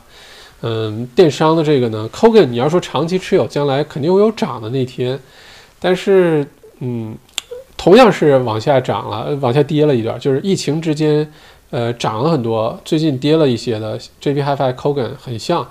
[0.61, 5.19] 嗯，电商的这个呢，Cogan 你要说长期持有，将来肯定会有涨的那天。
[5.79, 6.47] 但是，
[6.79, 7.15] 嗯，
[7.75, 11.31] 同样是往下涨了，往下跌了一段，就是疫情之间，
[11.69, 13.99] 呃，涨了很多，最近跌了一些的。
[14.21, 15.67] JB Hi-Fi Cogan 很像，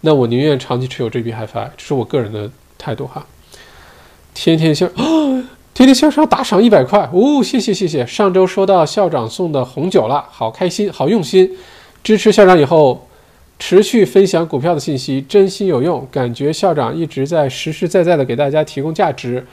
[0.00, 3.26] 那我宁愿长期持有 JB Hi-Fi，这是我个人的态度哈。
[4.34, 5.02] 天天向啊，
[5.72, 8.04] 天天向上打赏一百块哦，谢谢谢谢。
[8.04, 11.50] 上周收到校长送的红酒了，好开心，好用心。
[12.02, 13.06] 支持校长以后，
[13.58, 16.06] 持续分享股票的信息，真心有用。
[16.10, 19.46] 感觉校长一直在实实在在的给大家提供价值。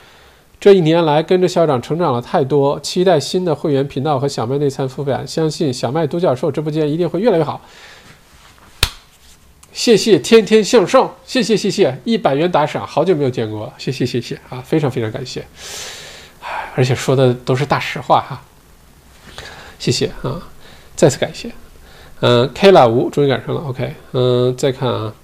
[0.60, 7.60] 这一年来跟着校长成长了太多，期待新的会员频道和小麦内参复版，相信小麦独角兽直播间一定会越来越好。
[9.72, 15.44] 谢谢天天向上，谢谢谢谢一百元打赏，好久没有见过了，谢谢谢谢啊，非常非常感谢，
[16.74, 18.42] 而且说的都是大实话哈，
[19.78, 20.40] 谢谢啊，
[20.94, 21.50] 再次感谢，
[22.20, 25.14] 嗯，K 拉吴终于赶上了，OK，嗯，再看啊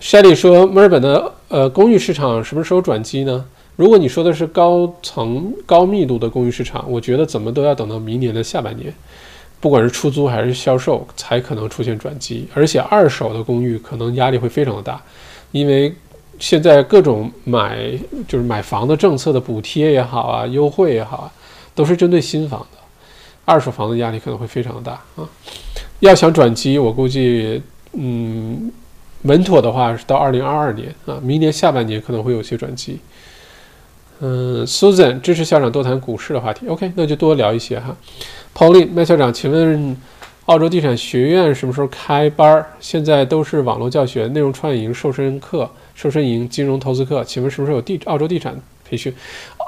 [0.00, 3.44] ，Shelly 说墨尔本的呃公寓市场什么时候转机呢？
[3.74, 8.94] 如果你说的是高层高密度的公寓市场，我觉得怎么都要等到明年的下半年。
[9.60, 12.46] 不管是出租还是销售，才可能出现转机。
[12.54, 15.02] 而且二手的公寓可能压力会非常的大，
[15.50, 15.92] 因为
[16.38, 17.90] 现在各种买
[18.28, 21.32] 就是买房的政策的补贴也好啊，优惠也好啊，
[21.74, 22.78] 都是针对新房的。
[23.44, 25.28] 二手房的压力可能会非常的大啊。
[26.00, 27.62] 要想转机，我估计，
[27.92, 28.70] 嗯，
[29.22, 32.98] 稳妥的话是到二零二二年啊，明年下半年可能会有些转机。
[34.20, 36.66] 嗯，Susan 支持校长多谈股市的话题。
[36.68, 37.94] OK，那就多聊一些哈。
[38.56, 39.94] Pauline 麦校长，请问
[40.46, 42.64] 澳洲地产学院什么时候开班？
[42.80, 47.22] 现在都是网络教学、内容创业营、瘦身课、瘦身营、金融投资课。
[47.22, 49.12] 请问什么时候有地澳洲地产培训？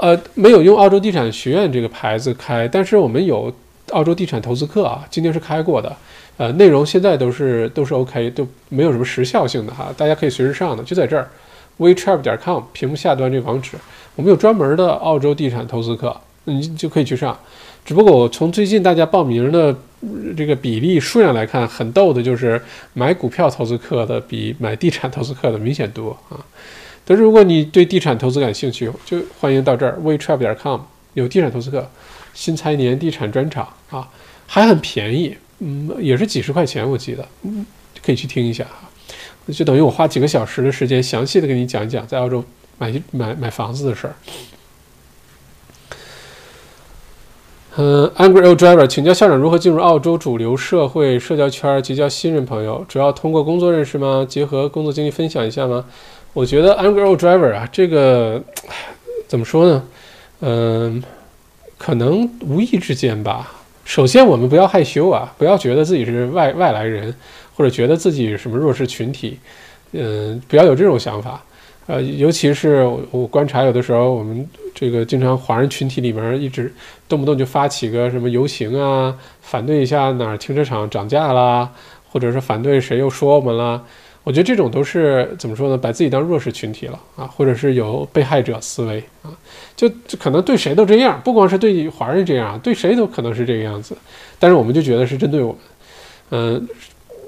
[0.01, 3.53] 呃，没有用澳洲地产学院这个牌子开，但是我们有
[3.91, 5.95] 澳洲地产投资课啊，今天是开过的。
[6.39, 11.29] 呃，内容现在都是都是 OK，都没有什么时效性的哈，大家可以随时上的，就在这儿。
[11.79, 13.77] ，wetrap 点 com 屏幕下端这个网址，
[14.17, 17.39] 我们有专门的澳洲地产投资课，你就可以去上。
[17.89, 19.75] 只不过我从最近大家报名的
[20.37, 22.61] 这个比例数量来看，很逗的就是
[22.93, 26.37] 买股票投资课的比买地产投资课的明显多啊。
[27.07, 30.79] 但是如果你对地产投资感兴趣，就欢迎到这儿 wetrap 点 com
[31.15, 31.91] 有地产投资课，
[32.35, 34.07] 新财年地产专场啊，
[34.47, 37.65] 还很便宜，嗯，也是几十块钱，我记得，嗯，
[38.05, 38.87] 可以去听一下哈。
[39.51, 42.45] 就等于我花几个小时的时间，详细的给你讲一讲在澳洲
[42.77, 44.15] 买买买房子的事儿。
[47.77, 52.85] 嗯，Angry Old Driver，请教校长如何进入澳洲主流社会社交圈，结交新人朋友？
[52.89, 54.27] 主要通过工作认识吗？
[54.29, 55.85] 结合工作经历分享一下吗？
[56.33, 58.43] 我觉得 Angry Old Driver 啊，这个
[59.29, 59.85] 怎么说呢？
[60.41, 61.03] 嗯，
[61.77, 63.53] 可能无意之间吧。
[63.85, 67.15] 首先，我们不要害羞啊，不要觉得自己是外外来人，
[67.57, 69.39] 或者觉得自己什么弱势群体，
[69.93, 71.45] 嗯，不要有这种想法。
[71.89, 76.71] 呃，尤其是我观察，有的时候我们这个经常华人群体里面，一直
[77.09, 81.73] 动不动就发起个什么游行啊，反对一下哪儿停车场涨价啦，
[82.11, 83.83] 或者是反对谁又说我们啦。
[84.23, 85.79] 我觉得这种都是怎么说呢？
[85.79, 89.33] 把自己当弱势群体了啊，或者是有被害者思维啊，
[89.75, 93.97] 就可能对谁都这样，不光是对华人这样，对谁都可能是这个样子。
[94.39, 95.59] 但是我们就觉得是针对我们，
[96.33, 96.69] 嗯，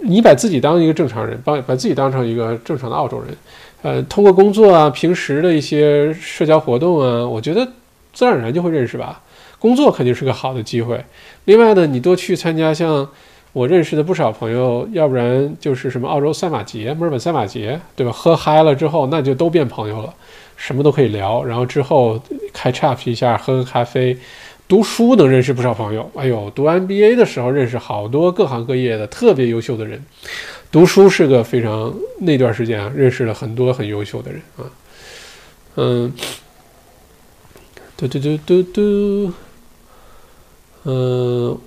[0.02, 3.34] 你把自己当一个正常人，把把自己当成一个正常的澳洲人。
[3.82, 7.66] 呃，通过工作啊，平时的一些社交活动啊，我觉得
[8.12, 9.22] 自然而然就会认识吧。
[9.58, 11.02] 工作肯定是个好的机会。
[11.44, 13.08] 另外呢，你多去参加像
[13.52, 18.12] 我认识的不少朋友，要不然就是什么澳洲赛马节、墨尔本赛马节，对吧？
[18.12, 20.14] 喝嗨了之后，那就都变朋友了，
[20.56, 21.42] 什么都可以聊。
[21.44, 22.20] 然后之后
[22.52, 24.16] 开 chat 一下，喝个咖啡。
[24.68, 26.08] 读书能认识不少朋友。
[26.14, 30.04] 哎呦，读 MBA 的时候认识好多各行各业的特别优秀的人。
[30.72, 34.70] 读书是个非常那段时间啊，认识了很多很优秀的人啊，
[35.74, 36.12] 嗯，
[37.96, 39.32] 嘟嘟嘟嘟嘟，
[40.84, 41.58] 嗯，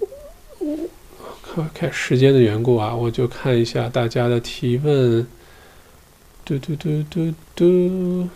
[1.53, 5.27] 看看时间的缘故啊，我就看一下大家的提问，
[6.45, 8.29] 嘟嘟嘟嘟嘟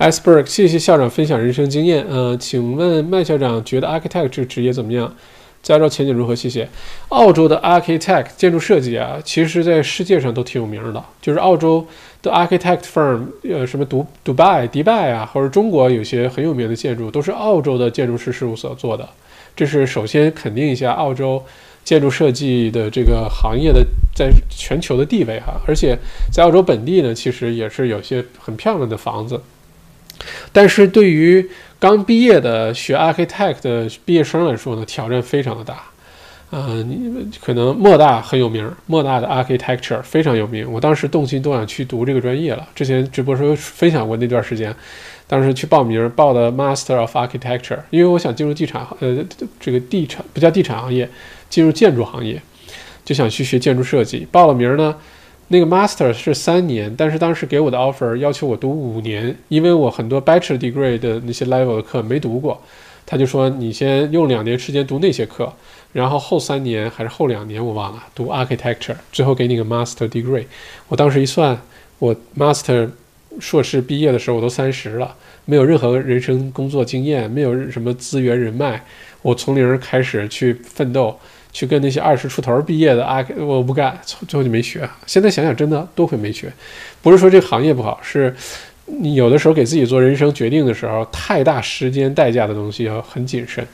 [0.00, 5.14] ，iceberg，谢谢校长分享人生经验，呃，请问麦校长觉得 architect 这个职业怎么样？
[5.62, 6.34] 加州前景如何？
[6.34, 6.68] 谢谢。
[7.08, 11.04] 澳洲的 architect 建筑设计啊，其实在世界上都挺有名的。
[11.20, 11.86] 就是澳洲
[12.22, 19.08] 的 architect firm，呃，什么独迪拜、迪拜啊，或者中国有些很有名的建筑，都是澳洲的建筑师事务所做的。
[19.54, 21.44] 这是首先肯定一下澳洲
[21.84, 23.84] 建筑设计的这个行业的
[24.14, 25.60] 在全球的地位哈。
[25.66, 25.98] 而且
[26.32, 29.40] 在澳洲本地呢，其实也是有些很漂亮的房子。
[30.52, 31.48] 但是对于
[31.80, 35.82] 刚毕业的学 architect 的毕业生来说呢，挑战非常的大。
[36.50, 40.70] 呃，你可能莫大很有名，莫大的 architecture 非常有名。
[40.70, 42.68] 我当时动心都想去读这个专业了。
[42.74, 44.74] 之前直播时候分享过那段时间，
[45.26, 49.24] 当时去报名报的 Master of Architecture，因为我想进入地产，呃，
[49.58, 51.08] 这个地产不叫地产行业，
[51.48, 52.42] 进入建筑行业，
[53.06, 54.26] 就想去学建筑设计。
[54.30, 54.94] 报了名呢。
[55.52, 62.62] 那个 master 是三年，但是当时给我的 offer 要求我读五年，因为我很多 bachelor degree 的那些 level 的课没读过，
[63.04, 65.52] 他就说你先用两年时间读那些课，
[65.92, 70.44] 然后后三年还是后两年我忘了读 architecture，最后给你个 master degree。
[70.86, 71.60] 我当时一算，
[71.98, 72.88] 我 master
[73.40, 75.16] 硕士毕业的时候我都三十了，
[75.46, 78.80] 没有任何人生工作经验，没有什么资源人脉，
[79.22, 81.18] 我从零开始去奋斗。
[81.52, 84.88] 去跟那些二十出头毕业的啊，我不干，最后就没学。
[85.06, 86.52] 现在想想，真的多亏没学。
[87.02, 88.34] 不是说这个行业不好，是
[88.86, 93.66] 你有的时候给自己做人生决定的时候，太大时间代价的东西要很谨慎。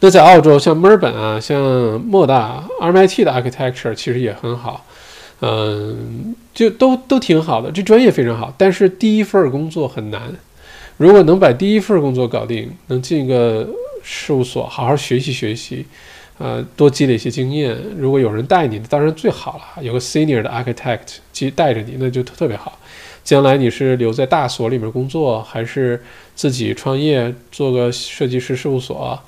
[0.00, 1.58] 那在澳洲，像墨尔本啊，像
[2.00, 4.84] 莫大、MIT 的 architecture 其实也很好，
[5.40, 8.52] 嗯，就都都挺好的，这专业非常好。
[8.58, 10.22] 但是第一份工作很难，
[10.96, 13.66] 如果能把第一份工作搞定，能进一个
[14.02, 15.86] 事务所，好好学习学习。
[16.38, 17.76] 呃，多积累一些经验。
[17.96, 19.82] 如果有人带你，当然最好了。
[19.82, 22.76] 有个 senior 的 architect 去带着你，那就特别好。
[23.22, 26.02] 将来你是留在大所里面工作，还是
[26.34, 29.18] 自己创业做个设计师事务所？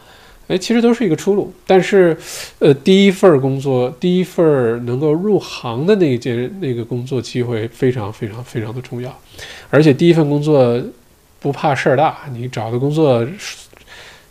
[0.48, 1.52] 哎，其实都是一个出路。
[1.64, 2.16] 但是，
[2.58, 9.16] 呃，第一份工作，第一份能够入行的那件那个工作机会非常非常非常的重要。
[9.70, 10.80] 而且第一份工作
[11.38, 13.24] 不怕事儿大，你找的工作。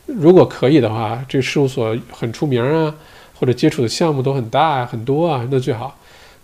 [0.05, 2.95] 如果可以的话，这事务所很出名啊，
[3.39, 5.97] 或者接触的项目都很大啊，很多啊，那最好。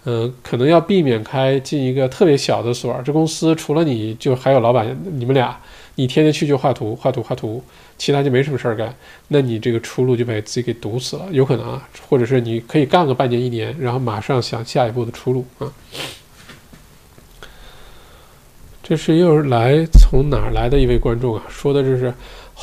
[0.04, 5.56] 嗯，可能要避免开进一个特别小的所儿，这公司除了你就还有老板，你们俩，
[5.94, 7.64] 你天天去就画图、画图、画图，
[8.00, 8.92] 其他就没什么事儿干，
[9.28, 11.88] 那你这个出路就把自己给堵死了，有可能啊。
[12.10, 15.72] 或者是你可以干个半年、一年，然后马上想下一步的出路啊。
[18.82, 21.44] 这是又是来从哪儿来的一位观众啊？
[21.48, 22.12] 说的这是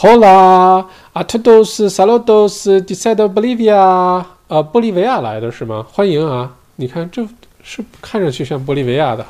[0.01, 5.85] Hola a todos saludos desde Bolivia 啊，玻利维亚来的是吗？
[5.91, 6.55] 欢迎啊！
[6.77, 7.27] 你看这
[7.65, 9.27] 是看上去像玻利维亚的。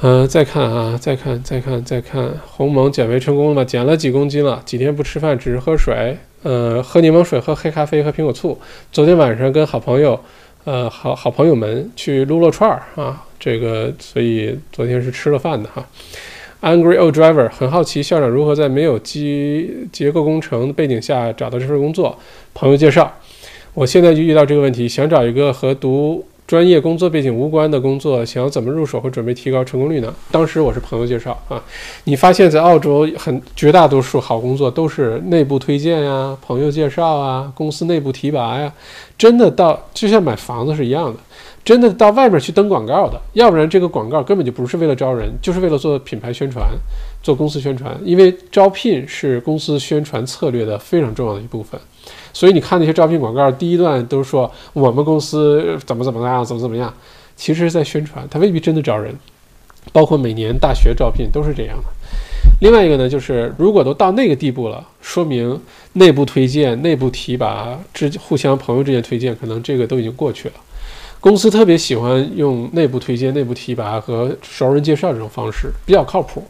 [0.00, 3.62] 嗯，再看啊，再看，再看，再看，鸿蒙减肥成功了吗？
[3.62, 4.62] 减了几公斤了？
[4.64, 8.58] 几天不吃饭，只是喝水，呃，喝柠檬水，喝黑咖啡，喝苹果醋。
[8.90, 10.18] 昨天晚上跟好朋友，
[10.64, 15.84] 呃，好好朋友们去撸了串儿啊，这个，所以昨天是吃了饭的哈。
[16.62, 22.18] Angry old driver 很好奇校长如何在没有机结构工程背景下找到这份工作。
[22.52, 23.10] 朋友介绍，
[23.72, 26.24] 我现在就遇到这个问题，想找一个和读。
[26.46, 30.12] 专业工作背景无关的工作，想要怎么入手和准备提高成功率呢？
[30.32, 31.62] 当时我是朋友介绍啊，
[32.02, 38.72] 你发现在澳洲很绝大多数好工作都是内部推荐呀、朋友介绍啊、公司内部提拔呀，
[39.16, 41.20] 真的到就像买房子是一样的，
[41.64, 46.66] 真的到外面去登广告的，要不然这个广告根本就不是为了招人，就是为了做品牌宣传、
[47.22, 51.80] 做公司宣传，因为招聘是公司宣传策略的非常重要的一部分。
[52.32, 56.92] 所以你看那些招聘广告，第一段都说我们公司怎么怎么样，怎么怎么样，
[57.36, 59.14] 其实是在宣传，他未必真的招人。
[59.92, 61.84] 包括每年大学招聘都是这样的。
[62.60, 65.58] 另外一个呢，就是如果都到那个地步了，说明
[65.94, 70.54] 内部推荐、内部提拔、之互相朋友之间推荐，可能这个都已经过去了。
[71.20, 76.42] 公司特别喜欢用内部推荐、内部提拔和熟人介绍这种方式，比较靠谱。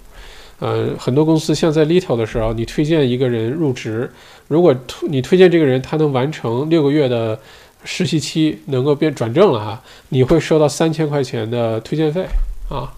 [0.60, 4.10] 呃，很多公司像在 Little 的时候，你推荐一个人入职。
[4.47, 7.38] 如果推你推荐这个人，他能完成六个月的
[7.82, 12.26] 实习期，能够变转正了哈，你会收到三千块钱的推荐费
[12.68, 12.92] 啊，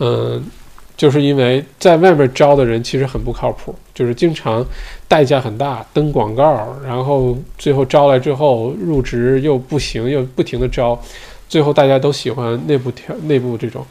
[0.00, 0.44] 嗯，
[0.96, 4.64] 就是因为在外面招的人其实很不靠谱，就是经常
[5.08, 10.96] 代价很大，登广告，然后最后招来之后入职又不行，又不停的招，
[11.48, 13.84] 最后大家都喜欢内部调内部这种，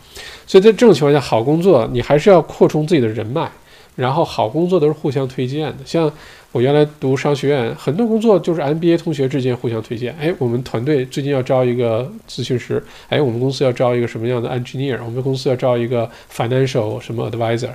[0.45, 3.49] 所以在这种情况下，好工作你还是要扩充自己的人脉，
[3.95, 6.09] 然后好工作都是互相推荐的，像。
[6.55, 10.15] 我原来读商学院，很多工作就是 MBA 同学之间互相推荐。
[10.17, 12.81] 哎，我们团队最近要招一个咨询师。
[13.09, 14.97] 哎，我们公司要招一个什么样的 engineer？
[15.03, 17.71] 我们公司要招一个 financial 什么 advisor？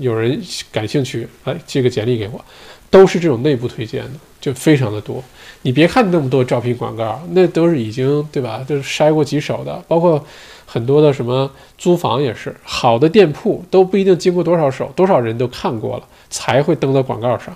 [0.00, 0.40] 有人
[0.72, 2.42] 感兴趣，哎寄个简历给我，
[2.88, 5.22] 都是这种内部推荐的，就非常的多。
[5.60, 8.64] 你别看那么多招聘广告，那都是已经对吧？
[8.66, 10.24] 都是筛过几手的，包括
[10.64, 17.54] 很多的什么租房也是，好的店铺都不一定经过多少手，多少人都看过了才会登到广告上。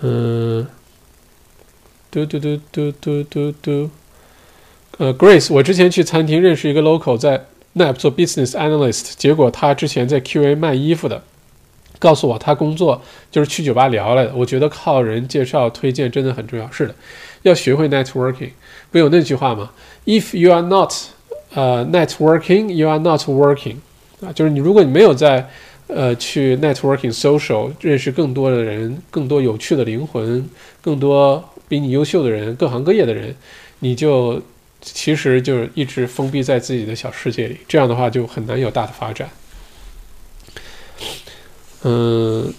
[0.00, 0.66] 嗯，
[2.10, 3.90] 嘟嘟嘟嘟嘟嘟嘟，
[4.98, 11.22] 呃，Grace，我之前去餐厅认识一个 local 在 NAP 做 business analyst，结果他之前在 QA 卖衣服的，
[11.98, 14.34] 告诉我他工作就是去酒吧聊来的。
[14.34, 16.94] 我觉得靠人介绍推荐真的很重要，是的，
[17.42, 18.50] 要学会 networking。
[18.90, 19.70] 不有那句话吗
[20.06, 20.92] ？If you are not
[21.54, 23.76] 呃 networking，you are not working。
[24.20, 25.48] 啊，就是你如果你没有在
[25.88, 30.48] 呃，去 networking social 认识更多的人，更多有趣的灵魂，
[30.82, 33.34] 更多比你优秀的人，各行各业的人，
[33.78, 34.40] 你就
[34.82, 39.30] 其实就是一直封闭在自己的小世界里，这样的话就很难有大的发展。
[41.84, 42.52] 嗯，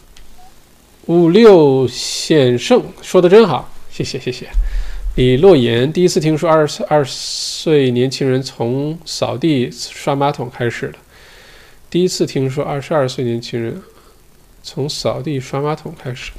[1.06, 4.48] 五六险胜说的真好，谢谢谢谢。
[5.16, 10.96] 李洛言第一次听说二十二岁年轻人从扫地刷马桶开始的。
[11.90, 13.82] 第一次听说二十二岁年轻人
[14.62, 16.32] 从扫地刷马桶开始，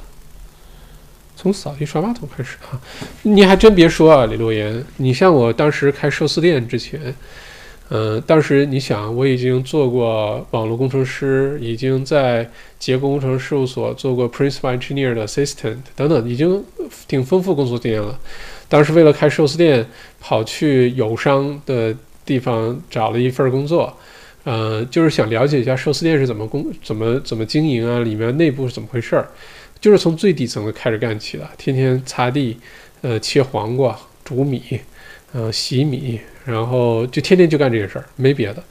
[1.35, 2.79] 从扫地刷马桶开始啊！
[3.23, 7.13] 你还真别说啊，李洛言，你像我当时开寿司店之前，
[7.89, 12.49] 嗯，当时你想我已经做过网络工程师，已经在
[12.79, 16.63] 结构工程事务所做过 principal engineer 的 assistant 等等，已经
[17.09, 18.17] 挺丰富工作经验了。
[18.69, 19.85] 当时为了开寿司店，
[20.21, 21.93] 跑去友商的
[22.25, 23.97] 地方找了一份工作。
[24.43, 29.27] 呃，就是想了解一下寿司店是怎么工、怎么怎么经营啊，里面内部是怎么回事儿，
[29.79, 32.57] 就是从最底层的开始干起的，天天擦地，
[33.01, 34.79] 呃，切黄瓜、煮米，
[35.31, 38.63] 呃，洗米，然后就天天就干这些事儿，没别的。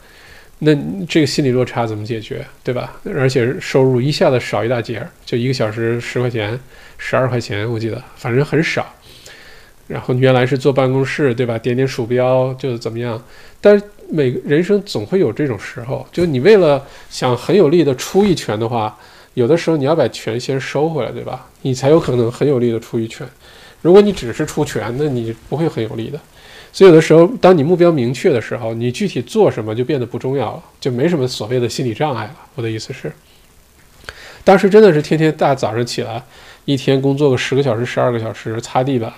[0.59, 0.77] 那
[1.09, 3.01] 这个心理落差怎么解决，对吧？
[3.05, 6.59] 而且收入一下子少一大截，就一个小时十块钱、
[6.99, 8.93] 十二块钱，我记得，反正很少。
[9.87, 11.57] 然后原来是坐办公室，对吧？
[11.57, 13.25] 点点鼠标就是怎么样，
[13.61, 13.81] 但。
[14.13, 18.97] 每个人生总会有这种时候，就你为了想很有力的出一拳的话，
[19.35, 21.49] 有的时候你要把拳先收回来，对吧？
[21.63, 23.27] 你才有可能很有力的出一拳。
[23.83, 26.21] 如果你只是出拳，那你不会很有力的。
[26.73, 32.37] 所以有的时候，当你目标明确的时候，你具体做什么就变得不重要了，就没什么所谓的心理障碍了。
[32.55, 33.13] 我的意思是，
[34.45, 36.23] 当时真的是天天大早上起来，
[36.65, 39.13] 一天工作个十个小时、十二个小时，擦地板，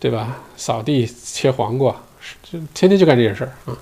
[0.00, 0.42] 对吧？
[0.56, 1.94] 扫地、切黄瓜，
[2.42, 3.78] 就天天就干这件事儿啊。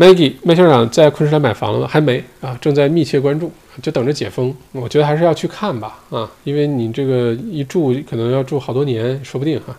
[0.00, 1.86] Maggie 麦校长在昆士兰买房了吗？
[1.86, 3.52] 还没啊，正在密切关注，
[3.82, 4.56] 就等着解封。
[4.72, 9.76] 我觉得还是要去看吧，啊，因为你这个一住可能要住好多年，说不定哈。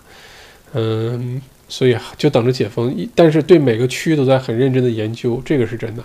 [0.74, 2.96] 嗯，所以就等着解封。
[3.16, 6.04] 但是对每个区都在很认真的研究，这个是真的。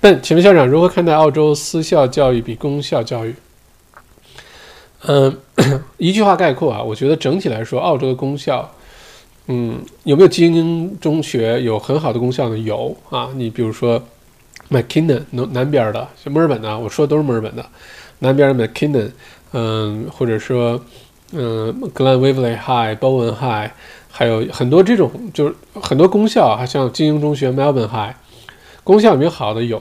[0.00, 3.32] 但请问校长如何看待澳洲私校教育比公校教育？
[5.02, 5.38] 嗯，
[5.96, 8.68] 一句话概括啊，我觉得整体来说，澳洲的公校。
[9.48, 12.58] 嗯，有没有精英中学有很好的功效呢？
[12.58, 14.02] 有啊，你比如说
[14.70, 17.64] McKinnon 南南边的，像墨尔本的，我说的都是墨尔本的，
[18.18, 19.10] 南边的 McKinnon，
[19.52, 20.80] 嗯，或者说
[21.32, 23.70] 嗯，Glen Waverley High、Bowen High，
[24.10, 28.16] 还有很多这种，就是很多功效啊，像精英中学 Melbourne High，
[28.82, 29.80] 功效有没有好的有，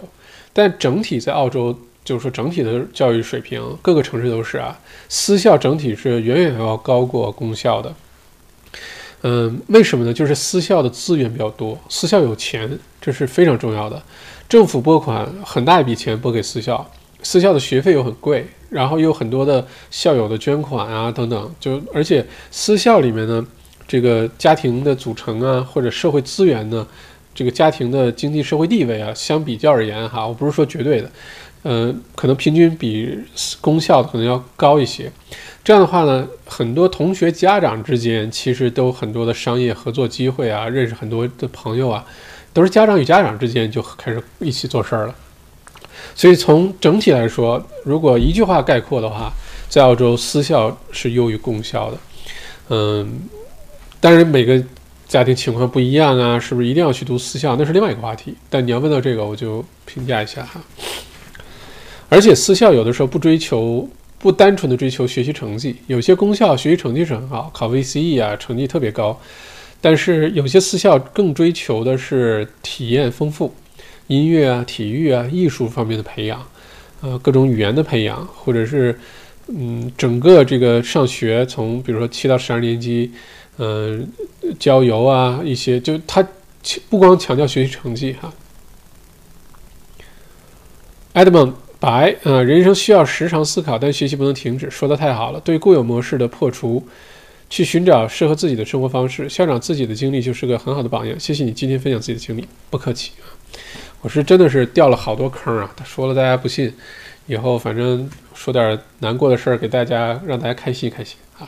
[0.54, 4.78] 但整体在澳洲，就是说整体的教育水平，各个城市都是啊，
[5.10, 7.92] 私校整体是远远要高过公校的。
[9.28, 10.14] 嗯，为什么呢？
[10.14, 12.70] 就是私校的资源比较多，私校有钱，
[13.02, 14.00] 这是非常重要的。
[14.48, 16.88] 政府拨款很大一笔钱拨给私校，
[17.24, 21.52] 私校的学费又很贵，然后又有很多的校友的捐款啊等等。
[21.60, 23.44] 就而且私校里面呢，
[23.88, 26.86] 这个家庭的组成啊，或者社会资源呢，
[27.34, 31.10] 这个家庭的经济社会地位啊，相比较而言哈，我不是说绝对的，
[31.68, 33.20] 嗯，可能平均比
[33.60, 35.12] 公校可能要高一些。
[35.64, 42.06] 这样的话呢，很多同学家长之间其实都很多的商业合作机会啊，认识很多的朋友啊，
[42.54, 45.16] 都是家长与家长之间就开始一起做事儿了。
[46.14, 49.34] 所以从整体来说，如果一句话概括的话，
[49.68, 51.98] 在澳洲私校是优于公校的。
[52.70, 53.22] 嗯，
[54.00, 54.64] 当然每个
[55.08, 58.36] 家庭情况不一样啊，是不是一定要去读私校，那是另外一个话题。
[58.52, 60.62] 但你要问到这个，我就评价一下哈。
[62.10, 63.88] 而且私校有的时候不追求。
[64.18, 69.20] 不单纯的追求学习成绩，有些公校学习成绩是很好，考 VCE 啊，成绩特别高。
[69.80, 73.54] 但是有些私校更追求的是体验丰富，
[74.08, 76.44] 音乐啊、体育啊、艺术方面的培养，
[77.02, 78.98] 呃，各种语言的培养，或者是
[79.50, 83.12] 嗯，整个这个上学从比如说七到十二年级，
[83.60, 84.08] 嗯，
[84.58, 86.28] 郊游啊一些，就他
[86.90, 88.34] 不光强调学习成绩哈。
[91.14, 91.54] Edmond。
[91.86, 94.68] 白啊，人生需要时常思考，但学习不能停止。
[94.72, 96.84] 说的太好了，对固有模式的破除，
[97.48, 99.30] 去寻找适合自己的生活方式。
[99.30, 101.16] 校长自己的经历就是个很好的榜样。
[101.20, 103.30] 谢谢你今天分享自己的经历，不客气啊。
[104.02, 105.72] 我是真的是掉了好多坑啊。
[105.76, 106.74] 他说了，大家不信，
[107.28, 111.48] 以后反正说点难过的事儿给大家，让大家开心开心啊。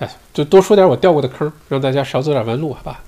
[0.00, 3.02] 哎，就多说点我掉过的坑，让大家少走点弯路，好吧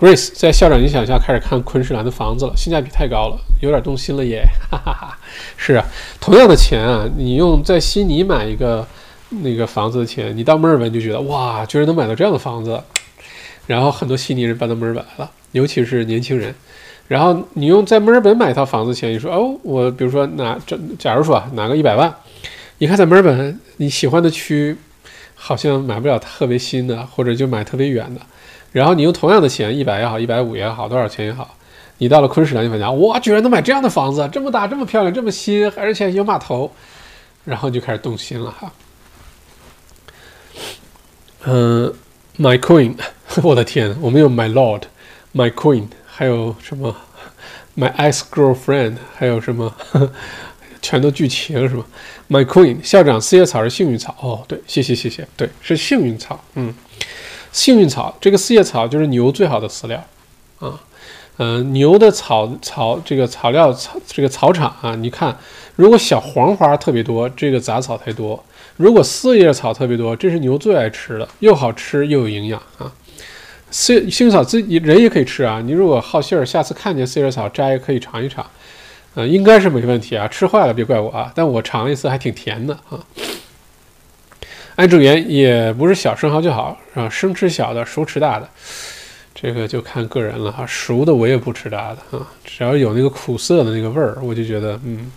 [0.00, 4.42] ？Grace 在校长影响下开始看昆士兰的房子了，性价比太高了，有点动心了耶！
[4.70, 5.18] 哈哈哈。
[5.58, 5.84] 是啊，
[6.18, 8.86] 同样的钱啊，你用在悉尼买一个
[9.28, 12.82] 那个房子的钱，你到墨尔本就觉得哇，居然能买到这样的房子。
[13.66, 16.54] 然后很多悉尼人搬到墨尔本来了，尤其是年轻人。
[17.06, 22.12] 然后你用在墨尔本买一套房子钱，你说哦，我比如说拿这，假如说啊拿个一百万，
[22.78, 24.76] 你看在墨尔本你喜欢的区
[25.34, 28.20] 好像买不了特别新的，或者就买特别远的。
[28.72, 31.56] 然后你用同样的钱，一百也好，一百五也好，多少钱也好，
[31.98, 36.70] 你到了昆士兰，你发现哇，居然能买这样的房子，这么大，这么漂亮，这么新，而且有码头，
[37.44, 38.72] 然后就开始动心了哈。
[41.46, 41.92] 嗯
[42.38, 42.94] ，My Queen，
[43.42, 46.94] 我的天，我们有 My Lord，My Queen，还有什么
[47.76, 49.74] My Ex Girlfriend，还有什么，
[50.80, 51.84] 全都聚齐了是吗
[52.28, 56.72] ？My Queen，校长，四叶草是幸运草哦，对，谢谢谢谢，对，是幸运草，嗯。
[57.52, 60.04] 幸运草，这个四叶草就是牛最好的饲料，
[60.60, 60.80] 啊，
[61.38, 65.36] 嗯，牛的草草这个草料草这个草场啊，你看，
[65.76, 68.38] 如果小黄花特别多，这个杂草太多；
[68.76, 72.92] 如果四叶草特别多，这是牛最爱吃的，又好吃又有营养啊。
[73.72, 78.44] 四幸运草自己人也可以吃啊，你如果好信儿，下次看见四叶草摘可以尝一尝，
[79.14, 82.98] 呃，应该是没问题啊，吃坏了别怪我啊，但我尝一次还挺甜的啊。
[84.80, 87.06] 安主言也不是小生蚝就好，是吧？
[87.10, 88.48] 生吃小的，熟吃大的，
[89.34, 90.64] 这个就看个人了哈。
[90.66, 95.12] 熟的我也不吃大的啊，只要有那个苦涩的那个味儿，我就觉得嗯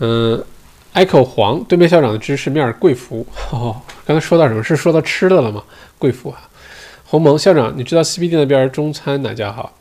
[0.00, 0.44] 嗯。
[0.92, 5.64] echo 黄对面校长的芝士面贵福哦，刚才说到什么是说到吃的了吗？
[5.98, 6.46] 贵福啊。
[7.06, 9.72] 鸿蒙校长，你知道 CBD 那边中餐哪家好？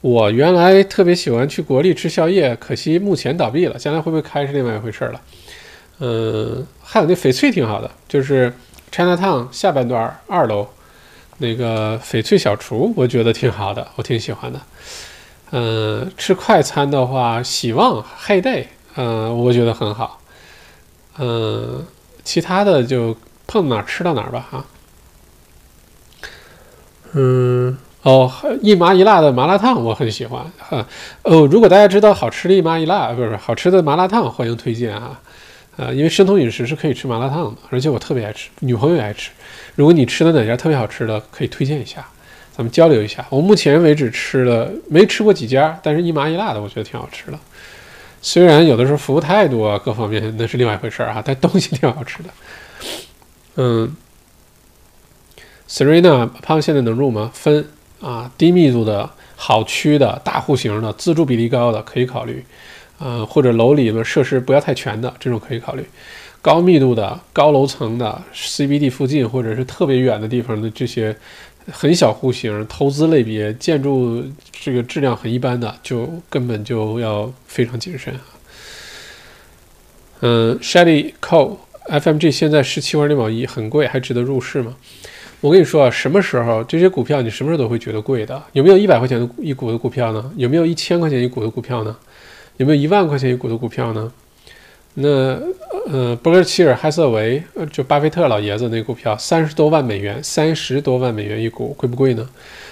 [0.00, 5.20] 我原来特别喜欢去国立吃宵夜，可惜目前倒闭了，将来会不会开是另外一回事了。
[6.00, 8.52] 嗯，还有那翡翠挺好的，就是
[8.92, 10.68] China Town 下半段二楼
[11.38, 14.60] 那个翡翠小厨，我觉得挺好的，我挺喜欢的。
[15.50, 20.20] 嗯，吃快餐的话，喜旺 Hey Day，嗯，我觉得很好。
[21.18, 21.84] 嗯，
[22.22, 23.16] 其他的就
[23.48, 24.64] 碰哪吃到哪吧哈。
[27.14, 28.30] 嗯，哦，
[28.62, 30.86] 一麻一辣的麻辣烫我很喜欢哈。
[31.22, 35.20] 哦，如果大家知道好吃的一麻一辣，不是好吃的麻辣烫，欢迎推荐啊。
[35.76, 39.30] 啊，因为生酮饮食是可以吃麻辣烫的，而且我特别爱吃，女朋友也爱吃。
[39.74, 42.06] 如果你吃的哪家特别好吃的，可以推荐一下，
[42.56, 43.26] 咱们交流一下。
[43.28, 47.38] 我目前为止吃了没吃过几家，但是一麻一辣的我觉得挺好吃的。
[48.22, 52.30] 虽然有的时候服务态度啊各方面那是另外一回事儿啊，但东西挺好吃的。
[53.56, 53.96] 嗯
[55.68, 57.30] ，Serena 胖现在能入吗？
[57.34, 57.68] 分
[58.00, 62.44] 啊，低密度的好区的大户型的自助比例高的可以考虑。
[62.98, 65.84] 呃，或者楼里面设施不要太全的这种可以考虑，
[66.40, 71.16] 高密度的高楼层的 CBD 附近或者是特别远的地方的这些
[71.72, 74.22] 很小户型投资类别建筑
[74.52, 78.20] 这个质量很一般的，就根本就要非常谨慎啊。
[80.20, 81.56] 嗯，Shelly Co
[81.88, 84.74] FMG 现在十七块六毛一，很贵，还值得入市吗？
[85.40, 88.42] 我跟你说啊，什么时候这些股票你什么时候都会觉得贵的？
[88.52, 90.32] 有没有一百块钱的一股的股票呢？
[90.36, 91.94] 有没有一千块钱一股的股票呢？
[92.56, 94.12] 有没有一万块钱一股的股票呢？
[94.96, 95.36] 那
[95.90, 102.24] 呃，伯克希尔·哈瑟维，呃，就巴菲特老爷子那股票，三十多万美元，三十多万美元一股，贵不贵呢？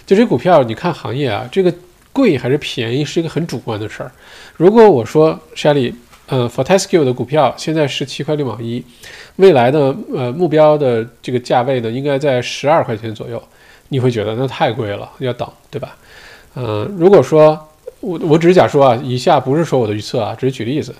[0.07, 1.75] 就这股票，你看行业啊，这个
[2.13, 4.13] 贵还是便宜，是一个很主观的事儿。
[4.57, 5.93] 如果我说 Shelly，
[6.29, 8.85] 呃，Fortescue 的股票现在是七块六毛一，
[9.37, 13.43] 未来的呃目标的这个价位呢，应该在十二块钱左右，
[13.89, 15.97] 你会觉得那太贵了，要等，对吧？
[16.55, 17.69] 嗯，如果说。
[18.03, 20.93] 我我只是假说啊，以下不是说我的预测啊，只是举例子。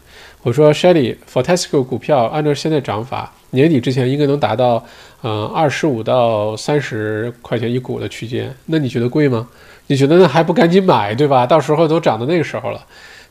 [0.43, 4.85] 我说 Shelly Fortescue 股票按照现在涨法，年底之前应该能达到
[5.23, 8.55] 嗯二十五到三十块钱一股的区间。
[8.67, 9.49] 那你觉得贵吗？
[9.89, 11.45] 你觉得那还不赶紧买，对吧？
[11.45, 12.81] 到时候都涨到那个时候了，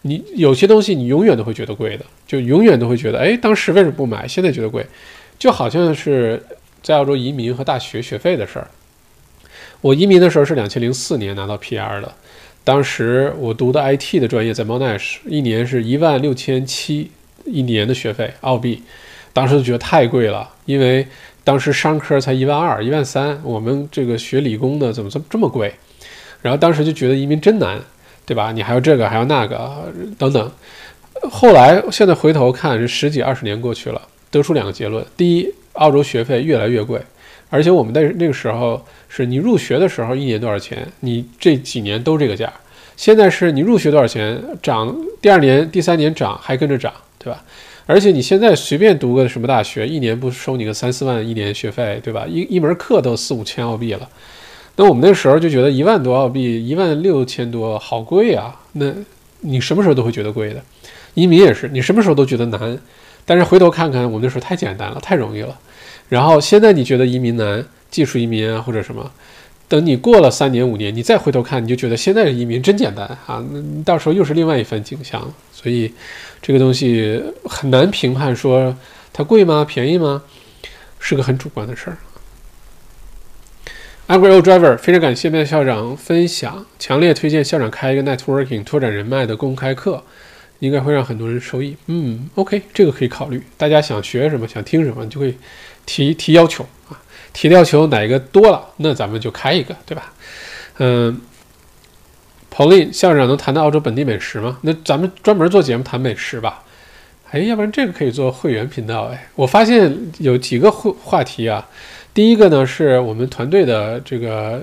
[0.02, 4.28] 你有些东西你永远都会觉得贵的，就永远都会觉得，哎，当时为什么不买？
[4.28, 4.86] 现在觉得贵，
[5.40, 6.44] 就好像是
[6.84, 8.68] 在澳洲移民和大学学费的事儿。
[9.80, 12.14] 我移民的时候是两千零四年拿到 PR 的。
[12.64, 17.10] 当时我读的 IT 的专业在 Monash，一年是一万六千七
[17.46, 18.84] 一年的学费澳币，
[19.34, 21.08] 当时就觉得太贵了，因为
[21.44, 25.74] 当时商科才一万二、一万三，我们这个学理工的怎么这么这么贵？
[26.44, 27.80] 然后当时就觉得移民真难，
[28.26, 28.52] 对吧？
[28.52, 30.52] 你还要这个，还要那个，等等。
[31.30, 37.02] 后来现在回头看，是十几二十年过去了，得出两个结论：第一，澳洲学费越来越贵。
[37.52, 42.52] 而且我们在那个时候是你入学的时候一年多少钱，你这几年都这个价。
[42.98, 47.44] 现在是你入学多少钱涨，第二年、第三年涨还跟着涨，对吧？
[47.86, 52.26] 而且你现在随便读个什么大学，一年不收你个三四万一年学费，对吧？
[52.28, 54.08] 一一门课都四五千澳币了。
[54.78, 58.62] 那我们那时候就觉得一万多澳币，一万六千多，好贵啊！
[58.74, 58.94] 那
[59.42, 60.64] 你什么时候都会觉得贵的。
[61.16, 62.80] 移民也是，你什么时候都觉得难，
[63.26, 65.60] 但是回头看看，我们那时候太简单了，太容易了。
[66.12, 69.10] 然后现在你觉得移民难，技术移民啊或者什么，
[69.70, 75.34] 等你过了三年五年，你再回头看，你就觉得现在的移民真简单啊，那到时候又是另外一番景象。
[75.54, 75.94] 所以
[76.42, 78.76] 这个东西很难评判说
[79.14, 80.22] 它贵吗便宜吗，
[81.00, 81.98] 是个很主观的事儿。
[84.10, 90.04] Angry Old Driver，非常感谢麦校长分享，强烈推荐校长开一个 Networking 拓展人脉的公开课。
[90.62, 91.76] 应该会让很多人受益。
[91.88, 93.44] 嗯，OK，这个可以考虑。
[93.58, 95.36] 大家想学什么，想听什么，就会
[95.86, 96.96] 提提要求啊。
[97.34, 100.14] 提要求哪一个多了，那咱们就开一个，对吧？
[100.78, 101.20] 嗯
[102.54, 104.60] ，Pauline 校长能谈到澳洲本地美食吗？
[104.62, 106.64] 那咱们专门做节目谈美食吧。
[107.32, 109.06] 哎，要不然这个可以做会员频道。
[109.06, 111.68] 哎，我发现有几个会话题啊。
[112.14, 114.62] 第一个呢，是我们团队的这个。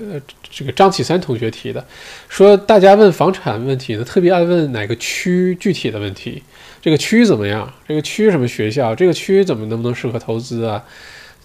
[0.51, 1.85] 这个张启三同学提的，
[2.27, 6.41] 说大家问房产问题呢，特别爱问哪个区具体的问题，
[6.81, 7.71] 这个区怎么样？
[7.87, 8.95] 这个区什么学校？
[8.95, 10.83] 这个区怎么能不能适合投资啊？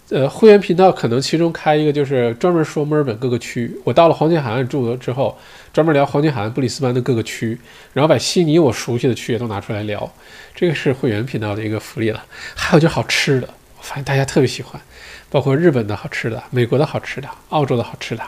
[0.09, 3.71] 呃，会员频道可能其中开一个就是专门说墨尔本各个区。
[3.83, 5.37] 我到了黄金海岸住了之后，
[5.71, 7.55] 专门聊黄金海岸、布里斯班的各个区，
[7.93, 10.11] 然后把悉尼我熟悉的区也都拿出来聊。
[10.55, 12.25] 这个是会员频道的一个福利了。
[12.55, 14.81] 还有就好吃的，我发现大家特别喜欢，
[15.29, 18.23] 包括日本的好吃的、美国的好吃的、澳洲的好吃的。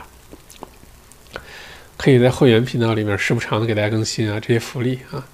[1.96, 5.26] 可以在会员频道里面时不常的给大家更新啊，这些福利啊，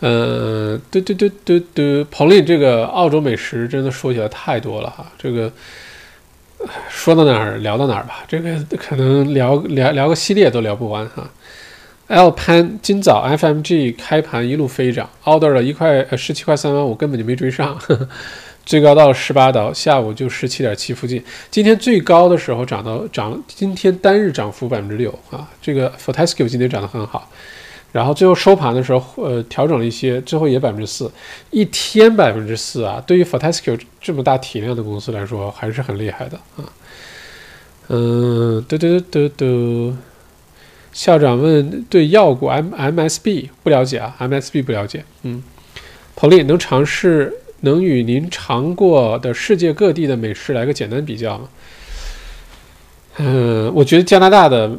[0.00, 5.52] 呃，对对对对对，彭丽这个澳洲美食真的说起来太多了哈，这个
[6.88, 11.30] 说到哪儿聊到哪儿吧，这个可能聊聊聊个系列都聊不完哈。
[12.08, 17.78] L 潘今早 FMG 开盘一路飞涨，order 了一块呃十七块三毛五，根本就没追上。
[18.64, 21.22] 最高到了十八刀，下午就十七点七附近。
[21.50, 25.48] 今天最高的时候涨到涨，今天单日涨幅百分之六啊！
[25.60, 27.30] 这个 Fortescue 今天涨得很好，
[27.92, 31.10] 然后最后收盘的时候，呃，调整了一些，最后也百分之四，
[31.50, 33.02] 一天百分之四啊！
[33.06, 36.64] 对于 Fortescue 这么大体量的公司来说，还是很厉害的啊。
[37.88, 39.94] 嗯，嘟嘟嘟嘟。
[40.92, 45.04] 校长问：对药股 M MSB 不了解啊？MSB 不了解。
[45.24, 45.42] 嗯，
[46.14, 47.34] 彭丽能尝试
[47.64, 51.48] 能与您尝过的世界各地的美食来个简单比较吗？
[53.16, 54.70] 嗯，我觉得加拿大的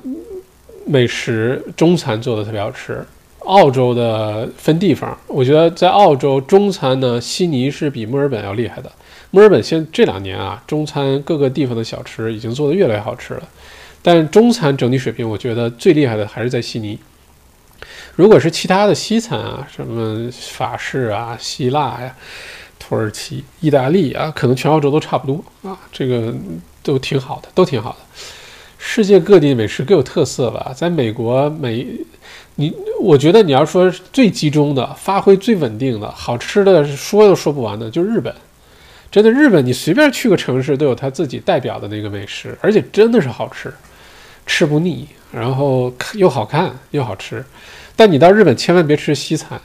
[0.85, 3.05] 美食中餐做的特别好吃。
[3.39, 8.91] 澳洲的分地方，我觉得在澳洲中餐呢，悉尼是比墨尔本要厉害的。
[9.29, 13.43] 墨尔本现这两年啊，中餐各个地方的小吃已经做得越来越好吃了。
[14.01, 16.97] 但中餐整体水平，我觉得最厉害的还是在悉尼。
[18.15, 22.15] 如果是其他的西餐啊，什么法式啊、希腊呀、
[22.87, 26.31] 土耳其、意大利啊，可能全欧洲都差不多啊，这个
[26.83, 27.97] 都挺好的，都挺好的。
[28.77, 31.87] 世界各地美食各有特色吧，在美国每
[32.55, 32.71] 你，
[33.01, 38.31] 我觉得你要说最集中的、发挥最稳定的、好吃的说都说不完的，就日本。
[39.09, 43.73] 真的，日本你随便去个城市都有它自己代表的那个美食，而且真的是好吃。
[44.45, 47.43] 吃不腻，然后又好看又好吃，
[47.95, 49.59] 但你到日本千万别吃西餐。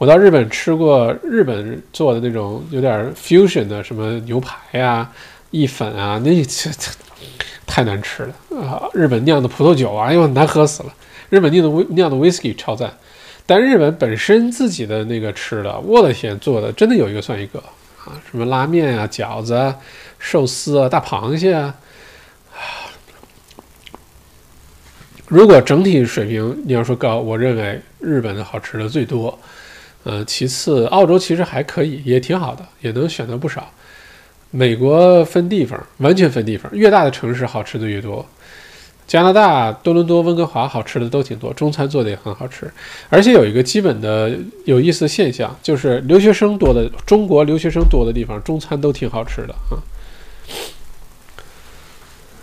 [0.00, 5.12] 我到日本吃过日本做的那种有点 fusion 的什么牛排啊、
[5.50, 6.70] 意粉啊，那这
[7.66, 8.88] 太难吃了啊！
[8.94, 10.94] 日本酿的葡萄酒啊，哎呦难喝死了。
[11.28, 12.90] 日本酿的威酿的 whisky 超赞，
[13.44, 18.16] 但日本本身自己的那个吃的，我的天，做的真的有一个算一个啊！
[18.30, 19.76] 什么拉面啊、饺子啊、
[20.18, 21.74] 寿司啊、大螃蟹啊。
[25.28, 29.38] 如果整体水平你要说高，我认为日本的好吃的最多，
[30.04, 33.70] 呃，其次澳洲其实还可以，也挺好的，也能选择不少。
[34.50, 38.26] 美国分地方，完全分地方，越大的城市好吃的越多。
[39.06, 42.70] 加拿大多伦多、温哥华好吃的都挺多，中餐做的也很好吃。
[43.08, 44.32] 而且有一个基本的
[44.64, 49.82] 有意思现象，就是留学生多的中国留学生多的地方，中餐都挺好吃的啊。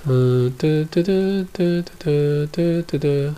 [0.05, 1.13] 嗯，哒哒哒
[1.51, 3.35] 哒哒哒哒哒。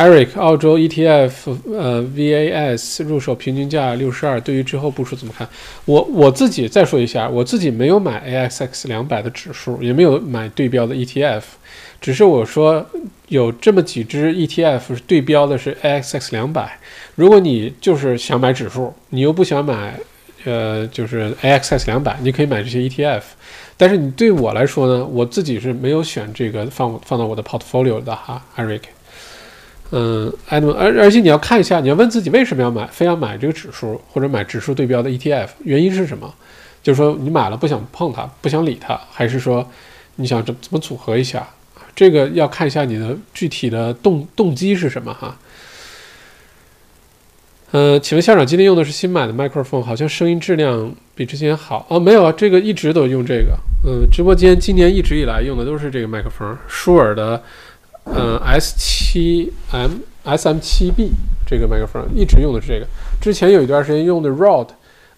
[0.00, 1.30] Eric，澳洲 ETF，
[1.74, 5.46] 呃，VAS 入手平均价六十二，对于之后部署怎么看？
[5.84, 11.42] 我我自己再说一下，我自己没有买 AXX 两百的指数，也没有买对标的 ETF，
[12.00, 12.86] 只是我说
[13.28, 16.78] 有这么几只 ETF 是对标的是 AXX 两百。
[17.14, 20.00] 如果你就是想买指数，你又不想买，
[20.44, 23.20] 呃，就是 AXX 两百，你可以买这些 ETF。
[23.76, 28.80] 但是你对我来说呢，我自己是没有选这个放放到我的 portfolio 的哈，Eric。
[29.92, 36.32] 嗯，艾德，而而且你要看一下，你要问自己为什么要买，非要买这个指数或者买指数对标的 ETF，原因是什么？
[36.82, 39.68] 就是说你买了不想碰它，不想理它，还是说
[40.16, 41.46] 你想怎怎么组合一下？
[41.94, 45.36] 这个要看一下你的具体的动动机是什么哈。
[47.72, 52.00] 呃，请问校长今天用的是新买的麦克风，好像声音质量比之前好哦。
[52.00, 53.56] 没有啊，这个一直都用这个。
[53.84, 57.42] 嗯，直播间今年一直以来用的都是这个麦克风，舒尔的，
[58.04, 61.12] 嗯，S 七 M S M 七 B
[61.46, 62.86] 这个麦克风一直用的是这个。
[63.20, 64.68] 之前有一段时间用的 Rode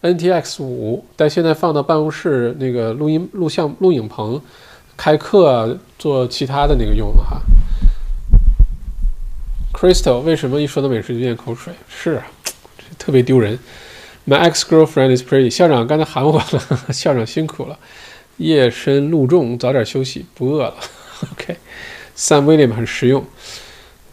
[0.00, 4.40] N T X 五，但现在放到办公室那个录音录像录影棚
[4.96, 7.40] 开课做其他的那个用了哈。
[9.72, 11.72] Crystal 为什么一说到美食就咽口水？
[11.88, 12.26] 是啊，
[12.98, 13.58] 特别丢人。
[14.26, 15.50] My ex girlfriend is pretty。
[15.50, 17.78] 校长刚才喊我了， 校长辛苦了。
[18.36, 20.74] 夜深露重，早点休息，不饿了。
[21.32, 21.56] OK
[22.16, 23.24] Sam William 很实用。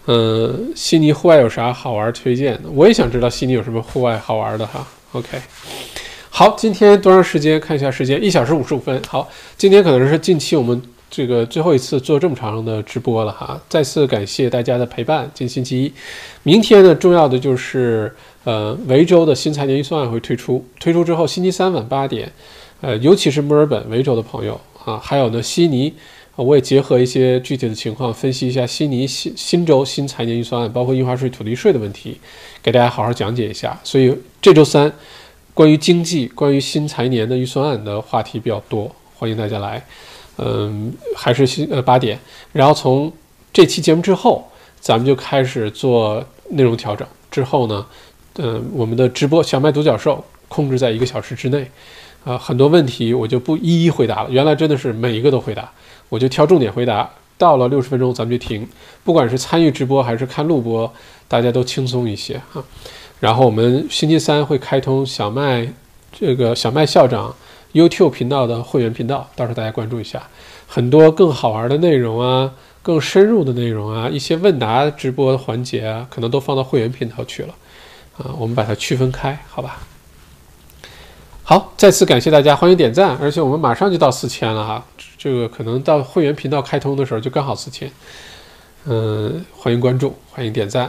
[0.05, 2.69] 嗯，悉尼户外有啥好玩推荐的？
[2.73, 4.87] 我也想知道悉尼有什么户外好玩的哈。
[5.11, 5.39] OK，
[6.29, 7.59] 好，今天多长时间？
[7.59, 8.99] 看一下时间，一小时五十五分。
[9.07, 10.81] 好，今天可能是近期我们
[11.11, 13.61] 这个最后一次做这么长的直播了哈。
[13.69, 15.29] 再次感谢大家的陪伴。
[15.33, 15.93] 今星期一，
[16.43, 18.15] 明天呢，重要的就是
[18.45, 22.31] 呃，维州的新财年预算案会推出，推出之后，星期三晚八点。
[22.81, 25.93] 呃，尤其是墨尔本、维州的朋友啊，还有呢，悉尼，
[26.41, 32.17] 我也结合一些具体的情况分析一下悉尼新新州新财年预算案，包括印花税、土地税的问题，
[32.63, 33.77] 给大家好好讲解一下。
[33.83, 34.89] 所以这周三
[35.53, 39.85] 关于经济、关于新财年的预算案的话题比较多，欢迎大家来。
[40.37, 42.17] 嗯，还是新呃八点，
[42.53, 43.11] 然后从
[43.51, 44.47] 这期节目之后，
[44.79, 47.05] 咱们就开始做内容调整。
[47.29, 47.85] 之后呢，
[48.37, 51.69] 嗯，我们的直播小麦独角兽控制在一个小时之内。
[52.23, 54.29] 啊，很多问题我就不一一回答了。
[54.29, 55.71] 原来真的是每一个都回答，
[56.09, 57.09] 我就挑重点回答。
[57.37, 58.67] 到了六十分钟，咱们就停。
[59.05, 60.91] 不管是参与直播还是看录播，
[61.29, 62.61] 大家都轻松一些哈。
[63.21, 65.71] 然后我们星期三会开通小麦
[66.11, 67.33] 这个小麦校长
[67.71, 70.27] YouTube 频道的会员频道，到时候大家关注一下，
[70.67, 77.55] 很多更好玩的内容啊，更深入的内容啊，一些问答直播环节啊，可能都放到会员频道去了
[78.17, 78.35] 啊。
[78.37, 79.79] 我们把它区分开，好吧？
[81.49, 84.85] 好，再次感谢大家，欢迎点赞，而且我们马上就到四千了哈，
[85.17, 87.91] 这个可能到会员频道开通的时候就刚好四千。
[88.85, 90.83] 嗯，欢迎关注，欢迎点赞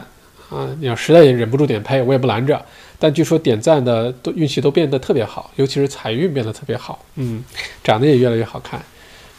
[0.51, 0.69] 啊！
[0.79, 2.63] 你要实在也忍不住点呸，我也不拦着。
[2.99, 7.43] 但据说点赞的都运气都变得特别好，尤其是财运变得特别好，嗯，
[7.83, 8.79] 长得也越来越好看，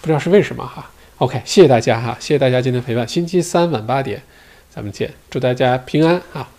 [0.02, 0.90] 不知道是为什么哈。
[1.20, 4.20] OK，谢谢大家哈，谢谢大家今天陪伴，星期三晚八点
[4.72, 6.50] 咱们见，祝大家平安啊！